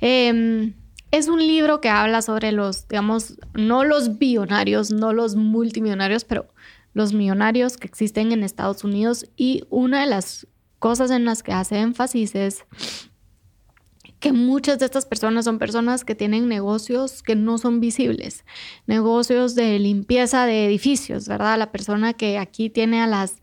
Em, 0.01 0.73
es 1.11 1.27
un 1.27 1.39
libro 1.39 1.79
que 1.81 1.89
habla 1.89 2.21
sobre 2.21 2.51
los, 2.51 2.87
digamos, 2.87 3.37
no 3.53 3.83
los 3.83 4.17
billonarios, 4.17 4.91
no 4.91 5.13
los 5.13 5.35
multimillonarios, 5.35 6.25
pero 6.25 6.47
los 6.93 7.13
millonarios 7.13 7.77
que 7.77 7.87
existen 7.87 8.31
en 8.31 8.43
Estados 8.43 8.83
Unidos. 8.83 9.27
Y 9.37 9.63
una 9.69 10.01
de 10.01 10.07
las 10.07 10.47
cosas 10.79 11.11
en 11.11 11.25
las 11.25 11.43
que 11.43 11.53
hace 11.53 11.79
énfasis 11.79 12.35
es 12.35 12.65
que 14.19 14.33
muchas 14.33 14.79
de 14.79 14.85
estas 14.85 15.05
personas 15.05 15.45
son 15.45 15.59
personas 15.59 16.03
que 16.03 16.15
tienen 16.15 16.47
negocios 16.47 17.21
que 17.21 17.35
no 17.35 17.57
son 17.57 17.79
visibles, 17.79 18.45
negocios 18.87 19.55
de 19.55 19.77
limpieza 19.79 20.45
de 20.45 20.65
edificios, 20.65 21.27
¿verdad? 21.27 21.57
La 21.57 21.71
persona 21.71 22.13
que 22.13 22.37
aquí 22.37 22.69
tiene 22.69 23.01
a 23.01 23.07
las 23.07 23.35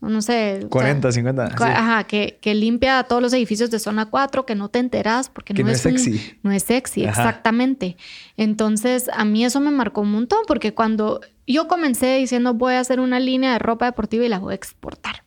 no 0.00 0.22
sé. 0.22 0.66
40, 0.68 1.12
50. 1.12 1.44
Ajá, 1.44 2.04
que, 2.04 2.38
que, 2.40 2.54
limpia 2.54 3.02
todos 3.04 3.22
los 3.22 3.32
edificios 3.32 3.70
de 3.70 3.78
zona 3.78 4.06
4, 4.06 4.44
que 4.44 4.54
no 4.54 4.68
te 4.68 4.78
enteras 4.78 5.30
porque 5.30 5.54
no, 5.54 5.68
es, 5.70 5.80
sexy. 5.80 6.38
no 6.42 6.52
es 6.52 6.62
sexy, 6.64 7.04
exactamente. 7.04 7.96
Entonces, 8.36 9.08
a 9.12 9.24
mí 9.24 9.44
eso 9.44 9.60
me 9.60 9.70
marcó 9.70 10.02
un 10.02 10.12
montón 10.12 10.40
porque 10.46 10.74
cuando 10.74 11.20
yo 11.46 11.68
comencé 11.68 12.16
diciendo 12.16 12.54
voy 12.54 12.74
a 12.74 12.80
hacer 12.80 13.00
una 13.00 13.18
línea 13.18 13.54
de 13.54 13.58
ropa 13.58 13.86
deportiva 13.86 14.24
y 14.24 14.28
la 14.28 14.38
voy 14.38 14.52
a 14.52 14.56
exportar 14.56 15.23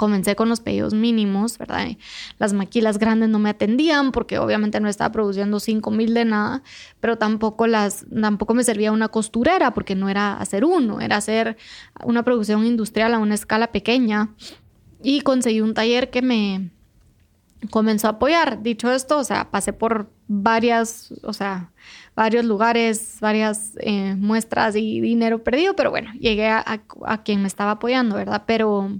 comencé 0.00 0.34
con 0.34 0.48
los 0.48 0.60
pedidos 0.60 0.94
mínimos, 0.94 1.58
¿verdad? 1.58 1.88
Las 2.38 2.54
maquilas 2.54 2.96
grandes 2.96 3.28
no 3.28 3.38
me 3.38 3.50
atendían 3.50 4.12
porque 4.12 4.38
obviamente 4.38 4.80
no 4.80 4.88
estaba 4.88 5.12
produciendo 5.12 5.60
5 5.60 5.90
mil 5.90 6.14
de 6.14 6.24
nada, 6.24 6.62
pero 7.00 7.18
tampoco, 7.18 7.66
las, 7.66 8.06
tampoco 8.08 8.54
me 8.54 8.64
servía 8.64 8.92
una 8.92 9.08
costurera 9.08 9.74
porque 9.74 9.94
no 9.94 10.08
era 10.08 10.38
hacer 10.38 10.64
uno, 10.64 11.02
era 11.02 11.18
hacer 11.18 11.58
una 12.02 12.22
producción 12.22 12.64
industrial 12.64 13.12
a 13.12 13.18
una 13.18 13.34
escala 13.34 13.72
pequeña. 13.72 14.30
Y 15.02 15.20
conseguí 15.20 15.60
un 15.60 15.74
taller 15.74 16.08
que 16.08 16.22
me 16.22 16.70
comenzó 17.68 18.06
a 18.06 18.12
apoyar. 18.12 18.62
Dicho 18.62 18.90
esto, 18.90 19.18
o 19.18 19.24
sea, 19.24 19.50
pasé 19.50 19.74
por 19.74 20.10
varias, 20.28 21.12
o 21.24 21.34
sea, 21.34 21.72
varios 22.16 22.46
lugares, 22.46 23.18
varias 23.20 23.72
eh, 23.80 24.14
muestras 24.16 24.76
y 24.76 25.02
dinero 25.02 25.44
perdido, 25.44 25.76
pero 25.76 25.90
bueno, 25.90 26.10
llegué 26.18 26.48
a, 26.48 26.64
a 27.04 27.22
quien 27.22 27.42
me 27.42 27.48
estaba 27.48 27.72
apoyando, 27.72 28.16
¿verdad? 28.16 28.44
Pero 28.46 28.98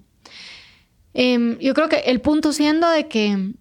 Em, 1.14 1.58
yo 1.58 1.74
creo 1.74 1.88
que 1.88 1.98
el 2.06 2.20
punto 2.20 2.52
siendo 2.52 2.88
de 2.88 3.08
que 3.08 3.52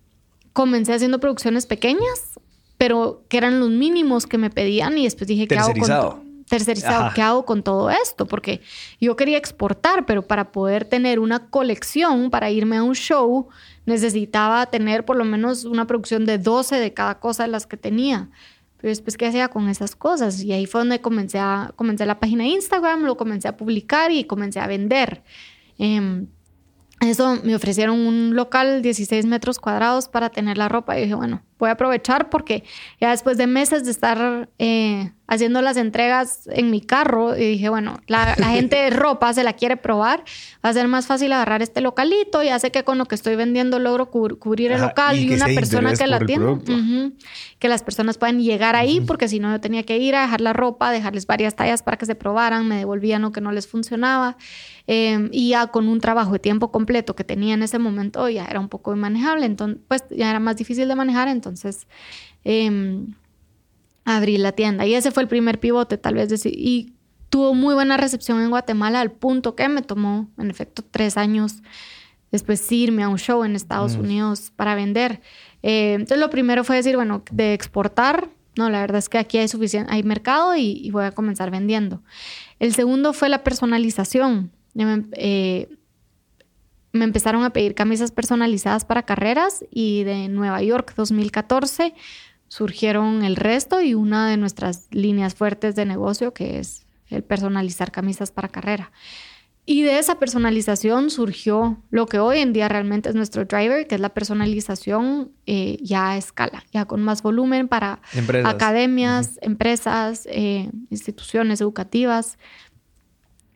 comencé 0.53 0.93
haciendo 0.93 1.19
producciones 1.19 1.65
pequeñas, 1.65 2.39
pero 2.77 3.23
que 3.27 3.37
eran 3.37 3.59
los 3.59 3.69
mínimos 3.69 4.25
que 4.25 4.37
me 4.37 4.49
pedían 4.49 4.97
y 4.97 5.03
después 5.03 5.27
dije, 5.27 5.47
¿qué 5.47 5.57
hago 5.57 5.73
con 5.73 6.29
tercerizado, 6.49 7.11
¿qué 7.13 7.21
hago 7.21 7.45
con 7.45 7.61
todo 7.61 7.89
esto? 7.91 8.25
Porque 8.25 8.61
yo 8.99 9.15
quería 9.15 9.37
exportar, 9.37 10.05
pero 10.05 10.23
para 10.23 10.51
poder 10.51 10.83
tener 10.83 11.19
una 11.19 11.47
colección, 11.49 12.31
para 12.31 12.49
irme 12.49 12.77
a 12.77 12.83
un 12.83 12.95
show, 12.95 13.47
necesitaba 13.85 14.65
tener 14.65 15.05
por 15.05 15.15
lo 15.15 15.25
menos 15.25 15.63
una 15.65 15.85
producción 15.85 16.25
de 16.25 16.39
12 16.39 16.77
de 16.77 16.93
cada 16.93 17.19
cosa 17.19 17.43
de 17.43 17.49
las 17.49 17.67
que 17.67 17.77
tenía. 17.77 18.29
Pero 18.77 18.89
después, 18.89 19.17
¿qué 19.17 19.27
hacía 19.27 19.49
con 19.49 19.69
esas 19.69 19.95
cosas? 19.95 20.41
Y 20.41 20.53
ahí 20.53 20.65
fue 20.65 20.81
donde 20.81 21.01
comencé, 21.01 21.37
a, 21.37 21.71
comencé 21.75 22.05
la 22.05 22.19
página 22.19 22.45
de 22.45 22.51
Instagram, 22.51 23.03
lo 23.03 23.17
comencé 23.17 23.47
a 23.47 23.57
publicar 23.57 24.11
y 24.11 24.23
comencé 24.23 24.59
a 24.59 24.67
vender. 24.67 25.21
Eh, 25.77 26.25
eso 27.01 27.39
me 27.43 27.55
ofrecieron 27.55 27.99
un 27.99 28.35
local 28.35 28.81
16 28.81 29.25
metros 29.25 29.59
cuadrados 29.59 30.07
para 30.07 30.29
tener 30.29 30.57
la 30.57 30.67
ropa. 30.67 30.97
Y 30.97 31.03
dije, 31.03 31.15
bueno, 31.15 31.41
voy 31.59 31.69
a 31.69 31.73
aprovechar 31.73 32.29
porque 32.29 32.63
ya 32.99 33.11
después 33.11 33.37
de 33.37 33.47
meses 33.47 33.85
de 33.85 33.91
estar 33.91 34.49
eh, 34.59 35.11
haciendo 35.27 35.61
las 35.61 35.77
entregas 35.77 36.47
en 36.47 36.71
mi 36.71 36.81
carro 36.81 37.37
y 37.37 37.51
dije, 37.51 37.69
bueno, 37.69 37.99
la, 38.07 38.33
gente 38.35 38.77
de 38.77 38.89
ropa 38.89 39.33
se 39.33 39.43
la 39.43 39.53
quiere 39.53 39.77
probar, 39.77 40.23
va 40.65 40.69
a 40.69 40.73
ser 40.73 40.87
más 40.87 41.05
fácil 41.05 41.31
agarrar 41.33 41.61
este 41.61 41.81
localito, 41.81 42.41
ya 42.41 42.57
sé 42.59 42.71
que 42.71 42.83
con 42.83 42.97
lo 42.97 43.05
que 43.05 43.15
estoy 43.15 43.35
vendiendo 43.35 43.77
logro 43.77 44.09
cubrir 44.09 44.71
el 44.71 44.81
local 44.81 45.19
y, 45.19 45.33
una 45.33 45.45
persona 45.45 45.93
que 45.93 46.07
la 46.07 46.19
tiene, 46.21 46.59
que 47.59 47.67
las 47.67 47.83
personas 47.83 48.17
puedan 48.17 48.39
llegar 48.39 48.75
ahí 48.75 49.01
porque 49.01 49.27
si 49.27 49.39
no 49.39 49.51
yo 49.51 49.61
tenía 49.61 49.83
que 49.83 49.97
ir 49.97 50.15
a 50.15 50.21
dejar 50.21 50.41
la 50.41 50.53
ropa, 50.53 50.91
dejarles 50.91 51.27
varias 51.27 51.55
tallas 51.55 51.83
para 51.83 51.97
que 51.97 52.05
se 52.05 52.15
probaran, 52.15 52.67
me 52.67 52.77
devolvían 52.77 53.21
lo 53.21 53.31
que 53.31 53.41
no 53.41 53.51
les 53.51 53.67
funcionaba 53.67 54.37
em, 54.91 55.29
y 55.31 55.49
ya 55.49 55.67
con 55.67 55.87
un 55.87 55.99
trabajo 55.99 56.33
de 56.33 56.39
tiempo 56.39 56.71
completo 56.71 57.15
que 57.15 57.23
tenía 57.23 57.53
en 57.53 57.61
ese 57.61 57.77
momento 57.77 58.27
ya 58.29 58.45
era 58.45 58.59
un 58.59 58.69
poco 58.69 58.93
inmanejable, 58.93 59.45
entonces 59.45 59.79
pues 59.87 60.03
ya 60.09 60.29
era 60.29 60.39
más 60.39 60.57
difícil 60.57 60.87
de 60.87 60.95
manejar, 60.95 61.27
entonces... 61.27 61.87
Eh, 62.43 63.05
abrí 64.05 64.37
la 64.37 64.53
tienda. 64.53 64.87
Y 64.87 64.95
ese 64.95 65.11
fue 65.11 65.21
el 65.21 65.29
primer 65.29 65.59
pivote, 65.59 65.97
tal 65.97 66.15
vez 66.15 66.29
decir. 66.29 66.53
Y 66.55 66.93
tuvo 67.29 67.53
muy 67.53 67.75
buena 67.75 67.95
recepción 67.95 68.41
en 68.41 68.49
Guatemala 68.49 69.01
al 69.01 69.11
punto 69.11 69.55
que 69.55 69.69
me 69.69 69.81
tomó, 69.81 70.29
en 70.37 70.49
efecto, 70.49 70.83
tres 70.89 71.15
años 71.17 71.61
después 72.31 72.71
irme 72.71 73.03
a 73.03 73.09
un 73.09 73.17
show 73.17 73.43
en 73.43 73.55
Estados 73.55 73.97
mm. 73.97 73.99
Unidos 73.99 74.51
para 74.55 74.75
vender. 74.75 75.21
Eh, 75.63 75.93
entonces 75.93 76.19
lo 76.19 76.29
primero 76.29 76.63
fue 76.63 76.75
decir, 76.75 76.95
bueno, 76.95 77.23
de 77.31 77.53
exportar, 77.53 78.29
no, 78.55 78.69
la 78.69 78.81
verdad 78.81 78.99
es 78.99 79.09
que 79.09 79.17
aquí 79.17 79.37
hay 79.37 79.47
suficiente, 79.47 79.91
hay 79.91 80.03
mercado 80.03 80.55
y, 80.55 80.89
voy 80.91 81.05
a 81.05 81.11
comenzar 81.11 81.49
vendiendo. 81.49 82.01
El 82.59 82.73
segundo 82.73 83.13
fue 83.13 83.29
la 83.29 83.43
personalización. 83.43 84.51
Me, 84.85 85.05
eh, 85.13 85.69
me 86.91 87.05
empezaron 87.05 87.43
a 87.43 87.51
pedir 87.51 87.75
camisas 87.75 88.11
personalizadas 88.11 88.85
para 88.85 89.03
carreras 89.03 89.63
y 89.69 90.03
de 90.03 90.27
Nueva 90.27 90.61
York 90.61 90.93
2014 90.95 91.93
surgieron 92.47 93.23
el 93.23 93.35
resto 93.35 93.79
y 93.79 93.93
una 93.93 94.27
de 94.27 94.37
nuestras 94.37 94.87
líneas 94.91 95.35
fuertes 95.35 95.75
de 95.75 95.85
negocio, 95.85 96.33
que 96.33 96.59
es 96.59 96.85
el 97.07 97.23
personalizar 97.23 97.91
camisas 97.91 98.31
para 98.31 98.49
carrera. 98.49 98.91
Y 99.65 99.83
de 99.83 99.99
esa 99.99 100.17
personalización 100.17 101.11
surgió 101.11 101.77
lo 101.91 102.07
que 102.07 102.17
hoy 102.17 102.39
en 102.39 102.53
día 102.53 102.67
realmente 102.67 103.07
es 103.07 103.13
nuestro 103.13 103.45
driver, 103.45 103.85
que 103.85 103.95
es 103.95 104.01
la 104.01 104.09
personalización 104.09 105.31
eh, 105.45 105.77
ya 105.83 106.09
a 106.09 106.17
escala, 106.17 106.65
ya 106.71 106.85
con 106.85 107.03
más 107.03 107.21
volumen 107.21 107.67
para 107.67 108.01
academias, 108.45 109.37
empresas, 109.43 110.27
eh, 110.31 110.71
instituciones 110.89 111.61
educativas 111.61 112.39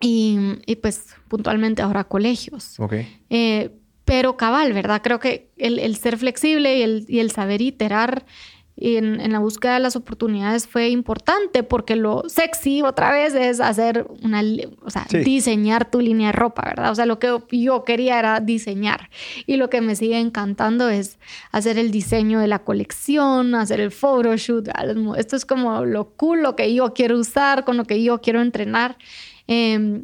y, 0.03 0.75
pues 0.81 1.15
puntualmente 1.27 1.81
ahora 1.81 2.03
colegios. 2.03 2.77
Eh, 3.29 3.71
pero 4.05 4.35
cabal, 4.35 4.73
¿verdad? 4.73 5.01
Creo 5.01 5.19
que 5.19 5.51
el, 5.57 5.95
ser 5.95 6.17
flexible 6.17 6.77
y 6.77 6.81
el, 6.81 7.05
y 7.07 7.19
el 7.19 7.31
saber 7.31 7.61
iterar 7.61 8.25
en, 8.75 9.21
en, 9.21 9.31
la 9.31 9.39
búsqueda 9.39 9.75
de 9.75 9.79
las 9.79 9.95
oportunidades 9.95 10.67
fue 10.67 10.89
importante 10.89 11.61
porque 11.61 11.95
lo 11.95 12.23
sexy 12.27 12.81
otra 12.81 13.11
vez 13.11 13.35
es 13.35 13.59
hacer 13.59 14.07
una, 14.23 14.41
o 14.81 14.89
sea, 14.89 15.05
diseñar 15.23 15.89
tu 15.89 16.01
línea 16.01 16.27
de 16.27 16.33
ropa, 16.33 16.63
¿verdad? 16.65 16.91
O 16.91 16.95
sea, 16.95 17.05
lo 17.05 17.19
que 17.19 17.37
yo 17.51 17.83
quería 17.83 18.17
era 18.17 18.39
diseñar 18.39 19.09
y 19.45 19.57
lo 19.57 19.69
que 19.69 19.79
me 19.81 19.95
sigue 19.95 20.19
encantando 20.19 20.89
es 20.89 21.19
hacer 21.51 21.77
el 21.77 21.91
diseño 21.91 22.39
de 22.39 22.47
la 22.47 22.59
colección, 22.59 23.53
hacer 23.53 23.79
el 23.79 23.91
photoshoot. 23.91 24.67
Esto 25.17 25.35
es 25.35 25.45
como 25.45 25.85
lo 25.85 26.09
cool, 26.09 26.41
lo 26.41 26.55
que 26.55 26.73
yo 26.73 26.93
quiero 26.93 27.19
usar, 27.19 27.65
con 27.65 27.77
lo 27.77 27.85
que 27.85 28.03
yo 28.03 28.21
quiero 28.21 28.41
entrenar. 28.41 28.97
Eh, 29.47 30.03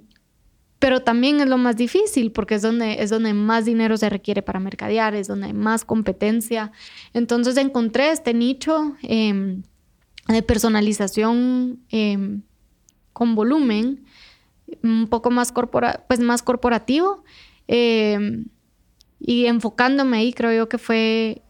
pero 0.80 1.02
también 1.02 1.42
es 1.42 1.48
lo 1.48 1.58
más 1.58 1.76
difícil 1.76 2.32
porque 2.32 2.56
es 2.56 2.62
donde, 2.62 3.04
es 3.04 3.10
donde 3.10 3.34
más 3.34 3.66
dinero 3.66 3.98
se 3.98 4.10
requiere 4.10 4.42
para 4.42 4.60
mercadear, 4.60 5.14
es 5.14 5.28
donde 5.28 5.48
hay 5.48 5.54
más 5.54 5.84
competencia. 5.84 6.72
Entonces 7.14 7.58
encontré 7.58 8.12
este 8.12 8.34
nicho 8.34 8.96
em, 9.02 9.64
de 10.28 10.42
personalización 10.42 11.80
em, 11.90 12.44
con 13.12 13.36
volumen, 13.36 14.06
un 14.84 15.08
poco 15.10 15.32
más, 15.32 15.52
corpora 15.52 16.06
pues 16.08 16.22
más 16.22 16.42
corporativo. 16.44 17.24
Y 19.20 19.46
enfocándome 19.46 20.18
ahí, 20.18 20.34
creo 20.34 20.54
yo 20.54 20.70
que 20.70 20.78
fue 20.78 21.44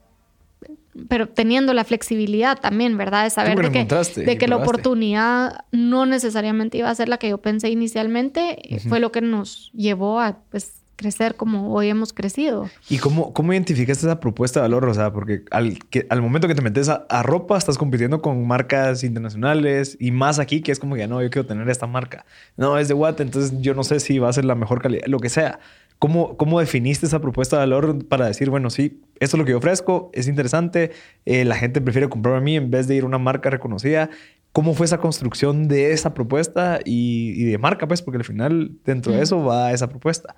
pero 1.07 1.27
teniendo 1.29 1.73
la 1.73 1.83
flexibilidad 1.83 2.59
también, 2.59 2.97
¿verdad? 2.97 3.23
De 3.23 3.29
saber 3.29 3.57
de 3.57 3.71
que, 3.71 4.21
de 4.21 4.37
que 4.37 4.47
la 4.47 4.57
oportunidad 4.57 5.65
no 5.71 6.05
necesariamente 6.05 6.77
iba 6.77 6.89
a 6.89 6.95
ser 6.95 7.09
la 7.09 7.17
que 7.17 7.29
yo 7.29 7.37
pensé 7.37 7.69
inicialmente, 7.69 8.57
fue 8.87 8.99
lo 8.99 9.11
que 9.11 9.21
nos 9.21 9.71
llevó 9.73 10.19
a 10.19 10.39
pues, 10.49 10.79
crecer 10.99 11.35
como 11.35 11.73
hoy 11.73 11.87
hemos 11.87 12.11
crecido. 12.11 12.69
¿Y 12.89 12.97
cómo, 12.97 13.31
cómo 13.31 13.53
identificaste 13.53 14.05
esa 14.05 14.19
propuesta 14.19 14.59
de 14.59 14.63
valor? 14.63 14.85
O 14.85 14.93
sea, 14.93 15.13
porque 15.13 15.43
al, 15.49 15.79
que, 15.85 16.05
al 16.09 16.21
momento 16.21 16.49
que 16.49 16.55
te 16.55 16.61
metes 16.61 16.89
a, 16.89 17.23
ropa, 17.23 17.57
estás 17.57 17.77
compitiendo 17.77 18.21
con 18.21 18.45
marcas 18.45 19.05
internacionales 19.05 19.95
y 19.97 20.11
más 20.11 20.39
aquí, 20.39 20.61
que 20.61 20.73
es 20.73 20.79
como 20.79 20.95
que 20.95 21.07
no, 21.07 21.21
yo 21.21 21.29
quiero 21.29 21.47
tener 21.47 21.69
esta 21.69 21.87
marca. 21.87 22.25
No, 22.57 22.77
es 22.77 22.89
de 22.89 22.95
Watt, 22.95 23.21
entonces 23.21 23.53
yo 23.61 23.73
no 23.73 23.85
sé 23.85 24.01
si 24.01 24.19
va 24.19 24.27
a 24.27 24.33
ser 24.33 24.43
la 24.43 24.55
mejor 24.55 24.81
calidad, 24.81 25.05
lo 25.07 25.19
que 25.19 25.29
sea. 25.29 25.59
¿Cómo, 25.99 26.37
¿Cómo 26.37 26.61
definiste 26.61 27.05
esa 27.05 27.19
propuesta 27.19 27.57
de 27.57 27.59
valor 27.61 28.07
para 28.07 28.25
decir, 28.25 28.49
bueno, 28.49 28.69
sí, 28.69 29.01
esto 29.19 29.35
es 29.35 29.39
lo 29.39 29.45
que 29.45 29.51
yo 29.51 29.57
ofrezco, 29.57 30.09
es 30.13 30.29
interesante, 30.29 30.91
eh, 31.25 31.43
la 31.43 31.55
gente 31.55 31.81
prefiere 31.81 32.07
comprar 32.07 32.35
a 32.35 32.39
mí 32.39 32.55
en 32.55 32.71
vez 32.71 32.87
de 32.87 32.95
ir 32.95 33.03
a 33.03 33.05
una 33.05 33.17
marca 33.17 33.49
reconocida? 33.49 34.09
¿Cómo 34.53 34.73
fue 34.73 34.85
esa 34.85 34.99
construcción 34.99 35.67
de 35.67 35.91
esa 35.91 36.13
propuesta 36.13 36.79
y, 36.83 37.43
de 37.43 37.57
marca? 37.57 37.87
Pues 37.87 38.01
porque 38.01 38.17
al 38.17 38.23
final 38.23 38.71
dentro 38.85 39.11
de 39.11 39.21
eso 39.21 39.43
va 39.43 39.73
esa 39.73 39.89
propuesta. 39.89 40.35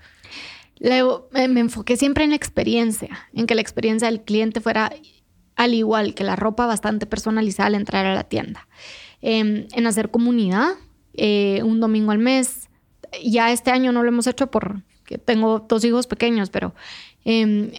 me 0.80 1.60
enfoqué 1.60 1.96
siempre 1.96 2.24
en 2.24 2.32
la 2.32 2.36
experiencia, 2.36 3.28
en 3.34 3.46
que 3.46 3.56
la 3.56 3.62
experiencia 3.62 4.10
del 4.10 4.22
cliente 4.22 4.62
fuera 4.62 4.92
al 5.56 5.74
igual 5.76 6.16
que 6.16 6.24
la 6.24 6.36
ropa 6.36 6.66
bastante 6.66 7.06
personalizada 7.06 7.68
al 7.68 7.76
entrar 7.76 8.06
a 8.08 8.16
la 8.16 8.24
tienda. 8.24 8.68
Em, 9.22 9.68
en 9.74 9.88
hacer 9.88 10.10
comunidad, 10.10 10.72
eh, 11.14 11.62
un 11.64 11.80
domingo 11.80 12.12
al 12.12 12.18
mes. 12.18 12.68
Ya 13.24 13.52
este 13.52 13.70
año 13.70 13.92
no 13.92 14.02
lo 14.02 14.10
hemos 14.10 14.26
hecho 14.26 14.50
tengo 15.18 15.66
dos 15.68 15.84
hijos 15.84 16.08
pequeños, 16.08 16.50
pero 16.50 16.74
em, 17.26 17.72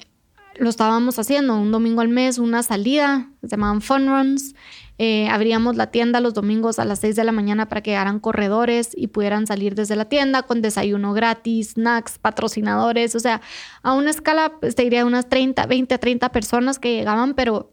lo 0.57 0.69
estábamos 0.71 1.19
haciendo 1.19 1.57
un 1.57 1.73
domingo 1.73 2.01
al 2.01 2.09
mes, 2.09 2.39
una 2.39 2.63
salida, 2.63 3.31
se 3.43 3.49
llamaban 3.49 3.81
fun 3.81 4.07
runs. 4.07 4.55
Eh, 4.99 5.29
abríamos 5.29 5.75
la 5.77 5.91
tienda 5.91 6.21
los 6.21 6.35
domingos 6.35 6.79
a 6.79 6.85
las 6.85 7.01
6 7.01 7.17
de 7.17 7.25
la 7.25 7.33
mañana 7.33 7.69
para 7.69 7.81
que 7.81 7.97
hagan 7.97 8.21
corredores 8.21 8.91
y 8.95 9.09
pudieran 9.09 9.47
salir 9.47 9.75
desde 9.75 9.97
la 9.97 10.05
tienda 10.05 10.43
con 10.43 10.63
desayuno 10.63 11.13
gratis, 11.13 11.71
snacks, 11.71 12.19
patrocinadores, 12.19 13.17
o 13.17 13.21
sea, 13.21 13.41
a 13.83 13.95
una 13.95 14.11
escala, 14.11 14.53
pues, 14.61 14.75
te 14.75 14.83
diría 14.83 15.05
unas 15.05 15.29
30, 15.29 15.67
20 15.67 15.95
a 15.95 15.99
30 15.99 16.29
personas 16.31 16.79
que 16.79 16.95
llegaban, 16.95 17.35
pero 17.35 17.72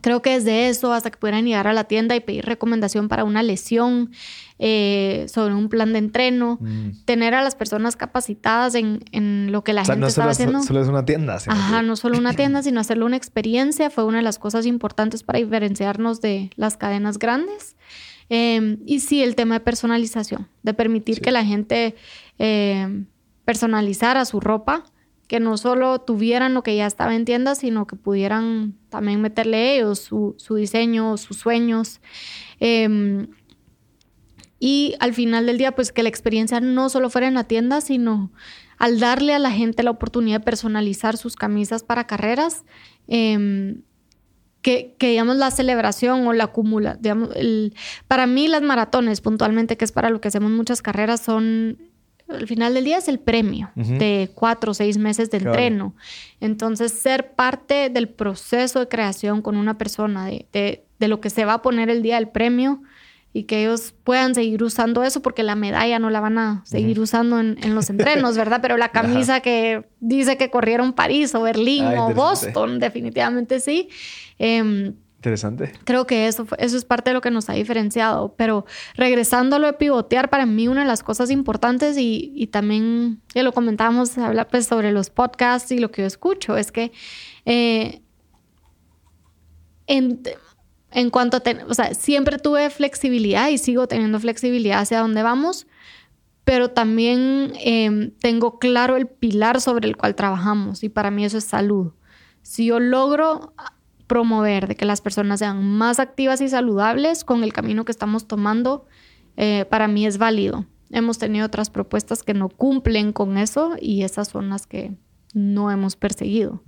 Creo 0.00 0.22
que 0.22 0.30
desde 0.30 0.68
eso 0.68 0.92
hasta 0.92 1.10
que 1.10 1.18
pudieran 1.18 1.44
llegar 1.44 1.66
a 1.66 1.72
la 1.72 1.84
tienda 1.84 2.16
y 2.16 2.20
pedir 2.20 2.46
recomendación 2.46 3.08
para 3.08 3.24
una 3.24 3.42
lesión, 3.42 4.10
eh, 4.58 5.26
sobre 5.28 5.54
un 5.54 5.68
plan 5.68 5.92
de 5.92 5.98
entreno, 5.98 6.56
mm. 6.60 7.04
tener 7.04 7.34
a 7.34 7.42
las 7.42 7.56
personas 7.56 7.96
capacitadas 7.96 8.76
en, 8.76 9.00
en 9.10 9.50
lo 9.50 9.64
que 9.64 9.72
la 9.72 9.84
gente 9.84 10.06
estaba 10.06 10.30
haciendo. 10.30 10.58
No 10.58 10.64
solo 10.64 10.80
es 10.80 10.88
una 10.88 11.04
tienda. 11.04 11.36
Ajá, 11.48 11.82
no 11.82 11.96
solo 11.96 12.16
una 12.16 12.32
tienda, 12.34 12.62
sino 12.62 12.80
hacerlo 12.80 13.06
una 13.06 13.16
experiencia 13.16 13.90
fue 13.90 14.04
una 14.04 14.18
de 14.18 14.22
las 14.22 14.38
cosas 14.38 14.64
importantes 14.64 15.24
para 15.24 15.40
diferenciarnos 15.40 16.20
de 16.20 16.50
las 16.54 16.76
cadenas 16.76 17.18
grandes. 17.18 17.74
Em, 18.28 18.78
y 18.86 19.00
sí, 19.00 19.22
el 19.22 19.34
tema 19.34 19.56
de 19.56 19.60
personalización, 19.60 20.48
de 20.62 20.74
permitir 20.74 21.20
que 21.20 21.32
la 21.32 21.44
gente 21.44 21.96
eh, 22.38 23.04
personalizara 23.44 24.24
su 24.24 24.38
ropa 24.38 24.84
que 25.32 25.40
no 25.40 25.56
solo 25.56 25.98
tuvieran 25.98 26.52
lo 26.52 26.62
que 26.62 26.76
ya 26.76 26.86
estaba 26.86 27.14
en 27.14 27.24
tiendas, 27.24 27.56
sino 27.56 27.86
que 27.86 27.96
pudieran 27.96 28.74
también 28.90 29.22
meterle 29.22 29.76
ellos 29.76 29.98
su, 29.98 30.36
diseño, 30.54 31.16
sus 31.16 31.38
sueños. 31.38 32.02
Em, 32.60 33.28
y 34.60 34.94
al 35.00 35.14
final 35.14 35.46
del 35.46 35.56
día, 35.56 35.72
pues 35.72 35.90
que 35.90 36.02
la 36.02 36.10
experiencia 36.10 36.60
no 36.60 36.90
solo 36.90 37.08
fuera 37.08 37.28
en 37.28 37.32
la 37.32 37.44
tienda, 37.44 37.80
sino 37.80 38.30
al 38.76 39.00
darle 39.00 39.32
a 39.32 39.38
la 39.38 39.50
gente 39.50 39.82
la 39.82 39.92
oportunidad 39.92 40.40
de 40.40 40.44
personalizar 40.44 41.16
sus 41.16 41.34
camisas 41.34 41.82
para 41.82 42.06
carreras, 42.06 42.66
em, 43.08 43.84
que, 44.60 44.94
digamos 45.00 45.36
la 45.36 45.50
celebración 45.50 46.26
o 46.26 46.34
la 46.34 46.44
acumula, 46.44 46.98
digamos, 47.00 47.30
para 48.06 48.26
mí 48.26 48.48
las 48.48 48.60
maratones 48.60 49.22
puntualmente, 49.22 49.78
que 49.78 49.86
es 49.86 49.92
para 49.92 50.10
lo 50.10 50.20
que 50.20 50.28
hacemos 50.28 50.50
muchas 50.50 50.82
carreras, 50.82 51.22
son 51.22 51.78
al 52.34 52.46
final 52.46 52.74
del 52.74 52.84
día 52.84 52.98
es 52.98 53.08
el 53.08 53.18
premio 53.18 53.70
de 53.74 54.30
cuatro 54.34 54.72
o 54.72 54.74
seis 54.74 54.98
meses 54.98 55.30
de 55.30 55.38
entreno. 55.38 55.94
Entonces, 56.40 56.92
ser 56.92 57.32
parte 57.32 57.90
del 57.90 58.08
proceso 58.08 58.80
de 58.80 58.88
creación 58.88 59.42
con 59.42 59.56
una 59.56 59.78
persona, 59.78 60.26
de, 60.26 60.84
lo 60.98 61.20
que 61.20 61.30
se 61.30 61.44
va 61.44 61.54
a 61.54 61.62
poner 61.62 61.90
el 61.90 62.02
día 62.02 62.16
del 62.16 62.28
premio 62.28 62.82
y 63.32 63.44
que 63.44 63.62
ellos 63.62 63.94
puedan 64.04 64.34
seguir 64.34 64.62
usando 64.62 65.02
eso, 65.02 65.22
porque 65.22 65.42
la 65.42 65.54
medalla 65.54 65.98
no 65.98 66.10
la 66.10 66.20
van 66.20 66.38
a 66.38 66.62
seguir 66.64 67.00
usando 67.00 67.40
en, 67.40 67.74
los 67.74 67.88
entrenos, 67.88 68.36
¿verdad? 68.36 68.60
Pero 68.60 68.76
la 68.76 68.88
camisa 68.92 69.40
que 69.40 69.84
dice 70.00 70.36
que 70.36 70.50
corrieron 70.50 70.92
París 70.92 71.34
o 71.34 71.42
Berlín 71.42 71.84
ah, 71.84 72.06
o 72.06 72.14
Boston, 72.14 72.78
definitivamente 72.78 73.60
sí. 73.60 73.88
Em, 74.38 74.94
Interesante. 75.22 75.72
Creo 75.84 76.04
que 76.04 76.26
eso, 76.26 76.48
eso 76.58 76.76
es 76.76 76.84
parte 76.84 77.10
de 77.10 77.14
lo 77.14 77.20
que 77.20 77.30
nos 77.30 77.48
ha 77.48 77.52
diferenciado. 77.52 78.34
Pero 78.36 78.66
regresando 78.96 79.64
a 79.64 79.78
pivotear, 79.78 80.28
para 80.30 80.46
mí 80.46 80.66
una 80.66 80.80
de 80.80 80.88
las 80.88 81.04
cosas 81.04 81.30
importantes 81.30 81.96
y, 81.96 82.48
también 82.50 83.20
ya 83.32 83.44
lo 83.44 83.52
comentábamos, 83.52 84.14
pues 84.50 84.66
sobre 84.66 84.90
los 84.90 85.10
podcasts 85.10 85.70
y 85.70 85.78
lo 85.78 85.92
que 85.92 86.02
yo 86.02 86.08
escucho, 86.08 86.56
es 86.56 86.72
que 86.72 86.90
eh, 87.44 88.02
en, 89.86 90.22
en, 90.90 91.10
cuanto 91.10 91.36
a, 91.36 91.42
o 91.68 91.74
sea, 91.74 91.94
siempre 91.94 92.38
tuve 92.38 92.68
flexibilidad 92.68 93.48
y 93.48 93.58
sigo 93.58 93.86
teniendo 93.86 94.18
flexibilidad 94.18 94.80
hacia 94.80 94.98
dónde 94.98 95.22
vamos, 95.22 95.68
pero 96.42 96.72
también 96.72 97.52
em, 97.60 98.10
tengo 98.18 98.58
claro 98.58 98.96
el 98.96 99.06
pilar 99.06 99.60
sobre 99.60 99.86
el 99.86 99.96
cual 99.96 100.16
trabajamos 100.16 100.82
y 100.82 100.88
para 100.88 101.12
mí 101.12 101.24
eso 101.24 101.38
es 101.38 101.44
salud. 101.44 101.92
Si 102.42 102.66
yo 102.66 102.80
logro 102.80 103.54
promover 104.06 104.68
de 104.68 104.76
que 104.76 104.84
las 104.84 105.00
personas 105.00 105.38
sean 105.38 105.64
más 105.64 105.98
activas 105.98 106.40
y 106.40 106.48
saludables 106.48 107.24
con 107.24 107.44
el 107.44 107.52
camino 107.52 107.84
que 107.84 107.92
estamos 107.92 108.26
tomando, 108.26 108.86
eh, 109.36 109.64
para 109.70 109.88
mí 109.88 110.06
es 110.06 110.18
válido. 110.18 110.66
Hemos 110.90 111.18
tenido 111.18 111.46
otras 111.46 111.70
propuestas 111.70 112.22
que 112.22 112.34
no 112.34 112.48
cumplen 112.48 113.12
con 113.12 113.38
eso 113.38 113.76
y 113.80 114.02
esas 114.02 114.28
son 114.28 114.50
las 114.50 114.66
que 114.66 114.92
no 115.32 115.70
hemos 115.70 115.96
perseguido. 115.96 116.62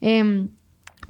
Em, 0.00 0.48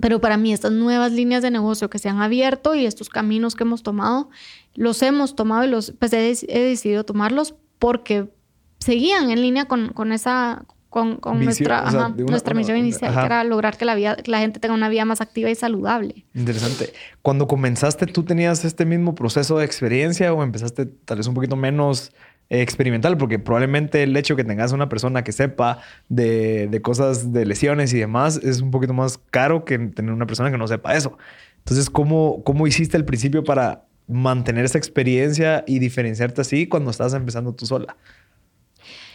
pero 0.01 0.21
para 0.21 0.37
mí 0.37 0.53
estas 0.53 0.73
nuevas 0.73 1.13
líneas 1.13 1.43
de 1.43 1.51
negocio 1.51 1.89
que 1.89 1.99
se 1.99 2.09
han 2.09 2.21
abierto 2.21 2.75
y 2.75 2.85
estos 2.85 3.09
caminos 3.09 3.55
que 3.55 3.65
hemos 3.65 3.83
tomado, 3.83 4.29
los 4.75 5.03
hemos 5.03 5.37
tomado 5.37 5.65
y 5.65 5.69
los, 5.69 5.93
pues 5.93 6.13
he, 6.13 6.19
decidido 6.19 7.05
tomarlos 7.05 7.55
porque 7.79 8.31
seguían 8.79 9.31
en 9.31 9.41
línea 9.41 9.67
con, 9.67 9.89
con, 9.93 10.13
esa, 10.13 10.67
con, 10.95 11.19
nuestra, 11.43 11.91
nuestra 12.17 12.55
misión 12.55 12.79
inicial, 12.79 13.13
que 13.13 13.27
era 13.27 13.43
lograr 13.43 13.77
que 13.77 13.85
la, 13.85 13.97
vida, 13.97 14.17
la 14.27 14.39
gente 14.39 14.61
tenga 14.61 14.77
una 14.77 14.89
vida 14.89 15.05
más 15.05 15.21
activa 15.21 15.51
y 15.51 15.57
saludable. 15.57 16.25
Interesante. 16.35 16.93
Cuando 17.21 17.49
comenzaste, 17.49 18.07
¿tú 18.07 18.23
tenías 18.23 18.65
este 18.65 18.85
mismo 18.85 19.17
proceso 19.17 19.59
de 19.59 19.65
experiencia 19.65 20.33
o 20.33 20.45
empezaste 20.45 20.87
tal 20.87 21.17
vez 21.17 21.27
un 21.27 21.35
poquito 21.35 21.57
menos 21.57 22.13
experimental? 22.49 23.17
Porque 23.17 23.41
probablemente 23.41 24.05
el 24.05 24.17
hecho 24.17 24.37
de 24.37 24.45
que 24.45 24.49
tengas 24.49 24.71
una 24.71 24.89
persona 24.89 25.25
que 25.25 25.33
sepa 25.33 25.81
de, 26.09 26.69
de 26.69 26.81
cosas 26.81 27.33
de 27.33 27.45
lesiones 27.45 27.93
y 27.93 27.99
demás 27.99 28.37
es 28.37 28.61
un 28.61 28.71
poquito 28.71 28.95
más 28.95 29.19
caro 29.19 29.65
que 29.65 29.77
tener 29.77 30.13
una 30.13 30.27
persona 30.27 30.53
que 30.53 30.59
no 30.59 30.69
sepa 30.69 30.95
eso. 30.95 31.19
Entonces, 31.59 31.91
¿cómo, 31.91 32.45
cómo 32.45 32.69
hiciste 32.69 32.97
al 32.97 33.05
principio 33.05 33.43
para 33.43 33.83
mantener 34.07 34.65
esa 34.65 34.79
experiencia 34.79 35.65
y 35.67 35.81
diferenciarte 35.81 36.41
así 36.43 36.69
cuando 36.69 36.93
estabas 36.93 37.15
empezando 37.15 37.53
tú 37.53 37.67
sola? 37.67 37.97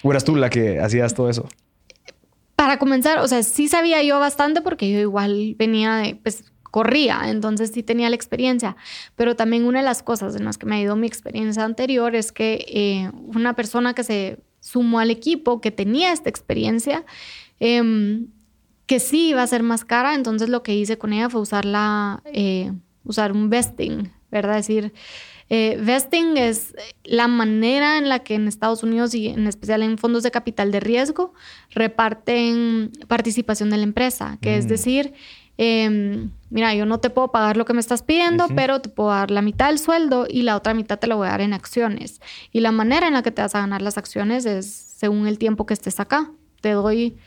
¿O 0.03 0.11
eras 0.11 0.25
tú 0.25 0.35
la 0.35 0.49
que 0.49 0.81
hacías 0.81 1.13
todo 1.13 1.29
eso? 1.29 1.47
Para 2.59 2.77
comenzar, 2.77 3.19
o 3.19 3.27
sea, 3.29 3.41
sí 3.41 3.69
sabía 3.69 4.03
yo 4.03 4.19
bastante 4.19 4.59
porque 4.59 4.91
yo 4.91 4.99
igual 4.99 5.55
venía 5.57 6.03
pues 6.21 6.43
corría, 6.63 7.29
entonces 7.29 7.71
sí 7.73 7.83
tenía 7.83 8.09
la 8.09 8.17
experiencia, 8.17 8.75
pero 9.15 9.37
también 9.37 9.63
una 9.63 9.79
de 9.79 9.85
las 9.85 10.03
cosas 10.03 10.35
en 10.35 10.43
las 10.43 10.57
que 10.57 10.65
me 10.65 10.81
ido 10.81 10.97
mi 10.97 11.07
experiencia 11.07 11.63
anterior 11.63 12.17
es 12.17 12.33
que 12.33 12.65
eh, 12.67 13.11
una 13.15 13.55
persona 13.55 13.93
que 13.93 14.03
se 14.03 14.39
sumó 14.59 14.99
al 14.99 15.09
equipo, 15.09 15.61
que 15.61 15.71
tenía 15.71 16.11
esta 16.11 16.27
experiencia, 16.27 17.05
em, 17.61 18.27
que 18.87 18.99
sí 18.99 19.29
iba 19.29 19.41
a 19.41 19.47
ser 19.47 19.63
más 19.63 19.85
cara, 19.85 20.13
entonces 20.13 20.49
lo 20.49 20.61
que 20.61 20.75
hice 20.75 20.97
con 20.97 21.13
ella 21.13 21.29
fue 21.29 21.39
usarla, 21.39 22.21
eh, 22.25 22.73
usar 23.05 23.31
un 23.31 23.49
vesting, 23.49 24.11
¿verdad? 24.31 24.57
Es 24.57 24.67
decir, 24.67 24.91
eh, 25.49 25.79
vesting 25.81 26.37
es 26.37 26.75
la 27.03 27.27
manera 27.27 27.97
en 27.97 28.07
la 28.07 28.19
que 28.19 28.35
en 28.35 28.47
Estados 28.47 28.83
Unidos 28.83 29.15
y 29.15 29.29
en 29.29 29.47
especial 29.47 29.81
en 29.81 29.97
fondos 29.97 30.21
de 30.21 30.29
capital 30.29 30.71
de 30.71 30.79
riesgo 30.79 31.33
reparten 31.71 32.91
participación 33.07 33.71
de 33.71 33.77
la 33.77 33.83
empresa, 33.83 34.37
que 34.41 34.57
es 34.57 34.65
mm. 34.65 34.67
decir, 34.67 35.13
em, 35.57 36.29
mira, 36.51 36.75
yo 36.75 36.85
no 36.85 36.99
te 36.99 37.09
puedo 37.09 37.31
pagar 37.31 37.57
lo 37.57 37.65
que 37.65 37.73
me 37.73 37.79
estás 37.79 38.03
pidiendo, 38.03 38.47
pero 38.55 38.79
te 38.79 38.89
puedo 38.89 39.09
dar 39.09 39.31
la 39.31 39.41
mitad 39.41 39.69
del 39.69 39.79
sueldo 39.79 40.27
y 40.29 40.43
la 40.43 40.55
otra 40.55 40.75
mitad 40.75 40.99
te 40.99 41.07
la 41.07 41.15
voy 41.15 41.27
a 41.27 41.31
dar 41.31 41.41
en 41.41 41.53
acciones. 41.53 42.21
Y 42.51 42.59
la 42.59 42.71
manera 42.71 43.07
en 43.07 43.13
la 43.13 43.23
que 43.23 43.31
te 43.31 43.41
vas 43.41 43.55
a 43.55 43.61
ganar 43.61 43.81
las 43.81 43.97
acciones 43.97 44.45
es 44.45 44.67
según 44.67 45.27
el 45.27 45.39
tiempo 45.39 45.65
que 45.65 45.73
estés 45.73 45.99
acá. 45.99 46.31
Te 46.61 46.71
doy... 46.71 47.17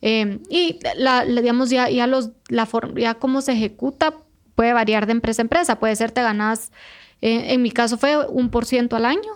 Em, 0.00 0.40
y 0.48 0.78
la, 0.96 1.24
digamos, 1.24 1.70
ya, 1.70 1.90
ya, 1.90 2.06
los, 2.06 2.30
la 2.48 2.68
ya 2.96 3.14
cómo 3.14 3.40
se 3.40 3.52
ejecuta 3.52 4.14
puede 4.54 4.72
variar 4.72 5.06
de 5.06 5.12
empresa 5.12 5.42
a 5.42 5.44
empresa. 5.44 5.78
Puede 5.78 5.94
ser 5.96 6.10
te 6.12 6.22
ganas 6.22 6.72
eh, 7.20 7.54
en 7.54 7.62
mi 7.62 7.70
caso 7.70 7.98
fue 7.98 8.26
un 8.26 8.50
por 8.50 8.64
ciento 8.64 8.96
al 8.96 9.04
año. 9.04 9.32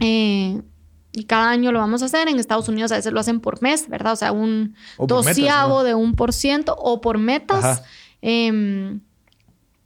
Eh, 0.00 0.60
y 1.12 1.24
cada 1.24 1.50
año 1.50 1.72
lo 1.72 1.78
vamos 1.78 2.02
a 2.02 2.06
hacer. 2.06 2.28
En 2.28 2.38
Estados 2.38 2.68
Unidos 2.68 2.90
a 2.92 2.96
veces 2.96 3.12
lo 3.12 3.20
hacen 3.20 3.40
por 3.40 3.62
mes, 3.62 3.88
¿verdad? 3.88 4.14
O 4.14 4.16
sea, 4.16 4.32
un 4.32 4.74
doceavo 4.98 5.84
de 5.84 5.94
un 5.94 6.14
por 6.14 6.32
ciento 6.32 6.74
o 6.78 7.00
por 7.00 7.18
metas. 7.18 7.82
Em, 8.22 9.00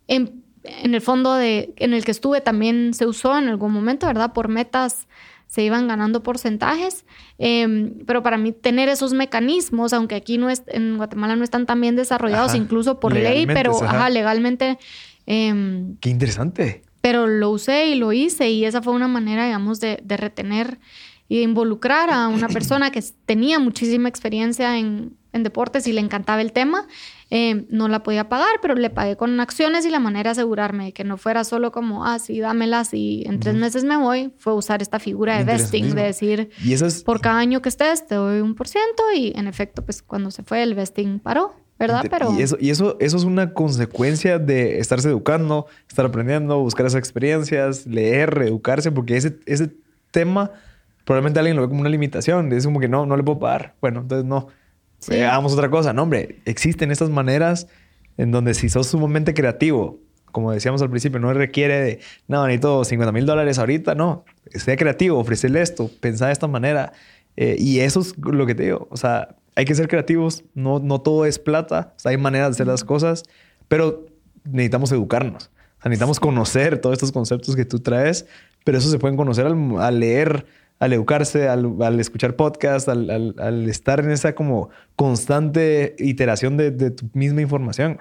en, 0.07 0.43
el 0.63 1.01
fondo 1.01 1.35
de, 1.35 1.75
en 1.77 1.95
el 1.95 2.05
que 2.05 2.11
estuve 2.13 2.41
también 2.41 2.95
se 2.95 3.07
usó 3.07 3.37
en 3.37 3.49
algún 3.49 3.73
momento, 3.73 4.07
¿verdad? 4.07 4.33
Por 4.33 4.49
metas 4.49 5.09
se 5.49 5.63
iban 5.63 5.87
ganando 5.87 6.23
porcentajes, 6.23 7.05
em, 7.39 8.05
pero 8.05 8.23
para 8.23 8.37
mí 8.37 8.53
tener 8.53 8.89
esos 8.89 9.13
mecanismos, 9.13 9.93
aunque 9.93 10.17
aquí 10.17 10.39
no 10.39 10.51
es, 10.51 10.65
en 10.67 10.97
Guatemala 10.97 11.37
no 11.37 11.45
están 11.45 11.67
tan 11.67 11.81
bien 11.81 11.95
desarrollados, 11.95 12.55
incluso 12.55 13.01
por 13.01 13.15
ley, 13.15 13.47
pero 13.47 13.79
legalmente... 14.11 14.79
Em, 15.25 15.97
Qué 15.99 16.11
interesante. 16.11 16.83
Pero 17.07 17.27
lo 17.27 17.51
usé 17.51 17.87
y 17.87 17.95
lo 17.95 18.13
hice 18.13 18.51
y 18.51 18.65
esa 18.65 18.83
fue 18.83 18.93
una 18.93 19.09
manera, 19.09 19.45
digamos, 19.45 19.79
de, 19.79 20.01
de 20.03 20.17
retener 20.17 20.79
y 21.29 21.37
de 21.37 21.43
involucrar 21.43 22.11
a 22.11 22.29
una 22.29 22.49
persona 22.49 22.91
que 22.91 23.03
tenía 23.27 23.59
muchísima 23.59 24.09
experiencia 24.09 24.79
en, 24.79 25.17
en 25.33 25.43
deportes 25.43 25.87
y 25.87 25.93
le 25.93 26.01
encantaba 26.01 26.41
el 26.41 26.53
tema 26.53 26.87
eh, 27.29 27.67
no 27.71 27.89
la 27.89 28.05
podía 28.05 28.29
pagar, 28.29 28.61
pero 28.63 28.75
le 28.77 28.89
pagué 28.89 29.17
con 29.17 29.41
acciones 29.41 29.85
y 29.85 29.91
la 29.91 29.99
manera 29.99 30.31
de 30.31 30.33
asegurarme 30.33 30.87
de 30.87 30.93
que 30.93 31.03
no 31.03 31.17
fuera 31.17 31.43
solo 31.43 31.73
como, 31.73 32.07
ah, 32.07 32.21
sí, 32.21 32.39
dámelas 32.39 32.95
y 32.95 33.25
en 33.27 33.41
tres 33.41 33.57
meses 33.57 33.83
me 33.83 33.97
voy, 33.97 34.33
fue 34.39 34.55
usar 34.55 34.81
esta 34.81 35.01
figura 35.01 35.37
de 35.37 35.45
vesting, 35.45 35.95
de 35.97 36.03
decir, 36.03 36.51
¿Y 36.65 36.77
por 37.05 37.21
cada 37.21 37.39
año 37.39 37.63
que 37.63 37.69
estés 37.69 38.07
te 38.07 38.15
doy 38.15 38.41
un 38.41 38.55
por 38.55 38.69
ciento 38.69 39.03
y 39.17 39.33
en 39.35 39.49
efecto, 39.49 39.85
pues 39.85 40.03
cuando 40.03 40.31
se 40.31 40.45
fue 40.45 40.63
el 40.63 40.75
vesting 40.75 41.19
paró. 41.19 41.55
¿Verdad? 41.79 42.07
Pero... 42.11 42.33
Y, 42.33 42.43
eso, 42.43 42.57
y 42.61 42.71
eso, 42.71 42.97
eso 43.01 43.17
es 43.17 43.25
una 43.25 43.53
consecuencia 43.53 44.39
de 44.39 44.79
estarse 44.79 45.09
educando, 45.09 45.67
estar 45.89 46.07
aprendiendo, 46.07 46.59
buscar 46.61 46.87
esas 46.87 46.99
experiencias, 46.99 47.87
leer, 47.87 48.35
reeducarse, 48.35 48.93
porque 48.93 49.17
ese, 49.17 49.37
ese 49.47 49.71
tema 50.11 50.53
probablemente 51.07 51.39
alguien 51.39 51.57
lo 51.57 51.63
ve 51.63 51.69
como 51.69 51.81
una 51.81 51.89
limitación. 51.89 52.53
Es 52.53 52.67
como 52.67 52.81
que 52.81 52.89
no, 52.89 53.07
no 53.07 53.17
le 53.17 53.23
puedo 53.23 53.39
pagar. 53.39 53.75
Bueno, 53.81 54.01
entonces 54.01 54.27
no. 54.27 54.49
Eh, 55.09 55.25
hagamos 55.25 55.53
otra 55.55 55.71
cosa. 55.71 55.93
No, 55.93 56.03
hombre, 56.03 56.41
existen 56.45 56.91
estas 56.91 57.09
maneras 57.09 57.69
en 58.19 58.33
donde 58.33 58.55
si 58.55 58.69
sos 58.69 58.89
sumamente 58.89 59.33
creativo, 59.33 60.01
como 60.33 60.53
decíamos 60.53 60.83
al 60.83 60.91
principio, 60.91 61.21
no 61.21 61.33
requiere 61.33 61.81
de, 61.81 62.01
no, 62.27 62.45
necesito 62.47 62.85
50 62.85 63.13
mil 63.13 63.25
dólares 63.25 63.59
ahorita, 63.59 63.95
no. 63.95 64.25
Sea 64.53 64.77
creativo, 64.77 65.19
ofrecerle 65.19 65.63
esto, 65.63 65.91
pensar 66.01 66.27
de 66.27 66.33
esta 66.33 66.49
manera. 66.49 66.93
Eh, 67.37 67.55
y 67.57 67.81
eso 67.81 68.01
es 68.01 68.19
lo 68.19 68.45
que 68.45 68.57
te 68.57 68.65
digo. 68.65 68.89
O 68.91 68.97
sea, 68.97 69.37
hay 69.57 69.65
que 69.65 69.75
ser 69.75 69.89
creativos. 69.89 70.45
No, 70.55 70.79
no 70.79 71.01
todo 71.01 71.27
es 71.27 71.39
plata. 71.41 71.95
O 71.97 71.99
sea, 71.99 72.11
hay 72.11 72.19
maneras 72.19 72.51
de 72.51 72.53
hacer 72.53 72.67
las 72.69 72.85
cosas, 72.85 73.25
pero 73.67 74.07
necesitamos 74.45 74.93
educarnos. 74.93 75.51
O 75.79 75.83
sea, 75.83 75.89
necesitamos 75.89 76.21
conocer 76.21 76.79
todos 76.79 76.93
estos 76.95 77.11
conceptos 77.11 77.57
que 77.57 77.65
tú 77.65 77.81
traes, 77.81 78.27
pero 78.65 78.79
eso 78.79 78.91
se 78.91 78.99
pueden 78.99 79.17
conocer 79.17 79.47
al 79.47 80.01
leer 80.01 80.47
al 80.79 80.93
educarse, 80.93 81.49
al, 81.49 82.01
escuchar 82.01 82.37
podcast, 82.37 82.89
al, 82.89 83.69
estar 83.69 84.01
en 84.01 84.11
esa 84.11 84.35
como 84.35 84.69
constante 84.95 85.97
iteración 85.99 86.57
de, 86.57 86.91
tu 86.91 87.09
misma 87.15 87.41
información. 87.41 87.99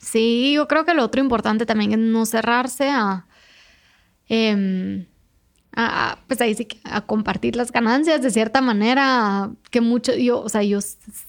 Sí, 0.00 0.54
yo 0.54 0.66
creo 0.66 0.84
que 0.84 0.94
lo 0.94 1.04
otro 1.04 1.20
importante 1.20 1.66
también 1.66 1.92
es 1.92 1.98
no 1.98 2.26
cerrarse 2.26 2.88
a, 2.90 3.26
em, 4.28 5.06
a, 5.74 6.18
pues 6.26 6.40
ahí 6.40 6.54
sí, 6.54 6.66
a 6.84 7.02
compartir 7.02 7.56
las 7.56 7.72
ganancias 7.72 8.22
de 8.22 8.30
cierta 8.30 8.60
manera, 8.60 9.50
que 9.70 9.80
mucho, 9.80 10.14
yo, 10.14 10.40
o 10.40 10.48
sea, 10.48 10.62
yo 10.62 10.80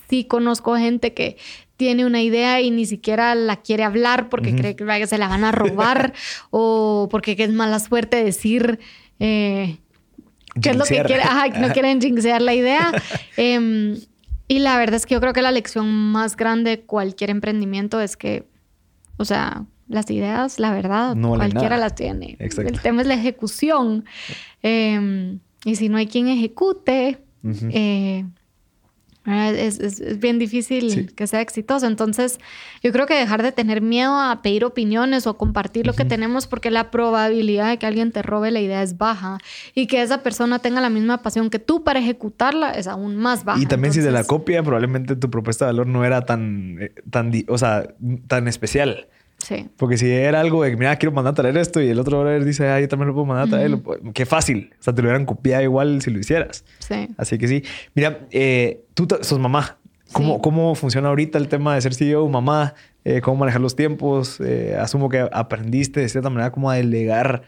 sí 0.10 0.26
conozco 0.26 0.76
gente 0.76 1.14
que 1.14 1.38
tiene 1.78 2.06
una 2.06 2.22
idea 2.22 2.62
y 2.62 2.72
ni 2.72 2.86
siquiera 2.86 3.34
la 3.36 3.58
quiere 3.58 3.84
hablar 3.84 4.30
porque 4.30 4.56
cree 4.56 4.76
que 4.76 5.08
se 5.08 5.18
la 5.18 5.28
van 5.28 5.44
a 5.44 5.52
robar 5.52 6.14
o 6.52 7.08
porque 7.10 7.36
es 7.38 7.52
mala 7.52 7.80
suerte 7.80 8.24
decir... 8.24 8.80
Eh, 9.20 9.78
¿Qué 10.62 10.72
es 10.72 10.76
lo 10.76 10.84
que 10.84 11.02
quiere? 11.04 11.24
Ajá, 11.24 11.48
no 11.60 11.72
quieren 11.72 12.02
jinxear 12.02 12.42
la 12.42 12.54
idea. 12.54 12.92
Em, 13.38 13.98
y 14.50 14.60
la 14.60 14.78
verdad 14.78 14.96
es 14.96 15.06
que 15.06 15.14
yo 15.14 15.22
creo 15.22 15.32
que 15.32 15.42
la 15.42 15.52
lección 15.52 15.90
más 15.90 16.36
grande 16.36 16.72
de 16.72 16.82
cualquier 16.82 17.30
emprendimiento 17.30 18.02
es 18.02 18.18
que, 18.18 18.46
o 19.16 19.24
sea, 19.24 19.64
las 19.92 20.10
ideas, 20.10 20.60
la 20.60 20.74
verdad, 20.74 21.16
cualquiera 21.16 21.78
las 21.78 21.96
tiene. 21.96 22.38
El 22.40 22.82
tema 22.82 23.02
es 23.02 23.08
la 23.08 23.16
ejecución. 23.16 24.06
Em, 24.64 25.40
y 25.66 25.76
si 25.76 25.90
no 25.90 25.98
hay 25.98 26.08
quien 26.08 26.28
ejecute, 26.28 27.20
es, 29.26 29.80
es, 29.80 30.20
bien 30.20 30.40
difícil 30.40 31.14
que 31.14 31.28
sea 31.28 31.42
exitoso. 31.42 31.86
Entonces, 31.86 32.40
yo 32.82 32.92
creo 32.92 33.06
que 33.06 33.14
dejar 33.14 33.44
de 33.44 33.52
tener 33.52 33.82
miedo 33.82 34.20
a 34.20 34.42
pedir 34.42 34.66
opiniones 34.66 35.28
o 35.28 35.38
compartir 35.38 35.86
lo 35.86 35.94
que 35.94 36.06
tenemos, 36.06 36.48
porque 36.48 36.72
la 36.72 36.90
probabilidad 36.90 37.70
de 37.70 37.78
que 37.78 37.86
alguien 37.86 38.12
te 38.12 38.24
robe 38.24 38.50
la 38.50 38.62
idea 38.62 38.82
es 38.82 38.98
baja 38.98 39.38
y 39.76 39.86
que 39.86 40.02
esa 40.02 40.24
persona 40.24 40.60
tenga 40.60 40.82
la 40.82 40.90
misma 40.90 41.22
pasión 41.22 41.52
que 41.52 41.60
tú 41.60 41.84
para 41.84 42.00
ejecutarla 42.00 42.72
es 42.72 42.88
aún 42.88 43.16
más 43.16 43.46
baja. 43.46 43.62
Y 43.62 43.68
también 43.68 43.94
si 43.94 44.02
de 44.02 44.12
la 44.12 44.24
copia, 44.24 44.64
probablemente 44.64 45.16
tu 45.16 45.30
propuesta 45.30 45.66
de 45.66 45.74
valor 45.74 45.88
no 45.88 46.04
era 46.04 46.26
tan, 46.26 46.78
eh, 46.82 46.92
tan, 47.10 47.32
o 47.48 47.58
sea, 47.58 47.94
tan 48.28 48.48
especial. 48.48 49.08
Sí. 49.44 49.70
Porque 49.78 49.98
si 49.98 50.10
era 50.10 50.40
algo 50.40 50.64
de, 50.64 50.76
mira, 50.76 50.96
quiero 50.98 51.14
mandar 51.14 51.32
a 51.32 51.36
traer 51.36 51.58
esto 51.58 51.82
y 51.82 51.90
el 51.90 52.00
otro 52.00 52.20
brother 52.20 52.46
dice, 52.46 52.68
ah, 52.68 52.80
yo 52.80 52.88
también 52.88 53.08
lo 53.08 53.14
puedo 53.14 53.26
mandar 53.26 53.48
a 53.48 53.50
traer, 53.50 53.80
qué 54.14 54.26
fácil. 54.26 54.74
O 54.80 54.84
sea, 54.84 54.94
te 54.94 55.02
lo 55.02 55.08
hubieran 55.08 55.26
copiado 55.26 55.64
igual 55.64 56.02
si 56.02 56.12
lo 56.12 56.20
hicieras. 56.20 56.64
Sí. 56.80 57.08
Así 57.18 57.38
que 57.38 57.48
sí. 57.48 57.64
Mira, 57.96 58.28
eh, 58.32 58.84
tú 58.94 59.08
sos 59.22 59.40
mamá. 59.40 59.78
¿Cómo, 60.12 60.42
¿Cómo 60.42 60.76
funciona 60.76 61.08
ahorita 61.08 61.38
el 61.38 61.48
tema 61.48 61.74
de 61.74 61.82
ser 61.82 61.94
CEO, 61.94 62.28
mamá? 62.28 62.76
Eh, 63.06 63.22
¿Cómo 63.22 63.38
manejar 63.38 63.62
los 63.62 63.78
tiempos? 63.78 64.42
Eh, 64.42 64.76
asumo 64.78 65.08
que 65.08 65.28
aprendiste 65.32 66.02
de 66.02 66.10
cierta 66.10 66.30
manera 66.30 66.52
cómo 66.52 66.72
delegar 66.72 67.44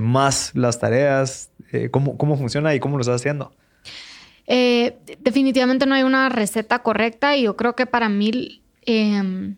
más 0.00 0.52
las 0.54 0.78
tareas. 0.78 1.50
¿cómo, 1.90 2.16
¿Cómo 2.16 2.36
funciona 2.36 2.74
y 2.74 2.80
cómo 2.80 2.96
lo 2.96 3.00
estás 3.00 3.16
haciendo? 3.16 3.52
definitivamente 5.20 5.84
no 5.84 5.94
hay 5.94 6.04
una 6.04 6.30
receta 6.30 6.78
correcta 6.78 7.36
y 7.36 7.42
yo 7.42 7.54
creo 7.54 7.76
que 7.76 7.84
para 7.84 8.08
mí 8.08 8.62
em, 8.86 9.56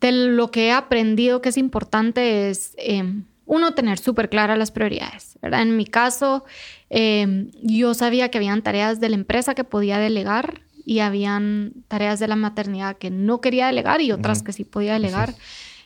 de 0.00 0.12
lo 0.12 0.50
que 0.50 0.66
he 0.66 0.72
aprendido 0.72 1.40
que 1.40 1.48
es 1.48 1.56
importante 1.56 2.50
es, 2.50 2.74
em, 2.78 3.24
uno, 3.46 3.74
tener 3.74 3.98
súper 3.98 4.28
claras 4.28 4.58
las 4.58 4.70
prioridades, 4.70 5.38
¿verdad? 5.40 5.62
En 5.62 5.76
mi 5.76 5.86
caso, 5.86 6.44
em, 6.90 7.50
yo 7.62 7.94
sabía 7.94 8.30
que 8.30 8.38
habían 8.38 8.62
tareas 8.62 9.00
de 9.00 9.08
la 9.08 9.14
empresa 9.14 9.54
que 9.54 9.64
podía 9.64 9.98
delegar 9.98 10.60
y 10.84 11.00
habían 11.00 11.72
tareas 11.88 12.18
de 12.20 12.28
la 12.28 12.36
maternidad 12.36 12.96
que 12.96 13.10
no 13.10 13.40
quería 13.40 13.66
delegar 13.66 14.00
y 14.00 14.12
otras 14.12 14.42
que 14.42 14.52
sí 14.52 14.64
podía 14.64 14.94
delegar. 14.94 15.34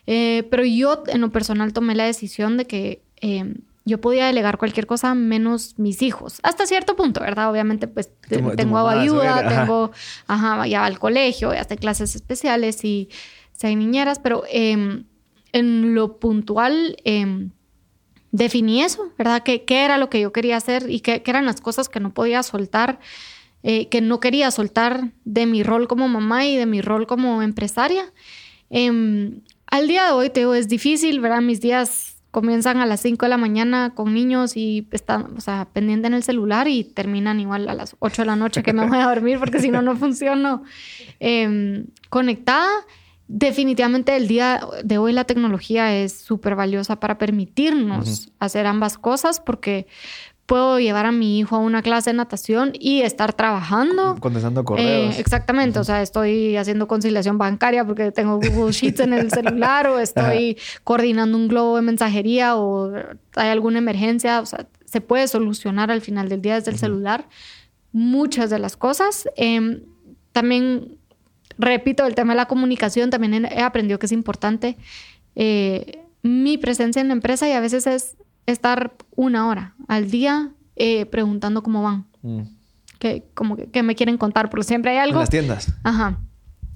Eh, 0.07 0.47
pero 0.51 0.65
yo, 0.65 1.05
en 1.07 1.21
lo 1.21 1.31
personal, 1.31 1.73
tomé 1.73 1.95
la 1.95 2.05
decisión 2.05 2.57
de 2.57 2.67
que 2.67 3.03
em, 3.21 3.55
yo 3.85 4.01
podía 4.01 4.27
delegar 4.27 4.59
cualquier 4.59 4.87
cosa 4.87 5.15
menos 5.15 5.79
mis 5.79 6.03
hijos. 6.03 6.39
Hasta 6.43 6.67
cierto 6.67 6.95
punto, 6.95 7.21
¿verdad? 7.21 7.51
Obviamente, 7.51 7.89
pues 7.89 8.11
tengo 8.57 8.89
ayuda, 8.89 9.49
tengo, 9.49 9.91
ajá, 10.27 10.67
ya 10.67 10.85
al 10.85 10.99
colegio, 10.99 11.53
ya 11.53 11.61
hasta 11.61 11.77
clases 11.77 12.15
especiales 12.15 12.85
y 12.85 13.09
hay 13.67 13.77
niñeras, 13.77 14.19
pero 14.19 14.43
em, 14.51 15.05
en 15.53 15.95
lo 15.95 16.19
puntual 16.19 16.97
em, 17.05 17.51
definí 18.33 18.83
eso, 18.83 19.13
¿verdad? 19.19 19.43
¿Qué, 19.43 19.65
¿Qué, 19.65 19.85
era 19.85 19.99
lo 19.99 20.11
que 20.11 20.21
yo 20.21 20.33
quería 20.33 20.57
hacer 20.57 20.91
y 20.91 21.01
qué, 21.01 21.23
eran 21.25 21.45
las 21.47 21.61
cosas 21.61 21.89
que 21.89 22.01
no 22.01 22.13
podía 22.13 22.43
soltar, 22.43 22.99
eh, 23.63 23.89
que 23.89 24.01
no 24.01 24.19
quería 24.19 24.51
soltar 24.51 25.13
de 25.25 25.47
mi 25.47 25.63
rol 25.63 25.87
como 25.87 26.09
mamá 26.09 26.47
y 26.47 26.57
de 26.57 26.67
mi 26.67 26.81
rol 26.81 27.07
como 27.07 27.43
empresaria? 27.43 28.13
Em, 28.71 29.43
al 29.67 29.87
día 29.87 30.07
de 30.07 30.13
hoy, 30.13 30.31
te 30.31 30.41
digo, 30.41 30.55
es 30.55 30.69
difícil, 30.69 31.21
¿verdad? 31.21 31.43
Mis 31.43 31.61
días 31.61 32.17
comienzan 32.31 32.79
a 32.79 32.87
las 32.87 33.03
5 33.03 33.27
de 33.27 33.29
la 33.29 33.37
mañana 33.37 33.93
con 33.95 34.15
niños 34.15 34.57
y 34.57 34.89
están, 34.91 35.37
o 35.37 35.41
sea, 35.43 35.69
pendiente 35.71 36.07
en 36.07 36.15
el 36.15 36.23
celular 36.23 36.67
y 36.67 36.83
terminan 36.83 37.39
igual 37.41 37.69
a 37.69 37.75
las 37.75 37.95
8 37.99 38.23
de 38.23 38.27
la 38.27 38.37
noche 38.37 38.63
que 38.63 38.73
me 38.73 38.89
voy 38.89 38.99
a 38.99 39.05
dormir 39.05 39.39
porque 39.39 39.61
si 39.61 39.71
no, 39.71 39.83
no 39.83 39.95
funciono 39.99 40.63
conectada 42.09 42.71
definitivamente 43.35 44.15
el 44.15 44.29
día 44.29 44.61
de 44.85 44.99
hoy 44.99 45.15
la 45.15 45.25
tecnología 45.25 45.97
es 45.97 46.13
súper 46.13 46.55
valiosa 46.55 47.01
para 47.01 47.17
permitirnos 47.17 48.31
hacer 48.39 48.67
ambas 48.67 48.99
cosas 48.99 49.41
porque 49.41 49.87
puedo 50.45 50.79
llevar 50.79 51.07
a 51.07 51.13
mi 51.13 51.39
hijo 51.39 51.57
a 51.57 51.59
una 51.61 51.81
clase 51.81 52.11
de 52.11 52.17
natación 52.19 52.73
y 52.79 53.01
estar 53.01 53.33
trabajando. 53.33 54.17
Contestando 54.21 54.65
correos. 54.65 55.17
Eh, 55.17 55.21
exactamente, 55.21 55.79
o 55.79 55.85
sea, 55.85 56.03
estoy 56.03 56.59
haciendo 56.59 56.87
conciliación 56.87 57.39
bancaria 57.39 57.87
porque 57.87 58.13
tengo 58.13 58.37
Google 58.37 58.73
Sheets 58.73 59.01
en 59.01 59.15
el 59.15 59.31
celular 59.31 59.87
o 59.87 59.99
estoy 59.99 60.59
coordinando 60.85 61.39
un 61.39 61.49
globo 61.49 61.77
de 61.77 61.83
mensajería 61.83 62.57
o 62.57 62.93
hay 63.37 63.49
alguna 63.49 63.79
emergencia, 63.79 64.41
o 64.41 64.47
sea, 64.47 64.67
se 64.85 65.01
puede 65.01 65.27
solucionar 65.27 65.91
al 65.91 66.03
final 66.03 66.29
del 66.29 66.43
día 66.43 66.57
desde 66.57 66.73
el 66.73 66.79
celular 66.79 67.29
muchas 67.93 68.51
de 68.51 68.59
las 68.59 68.77
cosas. 68.77 69.27
Em, 69.37 69.85
también 70.33 70.99
repito, 71.59 72.07
el 72.07 72.15
tema 72.15 72.33
de 72.33 72.39
la 72.39 72.47
comunicación 72.47 73.11
también 73.11 73.45
he 73.45 73.63
aprendido 73.63 73.99
que 73.99 74.07
es 74.07 74.13
importante. 74.13 74.77
Eh, 75.35 76.01
mi 76.23 76.59
presencia 76.59 77.01
en 77.01 77.09
la 77.09 77.15
empresa 77.15 77.49
y 77.49 77.53
a 77.53 77.61
veces 77.61 77.87
es 77.87 78.17
estar 78.47 78.93
una 79.15 79.49
hora 79.49 79.75
al 79.89 80.11
día 80.11 80.51
eh, 80.77 81.07
preguntando 81.07 81.63
cómo 81.63 81.83
van. 81.83 82.07
Mm. 82.23 82.43
Que, 82.99 83.25
como 83.35 83.57
que, 83.57 83.83
me 83.83 83.97
quieren 83.97 84.17
contar, 84.17 84.49
porque 84.49 84.65
siempre 84.65 84.93
hay 84.93 84.99
algo. 84.99 85.17
En 85.17 85.21
las 85.21 85.31
tiendas. 85.31 85.75
Ajá. 85.83 86.21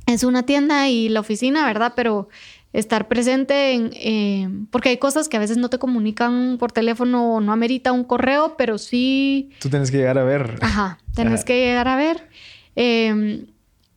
Es 0.06 0.24
una 0.24 0.44
tienda 0.44 0.88
y 0.88 1.08
la 1.08 1.20
oficina, 1.20 1.64
¿verdad? 1.66 1.92
Pero 1.94 2.28
estar 2.72 3.08
presente 3.08 3.72
en... 3.72 3.90
Eh, 3.94 4.48
porque 4.70 4.88
hay 4.90 4.98
cosas 4.98 5.28
que 5.28 5.36
a 5.36 5.40
veces 5.40 5.56
no 5.56 5.70
te 5.70 5.78
comunican 5.78 6.56
por 6.58 6.72
teléfono 6.72 7.34
o 7.34 7.40
no 7.40 7.52
amerita 7.52 7.92
un 7.92 8.04
correo, 8.04 8.56
pero 8.58 8.78
sí... 8.78 9.50
Tú 9.60 9.70
tienes 9.70 9.90
que 9.90 9.98
llegar 9.98 10.18
a 10.18 10.24
ver. 10.24 10.58
Ajá, 10.60 10.98
tienes 11.14 11.44
que 11.44 11.64
llegar 11.64 11.88
a 11.88 11.96
ver. 11.96 12.28
Eh, 12.74 13.46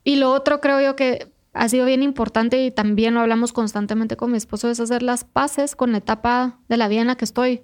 y 0.04 0.16
lo 0.16 0.32
otro 0.32 0.60
creo 0.60 0.80
yo 0.80 0.96
que 0.96 1.28
ha 1.52 1.68
sido 1.68 1.84
bien 1.84 2.02
importante 2.02 2.64
y 2.64 2.70
también 2.70 3.14
lo 3.14 3.20
hablamos 3.20 3.52
constantemente 3.52 4.16
con 4.16 4.30
mi 4.30 4.36
esposo 4.36 4.70
es 4.70 4.78
hacer 4.80 5.02
las 5.02 5.24
paces 5.24 5.74
con 5.74 5.92
la 5.92 5.98
etapa 5.98 6.58
de 6.68 6.76
la 6.76 6.88
vida 6.88 7.00
en 7.00 7.08
la 7.08 7.16
que 7.16 7.24
estoy. 7.24 7.62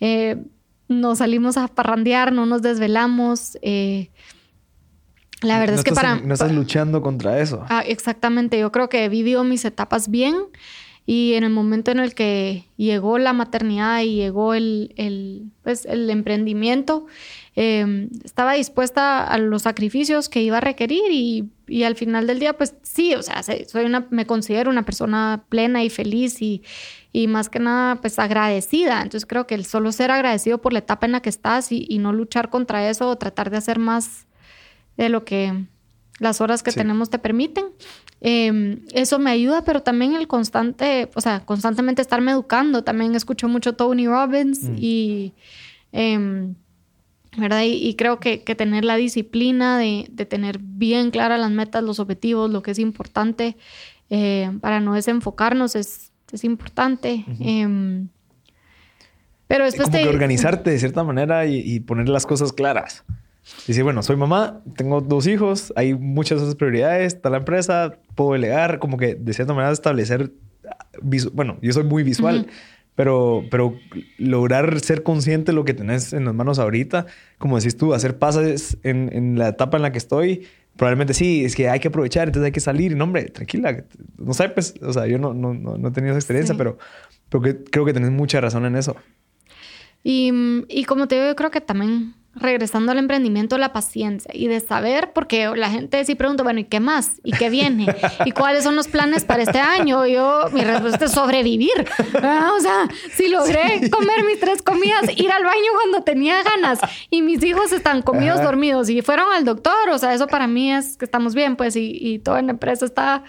Eh, 0.00 0.42
nos 0.88 1.18
salimos 1.18 1.56
a 1.56 1.68
parrandear, 1.68 2.32
no 2.32 2.46
nos 2.46 2.62
desvelamos. 2.62 3.58
Eh, 3.60 4.10
la 5.42 5.58
verdad 5.58 5.76
es 5.76 5.84
que 5.84 5.92
para... 5.92 6.16
No 6.16 6.32
estás 6.32 6.52
luchando 6.52 7.02
contra 7.02 7.40
eso. 7.40 7.64
Ah, 7.68 7.82
exactamente, 7.86 8.58
yo 8.58 8.72
creo 8.72 8.88
que 8.88 9.04
he 9.04 9.08
vivido 9.08 9.44
mis 9.44 9.64
etapas 9.64 10.08
bien 10.08 10.36
y 11.04 11.34
en 11.34 11.44
el 11.44 11.50
momento 11.50 11.90
en 11.90 12.00
el 12.00 12.14
que 12.14 12.64
llegó 12.76 13.18
la 13.18 13.32
maternidad 13.32 14.00
y 14.00 14.16
llegó 14.16 14.54
el, 14.54 14.92
el, 14.96 15.52
pues, 15.62 15.84
el 15.84 16.08
emprendimiento, 16.10 17.06
em, 17.54 18.08
estaba 18.24 18.54
dispuesta 18.54 19.24
a 19.24 19.38
los 19.38 19.62
sacrificios 19.62 20.28
que 20.28 20.42
iba 20.42 20.56
a 20.56 20.60
requerir 20.60 21.04
y, 21.10 21.50
y, 21.66 21.82
al 21.82 21.96
final 21.96 22.26
del 22.26 22.38
día, 22.38 22.56
pues 22.56 22.74
sí, 22.82 23.14
o 23.14 23.22
sea, 23.22 23.42
soy 23.42 23.84
una, 23.84 24.06
me 24.10 24.26
considero 24.26 24.70
una 24.70 24.84
persona 24.84 25.44
plena 25.48 25.82
y 25.84 25.90
feliz 25.90 26.40
y, 26.40 26.62
y 27.12 27.26
más 27.28 27.48
que 27.48 27.58
nada, 27.58 27.96
pues 27.96 28.18
agradecida. 28.18 29.02
Entonces 29.02 29.26
creo 29.26 29.46
que 29.46 29.54
el 29.54 29.64
solo 29.64 29.92
ser 29.92 30.10
agradecido 30.10 30.58
por 30.58 30.72
la 30.72 30.80
etapa 30.80 31.06
en 31.06 31.12
la 31.12 31.20
que 31.20 31.28
estás 31.28 31.72
y, 31.72 31.86
y 31.88 31.98
no 31.98 32.12
luchar 32.12 32.50
contra 32.50 32.88
eso 32.88 33.08
o 33.08 33.16
tratar 33.16 33.50
de 33.50 33.56
hacer 33.56 33.78
más 33.78 34.26
de 34.96 35.08
lo 35.08 35.24
que 35.24 35.66
las 36.18 36.40
horas 36.40 36.62
que 36.62 36.72
tenemos 36.72 37.10
te 37.10 37.18
permiten. 37.18 37.66
Em, 38.20 38.80
eso 38.92 39.18
me 39.18 39.30
ayuda, 39.30 39.62
pero 39.64 39.82
también 39.82 40.14
el 40.14 40.26
constante, 40.26 41.10
o 41.14 41.20
sea, 41.20 41.44
constantemente 41.44 42.02
estarme 42.02 42.32
educando. 42.32 42.82
También 42.82 43.14
escucho 43.14 43.48
mucho 43.48 43.74
Tony 43.74 44.06
Robbins 44.06 44.62
mm. 44.64 44.74
y, 44.78 45.34
em, 45.92 46.54
¿verdad? 47.36 47.62
Y, 47.64 47.94
creo 47.94 48.20
que, 48.20 48.38
tener 48.38 48.84
la 48.84 48.96
disciplina 48.96 49.78
de, 49.78 50.08
tener 50.28 50.58
bien 50.60 51.10
claras 51.10 51.40
las 51.40 51.50
metas, 51.50 51.82
los 51.82 52.00
objetivos, 52.00 52.50
lo 52.50 52.62
que 52.62 52.70
es 52.72 52.78
importante 52.78 53.56
eh, 54.10 54.50
para 54.60 54.80
no 54.80 54.94
desenfocarnos 54.94 55.76
es, 55.76 56.12
es 56.32 56.44
importante. 56.44 57.24
Em, 57.40 58.08
pero 59.46 59.64
después 59.64 59.88
Como 59.88 60.02
que 60.02 60.08
organizarte 60.08 60.70
de 60.70 60.78
cierta 60.78 61.04
manera 61.04 61.46
y, 61.46 61.58
y 61.58 61.80
poner 61.80 62.08
las 62.08 62.26
cosas 62.26 62.52
claras. 62.52 63.04
Dice, 63.66 63.82
bueno, 63.82 64.02
soy 64.02 64.16
mamá, 64.16 64.60
tengo 64.76 65.00
dos 65.00 65.26
hijos, 65.28 65.72
hay 65.76 65.94
muchas 65.94 66.40
otras 66.40 66.56
prioridades, 66.56 67.14
está 67.14 67.30
la 67.30 67.38
empresa, 67.38 67.96
puedo 68.16 68.32
delegar, 68.32 68.80
como 68.80 68.96
que 68.96 69.14
de 69.14 69.32
cierta 69.32 69.54
manera 69.54 69.72
establecer, 69.72 70.32
bueno, 71.32 71.56
yo 71.62 71.72
soy 71.72 71.84
muy 71.84 72.02
visual, 72.02 72.48
pero, 72.96 73.44
pero 73.50 73.78
lograr 74.18 74.80
ser 74.80 75.04
consciente 75.04 75.52
de 75.52 75.56
lo 75.56 75.64
que 75.64 75.74
tenés 75.74 76.12
en 76.12 76.24
las 76.24 76.34
manos 76.34 76.58
ahorita, 76.58 77.06
como 77.38 77.58
decís 77.58 77.76
tú, 77.76 77.94
hacer 77.94 78.18
pases 78.18 78.78
en, 78.82 79.10
en 79.12 79.38
la 79.38 79.48
etapa 79.48 79.76
en 79.76 79.82
la 79.82 79.92
que 79.92 79.98
estoy, 79.98 80.46
probablemente 80.76 81.14
sí, 81.14 81.44
es 81.44 81.54
que 81.54 81.68
hay 81.68 81.78
que 81.78 81.88
aprovechar, 81.88 82.26
entonces 82.28 82.46
hay 82.46 82.52
que 82.52 82.60
salir, 82.60 82.96
no 82.96 83.04
hombre, 83.04 83.26
tranquila, 83.26 83.84
no 84.16 84.32
sé, 84.32 84.48
pues, 84.48 84.74
o 84.82 84.92
sea, 84.92 85.06
yo 85.06 85.18
no, 85.18 85.34
no, 85.34 85.54
no, 85.54 85.88
he 85.88 85.90
tenido 85.92 86.12
esa 86.12 86.18
experiencia, 86.18 86.56
pero, 86.56 86.78
pero 87.28 87.56
creo 87.70 87.84
que 87.84 87.92
tenés 87.92 88.10
mucha 88.10 88.40
razón 88.40 88.64
en 88.64 88.76
eso. 88.76 88.96
Y, 90.02 90.32
y 90.68 90.84
como 90.84 91.06
te 91.06 91.16
digo, 91.16 91.26
yo 91.28 91.36
creo 91.36 91.50
que 91.50 91.60
también 91.60 92.14
regresando 92.36 92.92
al 92.92 92.98
emprendimiento, 92.98 93.58
la 93.58 93.72
paciencia 93.72 94.30
y 94.34 94.46
de 94.46 94.60
saber, 94.60 95.12
porque 95.12 95.50
la 95.56 95.70
gente 95.70 96.04
sí 96.04 96.14
pregunta, 96.14 96.42
bueno, 96.42 96.60
¿y 96.60 96.64
qué 96.64 96.80
más? 96.80 97.12
¿Y 97.24 97.32
qué 97.32 97.50
viene? 97.50 97.86
¿Y 98.24 98.32
cuáles 98.32 98.62
son 98.62 98.76
los 98.76 98.88
planes 98.88 99.24
para 99.24 99.42
este 99.42 99.58
año? 99.58 100.06
Yo, 100.06 100.44
mi 100.52 100.62
respuesta 100.62 101.06
es 101.06 101.12
sobrevivir. 101.12 101.72
Ah, 102.22 102.52
o 102.56 102.60
sea, 102.60 102.88
si 103.14 103.28
logré 103.28 103.90
comer 103.90 104.24
mis 104.24 104.38
tres 104.38 104.62
comidas, 104.62 105.04
ir 105.16 105.30
al 105.30 105.44
baño 105.44 105.72
cuando 105.74 106.02
tenía 106.02 106.42
ganas 106.42 106.78
y 107.10 107.22
mis 107.22 107.42
hijos 107.42 107.72
están 107.72 108.02
comidos, 108.02 108.42
dormidos 108.42 108.88
y 108.90 109.02
fueron 109.02 109.32
al 109.32 109.44
doctor, 109.44 109.90
o 109.90 109.98
sea, 109.98 110.14
eso 110.14 110.26
para 110.26 110.46
mí 110.46 110.72
es 110.72 110.96
que 110.96 111.04
estamos 111.04 111.34
bien, 111.34 111.56
pues, 111.56 111.76
y, 111.76 111.96
y 112.00 112.18
toda 112.18 112.42
la 112.42 112.50
empresa 112.50 112.84
está 112.84 113.24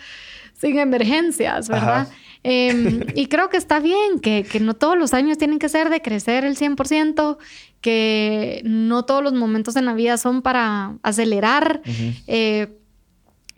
sin 0.53 0.79
emergencias, 0.79 1.69
¿verdad? 1.69 2.07
Em, 2.43 3.01
y 3.15 3.27
creo 3.27 3.49
que 3.49 3.57
está 3.57 3.79
bien, 3.79 4.19
que, 4.21 4.43
que, 4.49 4.59
no 4.59 4.73
todos 4.73 4.97
los 4.97 5.13
años 5.13 5.37
tienen 5.37 5.59
que 5.59 5.69
ser 5.69 5.89
de 5.89 6.01
crecer 6.01 6.45
el 6.45 6.55
100%, 6.55 7.37
que 7.81 8.61
no 8.65 9.05
todos 9.05 9.23
los 9.23 9.33
momentos 9.33 9.75
en 9.75 9.85
la 9.85 9.93
vida 9.93 10.17
son 10.17 10.41
para 10.41 10.97
acelerar. 11.03 11.81
Eh, 12.27 12.77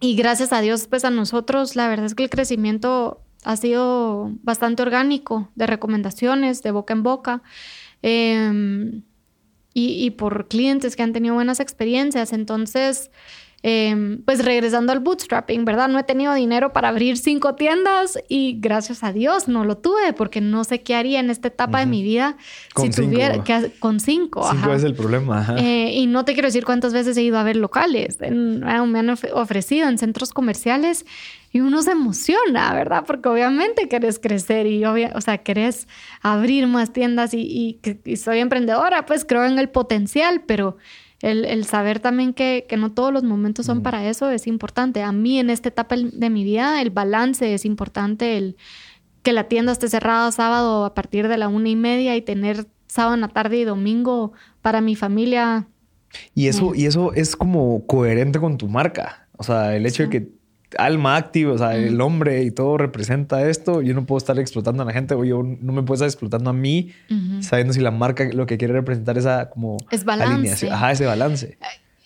y 0.02 0.16
gracias 0.16 0.54
a 0.54 0.62
Dios, 0.62 0.88
pues 0.88 1.04
a 1.06 1.10
nosotros, 1.10 1.76
la 1.76 1.88
verdad 1.88 2.06
es 2.06 2.16
que 2.16 2.24
el 2.24 2.30
crecimiento 2.30 3.22
ha 3.44 3.56
sido 3.58 4.32
bastante 4.44 4.82
orgánico, 4.82 5.50
de 5.56 5.68
recomendaciones, 5.68 6.64
de 6.64 6.72
boca 6.72 6.94
en 6.94 7.04
boca. 7.04 7.42
Em, 8.02 9.04
y, 9.74 10.04
y, 10.04 10.12
por 10.12 10.48
clientes 10.48 10.96
que 10.96 11.04
han 11.04 11.14
tenido 11.14 11.36
buenas 11.36 11.60
experiencias. 11.60 12.34
Entonces, 12.34 13.12
Em, 13.62 14.22
pues 14.24 14.46
regresando 14.46 14.94
al 14.94 15.02
bootstrapping, 15.02 15.66
¿verdad? 15.66 15.90
No 15.90 16.00
he 16.00 16.04
tenido 16.04 16.34
dinero 16.34 16.72
para 16.72 16.88
abrir 16.88 17.18
cinco 17.18 17.56
tiendas 17.56 18.18
y 18.30 18.58
gracias 18.62 19.04
a 19.04 19.12
Dios 19.12 19.50
no 19.50 19.66
lo 19.66 19.78
tuve 19.78 20.14
porque 20.14 20.40
no 20.40 20.64
sé 20.64 20.82
qué 20.82 20.96
haría 20.96 21.20
en 21.20 21.30
esta 21.30 21.50
etapa 21.50 21.82
de 21.82 21.86
mi 21.86 22.02
vida 22.02 22.38
si 22.78 22.90
tuviera 22.90 23.44
que 23.44 23.70
con 23.80 24.00
cinco. 24.00 24.48
Cinco 24.50 24.74
es 24.74 24.86
el 24.86 24.94
problema. 24.94 25.56
Eh, 25.58 25.92
y 25.94 26.08
no 26.08 26.24
te 26.24 26.34
quiero 26.34 26.48
decir 26.48 26.64
cuántas 26.64 26.94
veces 26.94 27.18
he 27.18 27.22
ido 27.22 27.38
a 27.38 27.44
ver 27.44 27.58
locales. 27.58 28.18
me 28.22 29.00
han 29.00 29.10
ofrecido 29.10 29.90
en 29.90 29.98
centros 29.98 30.32
comerciales 30.32 31.06
y 31.52 31.60
uno 31.60 31.82
se 31.82 31.92
emociona, 31.92 32.74
¿verdad? 32.74 33.04
Porque 33.06 33.28
obviamente 33.28 33.90
querés 33.90 34.20
crecer 34.20 34.68
y, 34.68 34.86
o 34.86 35.22
sea, 35.22 35.40
querés 35.40 35.90
abrir 36.22 36.66
más 36.68 36.94
tiendas 36.94 37.34
y, 37.34 37.80
y 38.06 38.16
soy 38.16 38.40
emprendedora, 38.40 39.06
pues 39.06 39.26
creo 39.26 39.44
en 39.44 39.60
el 39.60 39.68
potencial, 39.68 40.44
pero 40.48 40.78
el, 41.22 41.66
saber 41.66 42.00
también 42.00 42.34
que, 42.34 42.66
no 42.78 42.92
todos 42.92 43.12
los 43.12 43.24
momentos 43.24 43.66
son 43.66 43.84
para 43.84 44.08
eso 44.08 44.30
es 44.30 44.48
importante. 44.48 45.02
A 45.04 45.12
mí 45.12 45.40
en 45.40 45.50
esta 45.50 45.70
etapa 45.70 45.96
de 45.98 46.30
mi 46.30 46.44
vida 46.44 46.82
el 46.82 46.92
balance 46.92 47.54
es 47.54 47.66
importante, 47.66 48.38
el 48.38 48.56
que 49.22 49.34
la 49.34 49.46
tienda 49.46 49.72
esté 49.72 49.90
cerrada 49.90 50.32
sábado 50.32 50.86
a 50.86 50.94
partir 50.94 51.28
de 51.28 51.38
la 51.38 51.50
una 51.50 51.70
y 51.70 51.76
media 51.76 52.16
y 52.16 52.22
tener 52.22 52.68
sábado 52.88 53.16
en 53.16 53.22
la 53.22 53.28
tarde 53.28 53.58
y 53.58 53.66
domingo 53.66 54.32
para 54.62 54.80
mi 54.80 54.96
familia. 54.96 55.68
Y 56.34 56.48
eso, 56.48 56.74
y 56.74 56.86
eso 56.86 57.14
es 57.14 57.36
como 57.36 57.86
coherente 57.86 58.40
con 58.40 58.58
tu 58.58 58.68
marca. 58.68 59.28
O 59.38 59.44
sea, 59.44 59.76
el 59.76 59.86
hecho 59.86 60.04
de 60.04 60.10
que 60.10 60.39
alma 60.78 61.16
activa, 61.16 61.54
o 61.54 61.58
sea, 61.58 61.76
el 61.76 62.00
hombre 62.02 62.44
y 62.44 62.52
todo 62.52 62.78
representa 62.78 63.48
esto. 63.48 63.82
Yo 63.82 63.94
no 63.94 64.06
puedo 64.06 64.18
estar 64.18 64.38
explotando 64.40 64.84
a 64.84 64.86
la 64.86 64.94
gente 64.94 65.16
o 65.16 65.24
yo 65.26 65.44
no 65.44 65.74
me 65.74 65.84
puedo 65.84 65.96
estar 65.96 66.08
explotando 66.08 66.50
a 66.50 66.54
mí, 66.54 66.92
sabiendo 67.42 67.74
si 67.74 67.80
la 67.80 67.92
marca 67.92 68.30
lo 68.34 68.46
que 68.46 68.58
quiere 68.58 68.74
representar 68.74 69.18
esa 69.18 69.50
como 69.50 69.78
es 69.92 70.04
balance. 70.04 70.34
alineación. 70.34 70.74
Ajá, 70.74 70.92
ese 70.92 71.06
balance. 71.06 71.58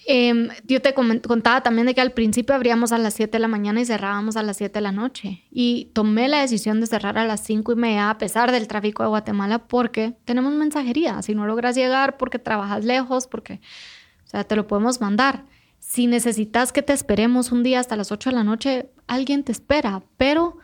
Em, 0.06 0.50
yo 0.68 0.82
te 0.82 0.94
contaba 0.94 1.62
también 1.62 1.88
de 1.88 1.94
que 1.94 2.02
al 2.02 2.12
principio 2.12 2.54
abríamos 2.56 2.92
a 2.92 2.98
las 2.98 3.14
7 3.14 3.32
de 3.32 3.40
la 3.40 3.48
mañana 3.48 3.80
y 3.80 3.86
cerrábamos 3.86 4.36
a 4.36 4.44
las 4.44 4.58
7 4.58 4.74
de 4.74 4.82
la 4.82 4.92
noche. 4.92 5.44
Y 5.50 5.92
tomé 5.94 6.28
la 6.28 6.42
decisión 6.42 6.82
de 6.82 6.88
cerrar 6.88 7.18
a 7.18 7.26
las 7.26 7.42
5 7.42 7.72
y 7.72 7.76
media 7.76 8.10
a 8.10 8.18
pesar 8.18 8.52
del 8.52 8.68
tráfico 8.68 9.04
de 9.04 9.10
Guatemala 9.10 9.60
porque 9.60 10.14
tenemos 10.26 10.54
mensajería. 10.54 11.22
Si 11.22 11.36
no 11.36 11.46
logras 11.46 11.76
llegar 11.76 12.18
porque 12.18 12.38
trabajas 12.38 12.84
lejos, 12.84 13.28
porque, 13.28 13.62
o 14.26 14.30
sea, 14.30 14.44
te 14.44 14.56
lo 14.56 14.68
podemos 14.68 15.00
mandar. 15.00 15.46
Si 15.86 16.08
necesitas 16.08 16.72
que 16.72 16.82
te 16.82 16.92
esperemos 16.94 17.52
un 17.52 17.62
día 17.62 17.80
hasta 17.80 17.98
las 17.98 18.12
8 18.12 18.30
de 18.30 18.36
la 18.36 18.44
noche, 18.44 18.90
alguien 19.06 19.44
te 19.44 19.52
espera, 19.52 20.02
pero 20.18 20.58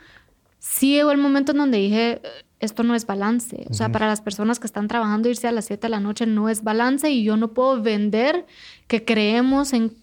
sí 0.58 0.94
llegó 0.94 1.12
el 1.12 1.18
momento 1.18 1.52
en 1.52 1.58
donde 1.58 1.78
dije, 1.78 2.22
esto 2.58 2.82
no 2.82 2.94
es 2.94 3.06
balance. 3.06 3.66
O 3.70 3.74
sea, 3.74 3.92
para 3.92 4.08
las 4.08 4.22
personas 4.22 4.58
que 4.58 4.66
están 4.66 4.88
trabajando, 4.88 5.28
irse 5.28 5.46
a 5.46 5.52
las 5.52 5.66
7 5.66 5.86
de 5.86 5.88
la 5.90 6.00
noche 6.00 6.26
no 6.26 6.48
es 6.48 6.64
balance 6.64 7.10
y 7.10 7.22
yo 7.22 7.36
no 7.36 7.52
puedo 7.52 7.80
vender 7.80 8.46
que 8.88 9.04
creemos 9.04 9.72
en 9.72 9.94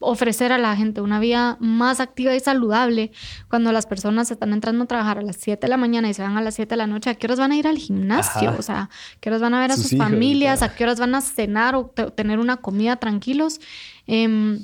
ofrecer 0.00 0.50
a 0.50 0.58
la 0.58 0.74
gente 0.74 1.02
una 1.02 1.20
vida 1.20 1.56
más 1.60 2.00
activa 2.00 2.34
y 2.34 2.40
saludable 2.40 3.12
cuando 3.48 3.70
las 3.70 3.86
personas 3.86 4.30
están 4.30 4.52
entrando 4.52 4.84
a 4.84 4.86
trabajar 4.86 5.18
a 5.18 5.22
las 5.22 5.36
7 5.36 5.60
de 5.60 5.68
la 5.68 5.76
mañana 5.76 6.08
y 6.08 6.14
se 6.14 6.22
van 6.22 6.36
a 6.36 6.40
las 6.40 6.54
7 6.54 6.70
de 6.70 6.76
la 6.76 6.86
noche, 6.86 7.10
¿a 7.10 7.14
qué 7.14 7.26
horas 7.26 7.38
van 7.38 7.52
a 7.52 7.56
ir 7.56 7.66
al 7.66 7.76
gimnasio? 7.76 8.54
O 8.58 8.62
sea, 8.62 8.82
¿a 8.82 8.90
qué 9.20 9.28
horas 9.28 9.42
van 9.42 9.54
a 9.54 9.60
ver 9.60 9.72
a 9.72 9.76
sus, 9.76 9.96
familias? 9.96 10.62
¿A 10.62 10.74
qué 10.74 10.84
horas 10.84 10.98
van 10.98 11.14
a 11.14 11.20
cenar 11.20 11.74
o 11.74 11.88
tener 11.88 12.38
una 12.38 12.56
comida 12.56 12.96
tranquilos? 12.96 13.60
Em, 14.06 14.60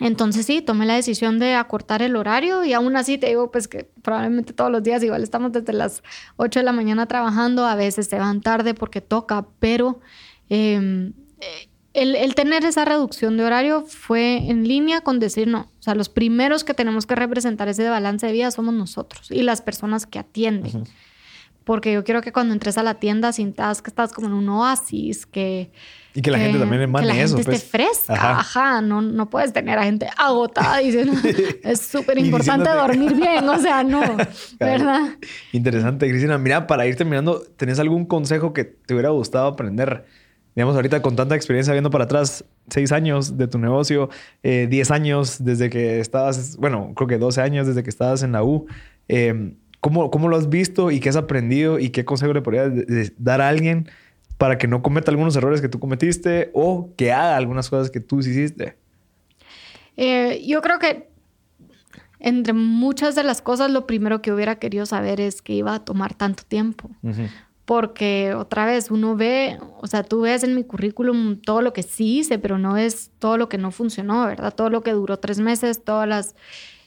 entonces 0.00 0.46
sí, 0.46 0.62
tomé 0.62 0.86
la 0.86 0.94
decisión 0.94 1.40
de 1.40 1.54
acortar 1.54 2.02
el 2.02 2.14
horario 2.14 2.64
y 2.64 2.72
aún 2.72 2.96
así 2.96 3.18
te 3.18 3.28
digo 3.28 3.50
pues 3.50 3.68
que 3.68 3.90
probablemente 4.02 4.52
todos 4.52 4.70
los 4.70 4.82
días 4.82 5.02
igual 5.02 5.22
estamos 5.22 5.52
desde 5.52 5.72
las 5.72 6.02
8 6.36 6.60
de 6.60 6.64
la 6.64 6.72
mañana 6.72 7.06
trabajando, 7.06 7.66
a 7.66 7.74
veces 7.74 8.06
se 8.06 8.18
van 8.18 8.40
tarde 8.40 8.74
porque 8.74 9.00
toca, 9.00 9.46
pero... 9.58 10.00
Em, 10.48 11.12
eh, 11.40 11.68
el, 11.94 12.34
tener 12.34 12.64
esa 12.64 12.84
reducción 12.84 13.36
de 13.36 13.44
horario 13.44 13.84
fue 13.86 14.50
en 14.50 14.66
línea 14.66 15.00
con 15.00 15.20
decir 15.20 15.46
no. 15.46 15.70
O 15.78 15.82
sea, 15.82 15.94
los 15.94 16.08
primeros 16.08 16.64
que 16.64 16.74
tenemos 16.74 17.06
que 17.06 17.14
representar 17.14 17.68
ese 17.68 17.88
balance 17.88 18.26
de 18.26 18.32
vida 18.32 18.50
somos 18.50 18.74
nosotros 18.74 19.30
y 19.30 19.42
las 19.42 19.62
personas 19.62 20.04
que 20.04 20.18
atienden. 20.18 20.84
Porque 21.62 21.92
yo 21.92 22.04
quiero 22.04 22.20
que 22.20 22.32
cuando 22.32 22.52
entres 22.52 22.76
a 22.76 22.82
la 22.82 22.94
tienda 22.94 23.32
sintas 23.32 23.80
que 23.80 23.88
estás 23.88 24.12
como 24.12 24.26
en 24.26 24.34
un 24.34 24.48
oasis, 24.50 25.24
que... 25.24 25.70
Y 26.16 26.20
que 26.20 26.30
la 26.30 26.38
gente 26.38 26.58
también 26.58 26.82
emane 26.82 27.06
que 27.06 27.12
la 27.14 27.20
eso. 27.20 27.36
Gente 27.36 27.54
esté 27.54 27.66
pues. 27.66 27.88
fresca. 27.88 28.38
Ajá. 28.38 28.82
No, 28.82 29.00
no 29.00 29.30
puedes 29.30 29.52
tener 29.52 29.78
a 29.78 29.84
gente 29.84 30.08
agotada 30.16 30.78
diciendo, 30.78 31.12
es 31.62 31.80
súper 31.80 32.18
importante 32.18 32.68
dormir 32.70 33.14
bien. 33.14 33.48
O 33.48 33.58
sea, 33.58 33.82
no. 33.82 34.00
¿Verdad? 34.60 35.16
Interesante, 35.52 36.08
Cristina. 36.08 36.38
Mira, 36.38 36.66
para 36.66 36.86
ir 36.86 36.96
terminando, 36.96 37.40
¿tenés 37.56 37.78
algún 37.78 38.04
consejo 38.04 38.52
que 38.52 38.64
te 38.64 38.94
hubiera 38.94 39.08
gustado 39.10 39.46
aprender 39.46 40.04
digamos, 40.54 40.76
ahorita 40.76 41.02
con 41.02 41.16
tanta 41.16 41.34
experiencia 41.34 41.72
viendo 41.72 41.90
para 41.90 42.04
atrás, 42.04 42.44
seis 42.68 42.92
años 42.92 43.36
de 43.36 43.48
tu 43.48 43.58
negocio, 43.58 44.08
eh, 44.42 44.66
diez 44.70 44.90
años 44.90 45.44
desde 45.44 45.70
que 45.70 46.00
estabas, 46.00 46.56
bueno, 46.56 46.92
creo 46.94 47.08
que 47.08 47.18
12 47.18 47.40
años 47.40 47.66
desde 47.66 47.82
que 47.82 47.90
estabas 47.90 48.22
en 48.22 48.32
la 48.32 48.44
U, 48.44 48.66
eh, 49.08 49.54
¿cómo, 49.80 50.10
¿cómo, 50.10 50.28
lo 50.28 50.36
has 50.36 50.48
visto 50.48 50.90
y 50.90 51.00
qué 51.00 51.08
has 51.08 51.16
aprendido 51.16 51.78
y 51.78 51.90
qué 51.90 52.04
consejo 52.04 52.32
le 52.32 52.42
podrías 52.42 52.72
dar 53.18 53.40
a 53.40 53.48
alguien 53.48 53.88
para 54.38 54.58
que 54.58 54.68
no 54.68 54.82
cometa 54.82 55.10
algunos 55.10 55.36
errores 55.36 55.60
que 55.60 55.68
tú 55.68 55.80
cometiste 55.80 56.50
o 56.54 56.90
que 56.96 57.12
haga 57.12 57.36
algunas 57.36 57.68
cosas 57.68 57.90
que 57.90 58.00
tú 58.00 58.20
hiciste? 58.20 58.76
Eh, 59.96 60.42
yo 60.46 60.60
creo 60.60 60.78
que 60.78 61.08
entre 62.20 62.52
muchas 62.54 63.14
de 63.14 63.22
las 63.22 63.42
cosas, 63.42 63.70
lo 63.70 63.86
primero 63.86 64.22
que 64.22 64.32
hubiera 64.32 64.56
querido 64.56 64.86
saber 64.86 65.20
es 65.20 65.42
que 65.42 65.52
iba 65.52 65.74
a 65.74 65.84
tomar 65.84 66.14
tanto 66.14 66.42
tiempo. 66.44 66.90
Porque 67.64 68.34
otra 68.34 68.66
vez 68.66 68.90
uno 68.90 69.16
ve, 69.16 69.58
o 69.80 69.86
sea, 69.86 70.02
tú 70.02 70.22
ves 70.22 70.44
en 70.44 70.54
mi 70.54 70.64
currículum 70.64 71.40
todo 71.40 71.62
lo 71.62 71.72
que 71.72 71.82
sí 71.82 72.18
hice, 72.18 72.38
pero 72.38 72.58
no 72.58 72.76
es 72.76 73.10
todo 73.18 73.38
lo 73.38 73.48
que 73.48 73.56
no 73.58 73.70
funcionó, 73.70 74.26
¿verdad? 74.26 74.54
Todo 74.54 74.68
lo 74.70 74.82
que 74.82 74.92
duró 74.92 75.18
tres 75.18 75.40
meses, 75.40 75.82
todas 75.82 76.06
las 76.06 76.34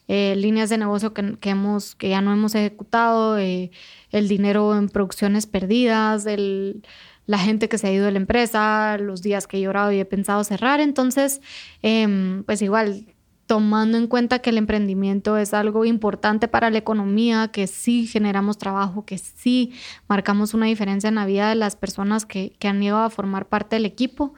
eh, 0.08 0.36
líneas 0.38 0.70
de 0.70 0.78
negocio 0.78 1.14
que, 1.14 1.50
hemos, 1.50 1.96
que 1.96 2.10
ya 2.10 2.22
no 2.22 2.32
hemos 2.32 2.56
ejecutado, 2.56 3.38
eh, 3.38 3.72
el 4.12 4.28
dinero 4.28 4.78
en 4.78 4.90
producciones 4.90 5.48
perdidas, 5.48 6.26
el, 6.26 6.84
la 7.26 7.38
gente 7.40 7.70
que 7.70 7.78
se 7.78 7.88
ha 7.88 7.92
ido 7.92 8.06
de 8.06 8.12
la 8.12 8.18
empresa, 8.18 8.98
los 8.98 9.22
días 9.22 9.48
que 9.48 9.58
he 9.58 9.62
llorado 9.62 9.92
y 9.92 10.00
he 10.00 10.06
pensado 10.06 10.44
cerrar. 10.44 10.80
Entonces, 10.80 11.42
em, 11.82 12.44
pues 12.46 12.62
igual 12.62 13.06
tomando 13.48 13.98
en 13.98 14.08
cuenta 14.08 14.40
que 14.40 14.50
el 14.50 14.58
emprendimiento 14.58 15.38
es 15.38 15.54
algo 15.54 15.86
importante 15.86 16.50
para 16.50 16.70
la 16.70 16.78
economía, 16.78 17.48
que 17.48 17.66
sí 17.66 18.06
generamos 18.06 18.58
trabajo, 18.58 19.06
que 19.06 19.18
sí 19.18 19.72
marcamos 20.10 20.54
una 20.54 20.66
diferencia 20.66 21.08
en 21.08 21.16
la 21.16 21.26
vida 21.26 21.50
de 21.50 21.56
las 21.56 21.78
personas 21.78 22.26
que, 22.26 22.56
han 22.62 22.82
llegado 22.82 23.06
a 23.06 23.10
formar 23.10 23.48
parte 23.48 23.78
del 23.78 23.86
equipo. 23.86 24.34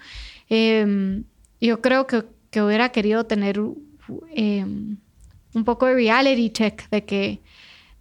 Em, 0.47 1.24
yo 1.60 1.82
creo 1.82 2.05
que, 2.07 2.24
hubiera 2.62 2.89
querido 2.89 3.26
tener 3.26 3.60
em, 4.36 4.97
un 5.53 5.64
poco 5.66 5.88
de 5.88 5.95
reality 5.95 6.49
check 6.51 6.89
de 6.89 7.05
que 7.05 7.41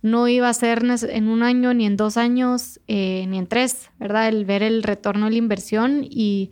no 0.02 0.28
iba 0.28 0.48
a 0.48 0.54
ser 0.54 0.84
en 0.84 1.28
un 1.28 1.42
año, 1.42 1.74
ni 1.74 1.86
en 1.86 1.96
dos 1.96 2.16
años, 2.16 2.80
eh, 2.86 3.24
ni 3.28 3.38
en 3.38 3.46
tres, 3.46 3.90
¿verdad? 3.98 4.28
El 4.28 4.44
ver 4.44 4.62
el 4.62 4.82
retorno 4.82 5.26
de 5.26 5.32
la 5.32 5.38
inversión 5.38 6.06
y 6.08 6.50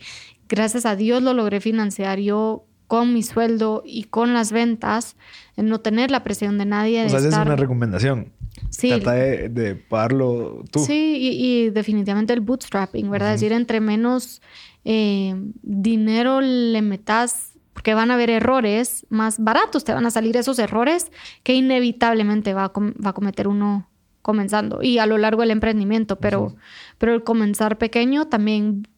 gracias 0.48 0.86
a 0.86 0.96
Dios 0.96 1.22
lo 1.22 1.34
logré 1.34 1.60
financiar 1.60 2.18
yo 2.18 2.66
con 2.86 3.12
mi 3.12 3.22
sueldo 3.22 3.82
y 3.84 4.04
con 4.04 4.34
las 4.34 4.52
ventas, 4.52 5.16
en 5.56 5.66
no 5.66 5.80
tener 5.80 6.10
la 6.10 6.22
presión 6.22 6.58
de 6.58 6.64
nadie. 6.64 7.04
O 7.06 7.08
sea, 7.08 7.18
es 7.18 7.26
una 7.26 7.56
recomendación. 7.56 8.32
Sí. 8.70 8.88
Trata 8.88 9.12
de, 9.12 9.74
pagarlo 9.74 10.64
tú. 10.70 10.80
Sí, 10.80 11.18
y, 11.20 11.70
definitivamente 11.70 12.32
el 12.32 12.40
bootstrapping, 12.40 13.10
¿verdad? 13.10 13.34
Es 13.34 13.40
decir, 13.40 13.52
entre 13.52 13.80
menos 13.80 14.42
eh, 14.84 15.34
dinero 15.62 16.40
le 16.40 16.80
metas, 16.82 17.52
porque 17.72 17.94
van 17.94 18.10
a 18.10 18.14
haber 18.14 18.30
errores, 18.30 19.06
más 19.10 19.38
baratos 19.38 19.84
te 19.84 19.92
van 19.92 20.06
a 20.06 20.10
salir 20.10 20.36
esos 20.36 20.58
errores 20.58 21.10
que 21.42 21.54
inevitablemente 21.54 22.54
va 22.54 22.64
a, 22.64 22.72
va 22.74 23.10
a 23.10 23.12
cometer 23.12 23.48
uno 23.48 23.88
comenzando 24.26 24.82
y 24.82 24.98
a 24.98 25.06
lo 25.06 25.18
largo 25.18 25.42
del 25.42 25.52
emprendimiento, 25.52 26.16
pero, 26.16 26.56
pero 26.98 27.14
el 27.14 27.22
comenzar 27.22 27.78
pequeño 27.78 28.26
también 28.26 28.88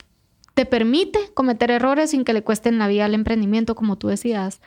te 0.58 0.66
permite 0.66 1.20
cometer 1.34 1.70
errores 1.70 2.10
sin 2.10 2.24
que 2.24 2.32
le 2.32 2.42
cuesten 2.42 2.80
la 2.80 2.88
vida 2.88 3.04
al 3.04 3.14
emprendimiento, 3.14 3.76
como 3.76 3.94
tú 3.94 4.08
decías. 4.08 4.60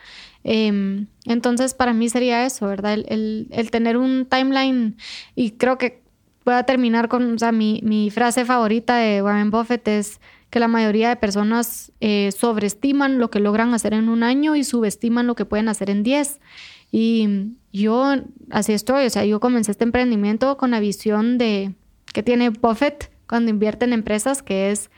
Em, 0.46 1.08
entonces, 1.26 1.74
para 1.74 1.92
mí 1.92 2.08
sería 2.08 2.46
eso, 2.46 2.66
¿verdad? 2.66 2.94
El, 2.94 3.50
tener 3.72 3.98
un 3.98 4.26
timeline 4.26 4.96
y 5.36 5.52
creo 5.52 5.78
que 5.78 6.02
voy 6.46 6.54
a 6.54 6.64
terminar 6.64 7.10
con, 7.10 7.34
o 7.34 7.38
sea, 7.38 7.52
mi, 7.52 8.10
frase 8.10 8.46
favorita 8.46 8.96
de 8.96 9.22
Warren 9.22 9.52
Buffett 9.52 9.86
es 9.90 10.22
que 10.50 10.62
la 10.62 10.70
mayoría 10.70 11.10
de 11.10 11.18
personas 11.18 11.92
eh, 12.00 12.32
sobreestiman 12.32 13.20
lo 13.20 13.30
que 13.30 13.42
logran 13.42 13.74
hacer 13.74 13.94
en 13.94 14.08
un 14.08 14.24
año 14.24 14.56
y 14.56 14.64
subestiman 14.64 15.28
lo 15.28 15.36
que 15.36 15.44
pueden 15.44 15.68
hacer 15.68 15.90
en 15.90 16.04
10. 16.04 16.40
Y 16.94 17.28
yo 17.74 18.14
así 18.50 18.72
estoy, 18.72 19.08
o 19.08 19.10
sea, 19.10 19.26
yo 19.26 19.42
comencé 19.42 19.72
este 19.72 19.84
emprendimiento 19.84 20.56
con 20.56 20.72
la 20.72 20.80
visión 20.80 21.38
de 21.38 21.74
que 22.14 22.24
tiene 22.24 22.50
Buffett 22.50 23.12
cuando 23.28 23.50
invierte 23.50 23.84
en 23.84 23.92
empresas, 23.92 24.42
que 24.42 24.72
es 24.72 24.90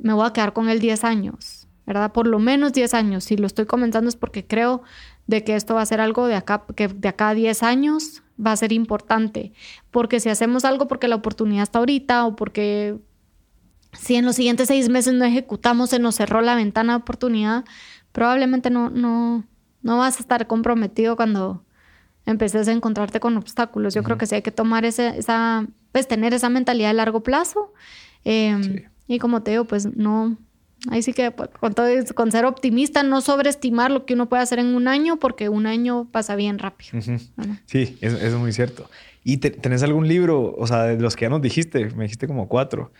me 0.00 0.12
voy 0.12 0.26
a 0.26 0.32
quedar 0.32 0.52
con 0.52 0.68
él 0.68 0.80
10 0.80 1.04
años, 1.04 1.68
¿verdad? 1.86 2.12
Por 2.12 2.26
lo 2.26 2.38
menos 2.38 2.72
10 2.72 2.94
años. 2.94 3.24
Si 3.24 3.36
lo 3.36 3.46
estoy 3.46 3.66
comentando 3.66 4.08
es 4.08 4.16
porque 4.16 4.46
creo 4.46 4.82
de 5.26 5.44
que 5.44 5.56
esto 5.56 5.74
va 5.74 5.82
a 5.82 5.86
ser 5.86 6.00
algo 6.00 6.26
de 6.26 6.34
acá, 6.34 6.64
que 6.74 6.88
de 6.88 7.08
acá 7.08 7.30
a 7.30 7.34
10 7.34 7.62
años 7.62 8.22
va 8.44 8.52
a 8.52 8.56
ser 8.56 8.72
importante. 8.72 9.52
Porque 9.90 10.20
si 10.20 10.28
hacemos 10.28 10.64
algo 10.64 10.88
porque 10.88 11.08
la 11.08 11.16
oportunidad 11.16 11.62
está 11.62 11.78
ahorita 11.78 12.26
o 12.26 12.36
porque 12.36 12.98
si 13.92 14.16
en 14.16 14.24
los 14.24 14.36
siguientes 14.36 14.68
seis 14.68 14.88
meses 14.88 15.14
no 15.14 15.24
ejecutamos, 15.24 15.90
se 15.90 15.98
nos 15.98 16.16
cerró 16.16 16.40
la 16.40 16.56
ventana 16.56 16.94
de 16.94 17.02
oportunidad, 17.02 17.64
probablemente 18.12 18.70
no, 18.70 18.90
no, 18.90 19.44
no 19.82 19.98
vas 19.98 20.16
a 20.16 20.20
estar 20.20 20.46
comprometido 20.46 21.16
cuando 21.16 21.64
empeces 22.26 22.68
a 22.68 22.72
encontrarte 22.72 23.20
con 23.20 23.36
obstáculos. 23.36 23.94
Yo 23.94 24.02
creo 24.02 24.18
que 24.18 24.26
sí 24.26 24.34
hay 24.34 24.42
que 24.42 24.50
tomar 24.50 24.84
ese, 24.84 25.18
esa, 25.18 25.66
pues 25.92 26.08
tener 26.08 26.34
esa 26.34 26.48
mentalidad 26.48 26.88
de 26.88 26.94
largo 26.94 27.22
plazo. 27.22 27.72
Eh, 28.24 28.88
y 29.06 29.18
como 29.18 29.42
te 29.42 29.52
digo, 29.52 29.64
pues 29.64 29.96
no, 29.96 30.36
ahí 30.90 31.02
sí 31.02 31.12
que 31.12 31.30
pues, 31.30 31.50
con, 31.60 31.74
todo, 31.74 31.88
con 32.14 32.32
ser 32.32 32.44
optimista, 32.44 33.02
no 33.02 33.20
sobreestimar 33.20 33.90
lo 33.90 34.06
que 34.06 34.14
uno 34.14 34.28
puede 34.28 34.42
hacer 34.42 34.58
en 34.58 34.74
un 34.74 34.88
año, 34.88 35.18
porque 35.18 35.48
un 35.48 35.66
año 35.66 36.08
pasa 36.10 36.36
bien 36.36 36.58
rápido. 36.58 37.00
Sí, 37.66 37.98
eso, 38.00 38.16
es 38.16 38.34
muy 38.34 38.52
cierto. 38.52 38.88
¿Y 39.22 39.38
tenés 39.38 39.82
algún 39.82 40.06
libro, 40.06 40.54
o 40.56 40.66
sea, 40.66 40.84
de 40.84 41.00
los 41.00 41.16
que 41.16 41.24
ya 41.24 41.30
nos 41.30 41.40
dijiste, 41.40 41.86
me 41.96 42.04
dijiste 42.04 42.26
como 42.26 42.48
cuatro, 42.48 42.92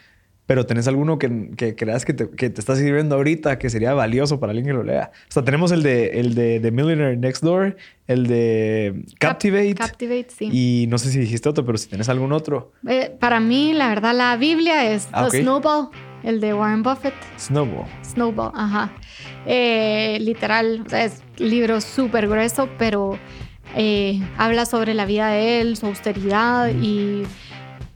pero 0.47 0.67
tenés 0.67 0.87
alguno 0.89 1.19
que, 1.19 1.51
que 1.57 1.75
creas 1.75 2.05
que 2.05 2.13
te, 2.13 2.29
que 2.31 2.51
te, 2.51 2.61
está 2.61 2.77
sirviendo 2.77 3.15
ahorita 3.15 3.59
que 3.59 3.71
sería 3.71 3.95
valioso 3.95 4.39
para 4.41 4.51
alguien 4.51 4.67
que 4.67 4.73
lo 4.73 4.83
lea. 4.83 5.11
O 5.29 5.33
sea, 5.33 5.45
tenemos 5.45 5.73
el 5.73 5.83
de, 5.83 6.21
el 6.21 6.35
de, 6.35 6.61
The 6.61 6.71
Millionaire 6.71 7.17
Next 7.17 7.43
Door, 7.43 7.77
el 8.07 8.27
de 8.27 9.05
Captivate. 9.19 9.75
Captivate, 9.75 10.27
sí. 10.29 10.51
Y 10.53 10.87
no 10.89 10.99
sé 10.99 11.11
si 11.11 11.19
dijiste 11.19 11.49
otro, 11.49 11.65
pero 11.65 11.79
si 11.79 11.89
tenés 11.89 12.09
algún 12.09 12.33
otro. 12.33 12.73
Eh, 12.87 13.15
para 13.19 13.41
mí, 13.41 13.73
la 13.73 13.89
verdad, 13.89 14.15
la 14.15 14.37
Biblia 14.37 14.93
es 14.93 15.09
ah, 15.13 15.29
Snowball, 15.31 15.89
el 16.23 16.41
de 16.41 16.53
Warren 16.53 16.83
Buffett. 16.83 17.15
Snowball. 17.39 17.87
Snowball, 18.03 18.53
ajá. 18.55 18.93
Eh, 19.47 20.19
literal, 20.21 20.83
o 20.87 20.91
sea, 20.91 21.05
es 21.05 21.23
libro 21.39 21.81
súper 21.81 22.29
grueso, 22.29 22.69
pero 22.79 23.19
eh, 23.77 24.21
habla 24.37 24.67
sobre 24.67 24.95
la 24.95 25.07
vida 25.07 25.29
de 25.29 25.61
él, 25.61 25.77
su 25.77 25.87
austeridad 25.87 26.71
y 26.71 27.25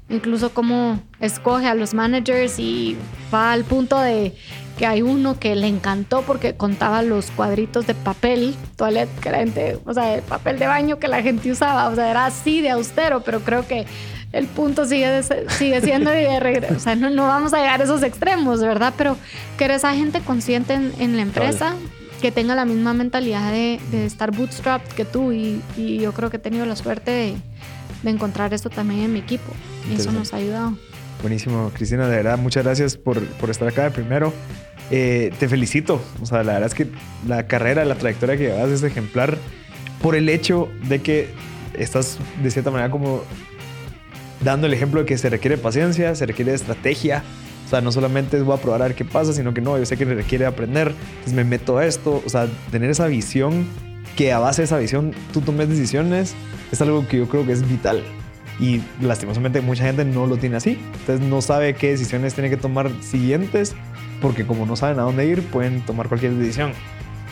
incluso 0.08 0.50
cómo 0.54 1.00
escoge 1.20 1.66
a 1.66 1.74
los 1.74 1.94
managers 1.94 2.58
y 2.58 2.96
va 3.32 3.52
al 3.52 3.64
punto 3.64 4.00
de 4.00 4.34
que 4.78 4.86
hay 4.86 5.02
uno 5.02 5.38
que 5.38 5.56
le 5.56 5.66
encantó 5.66 6.22
porque 6.22 6.54
contaba 6.54 7.02
los 7.02 7.30
cuadritos 7.32 7.86
de 7.86 7.94
papel, 7.94 8.54
toilet 8.76 9.08
que 9.20 9.30
la 9.30 9.38
gente, 9.38 9.78
o 9.84 9.92
sea, 9.92 10.14
el 10.14 10.22
papel 10.22 10.58
de 10.58 10.66
baño 10.68 10.98
que 10.98 11.08
la 11.08 11.20
gente 11.20 11.50
usaba, 11.50 11.88
o 11.88 11.94
sea, 11.94 12.10
era 12.10 12.26
así 12.26 12.60
de 12.60 12.70
austero, 12.70 13.22
pero 13.22 13.40
creo 13.40 13.66
que 13.66 13.86
el 14.32 14.46
punto 14.46 14.84
sigue, 14.84 15.22
sigue 15.48 15.80
siendo 15.80 16.12
y 16.12 16.22
de 16.22 16.38
regreso, 16.38 16.74
o 16.76 16.78
sea, 16.78 16.94
no, 16.94 17.10
no, 17.10 17.26
vamos 17.26 17.52
a 17.52 17.58
llegar 17.58 17.80
a 17.80 17.84
esos 17.84 18.02
extremos, 18.02 18.60
¿verdad? 18.60 18.94
Pero 18.96 19.16
que 19.56 19.64
eres 19.64 19.78
esa 19.78 19.94
gente 19.94 20.20
consciente 20.20 20.74
en, 20.74 21.16
la 21.16 21.22
empresa, 21.22 21.74
que 22.22 22.30
tenga 22.30 22.54
la 22.54 22.64
misma 22.64 22.94
mentalidad 22.94 23.50
de, 23.50 23.80
estar 24.06 24.30
bootstrapped 24.30 24.92
que 24.92 25.04
tú 25.04 25.32
y, 25.32 25.60
y 25.76 25.98
yo 25.98 26.12
creo 26.12 26.30
que 26.30 26.36
he 26.36 26.40
tenido 26.40 26.66
la 26.66 26.76
suerte 26.76 27.10
de 27.10 27.36
de 28.02 28.10
encontrar 28.10 28.52
esto 28.54 28.70
también 28.70 29.00
en 29.00 29.12
mi 29.12 29.18
equipo. 29.18 29.52
Y 29.90 29.94
eso 29.94 30.12
nos 30.12 30.32
ha 30.32 30.36
ayudado. 30.36 30.76
Buenísimo, 31.22 31.70
Cristina, 31.74 32.06
de 32.08 32.16
verdad, 32.16 32.38
muchas 32.38 32.64
gracias 32.64 32.96
por, 32.96 33.24
por 33.24 33.50
estar 33.50 33.66
acá 33.68 33.84
de 33.84 33.90
primero. 33.90 34.32
Eh, 34.90 35.32
te 35.38 35.48
felicito, 35.48 36.00
o 36.22 36.26
sea, 36.26 36.42
la 36.42 36.54
verdad 36.54 36.68
es 36.68 36.74
que 36.74 36.86
la 37.26 37.46
carrera, 37.46 37.84
la 37.84 37.96
trayectoria 37.96 38.36
que 38.36 38.44
llevas 38.44 38.70
es 38.70 38.82
ejemplar 38.82 39.36
por 40.00 40.14
el 40.14 40.28
hecho 40.28 40.68
de 40.88 41.02
que 41.02 41.28
estás 41.74 42.18
de 42.42 42.50
cierta 42.50 42.70
manera 42.70 42.90
como 42.90 43.22
dando 44.42 44.66
el 44.66 44.72
ejemplo 44.72 45.00
de 45.00 45.06
que 45.06 45.18
se 45.18 45.28
requiere 45.28 45.58
paciencia, 45.58 46.14
se 46.14 46.24
requiere 46.26 46.54
estrategia. 46.54 47.22
O 47.66 47.68
sea, 47.68 47.80
no 47.82 47.92
solamente 47.92 48.40
voy 48.40 48.56
a 48.56 48.60
probar 48.60 48.80
a 48.80 48.86
ver 48.86 48.94
qué 48.94 49.04
pasa, 49.04 49.32
sino 49.34 49.52
que 49.52 49.60
no, 49.60 49.76
yo 49.76 49.84
sé 49.84 49.98
que 49.98 50.06
requiere 50.06 50.46
aprender, 50.46 50.94
entonces 51.10 51.34
me 51.34 51.44
meto 51.44 51.76
a 51.76 51.84
esto. 51.84 52.22
O 52.24 52.28
sea, 52.28 52.48
tener 52.70 52.88
esa 52.88 53.06
visión, 53.08 53.66
que 54.18 54.32
a 54.32 54.40
base 54.40 54.62
de 54.62 54.66
esa 54.66 54.78
visión 54.78 55.12
tú 55.32 55.42
tomes 55.42 55.68
decisiones 55.68 56.34
es 56.72 56.82
algo 56.82 57.06
que 57.06 57.18
yo 57.18 57.28
creo 57.28 57.46
que 57.46 57.52
es 57.52 57.66
vital. 57.68 58.02
Y 58.58 58.82
lastimosamente 59.00 59.60
mucha 59.60 59.84
gente 59.84 60.04
no 60.04 60.26
lo 60.26 60.38
tiene 60.38 60.56
así. 60.56 60.76
Entonces 61.00 61.24
no 61.24 61.40
sabe 61.40 61.74
qué 61.74 61.90
decisiones 61.90 62.34
tiene 62.34 62.50
que 62.50 62.56
tomar 62.56 62.90
siguientes 63.00 63.76
porque 64.20 64.44
como 64.44 64.66
no 64.66 64.74
saben 64.74 64.98
a 64.98 65.02
dónde 65.02 65.24
ir 65.24 65.44
pueden 65.44 65.82
tomar 65.82 66.08
cualquier 66.08 66.32
decisión. 66.32 66.72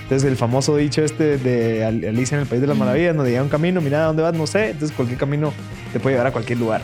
Entonces 0.05 0.31
el 0.31 0.37
famoso 0.37 0.77
dicho 0.77 1.03
este 1.03 1.39
de 1.39 1.85
Alicia 1.85 2.37
en 2.37 2.43
el 2.43 2.49
País 2.49 2.61
de 2.61 2.69
las 2.69 2.77
Maravillas, 2.77 3.17
no 3.17 3.25
llega 3.25 3.43
un 3.43 3.49
camino, 3.49 3.81
mira 3.81 4.05
a 4.05 4.07
dónde 4.07 4.23
vas, 4.23 4.35
no 4.35 4.47
sé. 4.47 4.71
Entonces 4.71 4.97
cualquier 4.97 5.19
camino 5.19 5.53
te 5.93 5.99
puede 5.99 6.15
llevar 6.15 6.29
a 6.29 6.33
cualquier 6.33 6.61
lugar. 6.61 6.83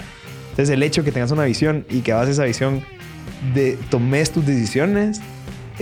Entonces 0.50 0.70
el 0.70 0.82
hecho 0.82 1.02
de 1.02 1.04
que 1.04 1.12
tengas 1.12 1.30
una 1.30 1.44
visión 1.44 1.86
y 1.88 2.00
que 2.00 2.10
hagas 2.10 2.28
esa 2.28 2.42
visión 2.42 2.82
de 3.54 3.78
tomes 3.88 4.32
tus 4.32 4.44
decisiones 4.44 5.20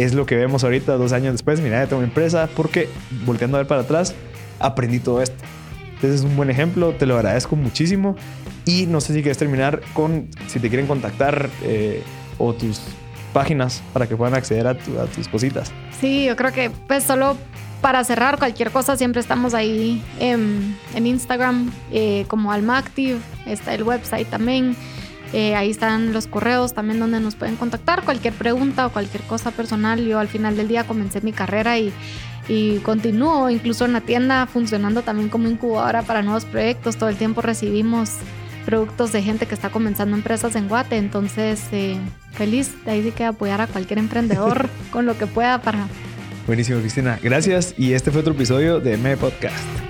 es 0.02 0.14
lo 0.14 0.26
que 0.26 0.36
vemos 0.36 0.64
ahorita 0.64 0.96
dos 0.96 1.12
años 1.12 1.32
después. 1.32 1.60
Mira, 1.60 1.82
ya 1.82 1.88
tengo 1.88 1.98
una 1.98 2.08
empresa 2.08 2.48
porque 2.56 2.88
volteando 3.24 3.56
a 3.56 3.60
ver 3.60 3.66
para 3.66 3.82
atrás 3.82 4.14
aprendí 4.58 5.00
todo 5.00 5.22
esto. 5.22 5.36
Entonces 5.94 6.20
es 6.20 6.26
un 6.26 6.36
buen 6.36 6.50
ejemplo, 6.50 6.92
te 6.92 7.06
lo 7.06 7.16
agradezco 7.16 7.56
muchísimo. 7.56 8.16
Y 8.64 8.86
no 8.86 9.00
sé 9.00 9.12
si 9.12 9.22
quieres 9.22 9.38
terminar 9.38 9.80
con 9.94 10.28
si 10.46 10.60
te 10.60 10.68
quieren 10.68 10.86
contactar 10.86 11.50
eh, 11.62 12.02
o 12.38 12.52
tus 12.52 12.80
páginas 13.32 13.82
para 13.92 14.06
que 14.06 14.16
puedan 14.16 14.34
acceder 14.34 14.66
a, 14.66 14.74
tus 14.74 15.28
cositas. 15.28 15.72
Sí, 16.00 16.24
yo 16.24 16.36
creo 16.36 16.52
que 16.52 16.70
pues 16.70 17.04
solo 17.04 17.36
para 17.80 18.02
cerrar 18.04 18.38
cualquier 18.38 18.70
cosa 18.70 18.96
siempre 18.96 19.20
estamos 19.20 19.54
ahí 19.54 20.02
en, 20.18 20.76
Instagram 20.94 21.70
eh, 21.92 22.24
como 22.28 22.52
Alma 22.52 22.78
Active, 22.78 23.18
está 23.46 23.74
el 23.74 23.82
website 23.82 24.28
también. 24.28 24.76
Eh, 25.32 25.54
ahí 25.54 25.70
están 25.70 26.12
los 26.12 26.26
correos 26.26 26.74
también 26.74 26.98
donde 26.98 27.20
nos 27.20 27.36
pueden 27.36 27.56
contactar. 27.56 28.04
Cualquier 28.04 28.34
pregunta 28.34 28.86
o 28.86 28.90
cualquier 28.90 29.22
cosa 29.24 29.50
personal. 29.50 30.04
Yo 30.04 30.18
al 30.18 30.28
final 30.28 30.56
del 30.56 30.68
día 30.68 30.84
comencé 30.84 31.20
mi 31.20 31.32
carrera 31.32 31.78
y, 31.78 31.92
y 32.48 32.78
continúo 32.78 33.48
incluso 33.48 33.84
en 33.84 33.92
la 33.92 34.00
tienda 34.00 34.46
funcionando 34.46 35.02
también 35.02 35.28
como 35.28 35.48
incubadora 35.48 36.02
para 36.02 36.22
nuevos 36.22 36.44
proyectos. 36.44 36.96
Todo 36.96 37.08
el 37.08 37.16
tiempo 37.16 37.42
recibimos 37.42 38.16
productos 38.66 39.12
de 39.12 39.22
gente 39.22 39.46
que 39.46 39.54
está 39.54 39.70
comenzando 39.70 40.16
empresas 40.16 40.56
en 40.56 40.68
Guate. 40.68 40.96
Entonces, 40.96 41.62
eh, 41.72 41.96
feliz 42.32 42.72
de 42.84 42.90
ahí 42.90 43.02
sí 43.02 43.12
que 43.12 43.24
apoyar 43.24 43.60
a 43.60 43.66
cualquier 43.66 43.98
emprendedor 43.98 44.68
con 44.90 45.06
lo 45.06 45.16
que 45.16 45.26
pueda 45.26 45.62
para... 45.62 45.86
Buenísimo, 46.46 46.80
Cristina. 46.80 47.18
Gracias. 47.22 47.74
Y 47.78 47.92
este 47.92 48.10
fue 48.10 48.22
otro 48.22 48.32
episodio 48.32 48.80
de 48.80 48.94
M 48.94 49.16
Podcast. 49.16 49.89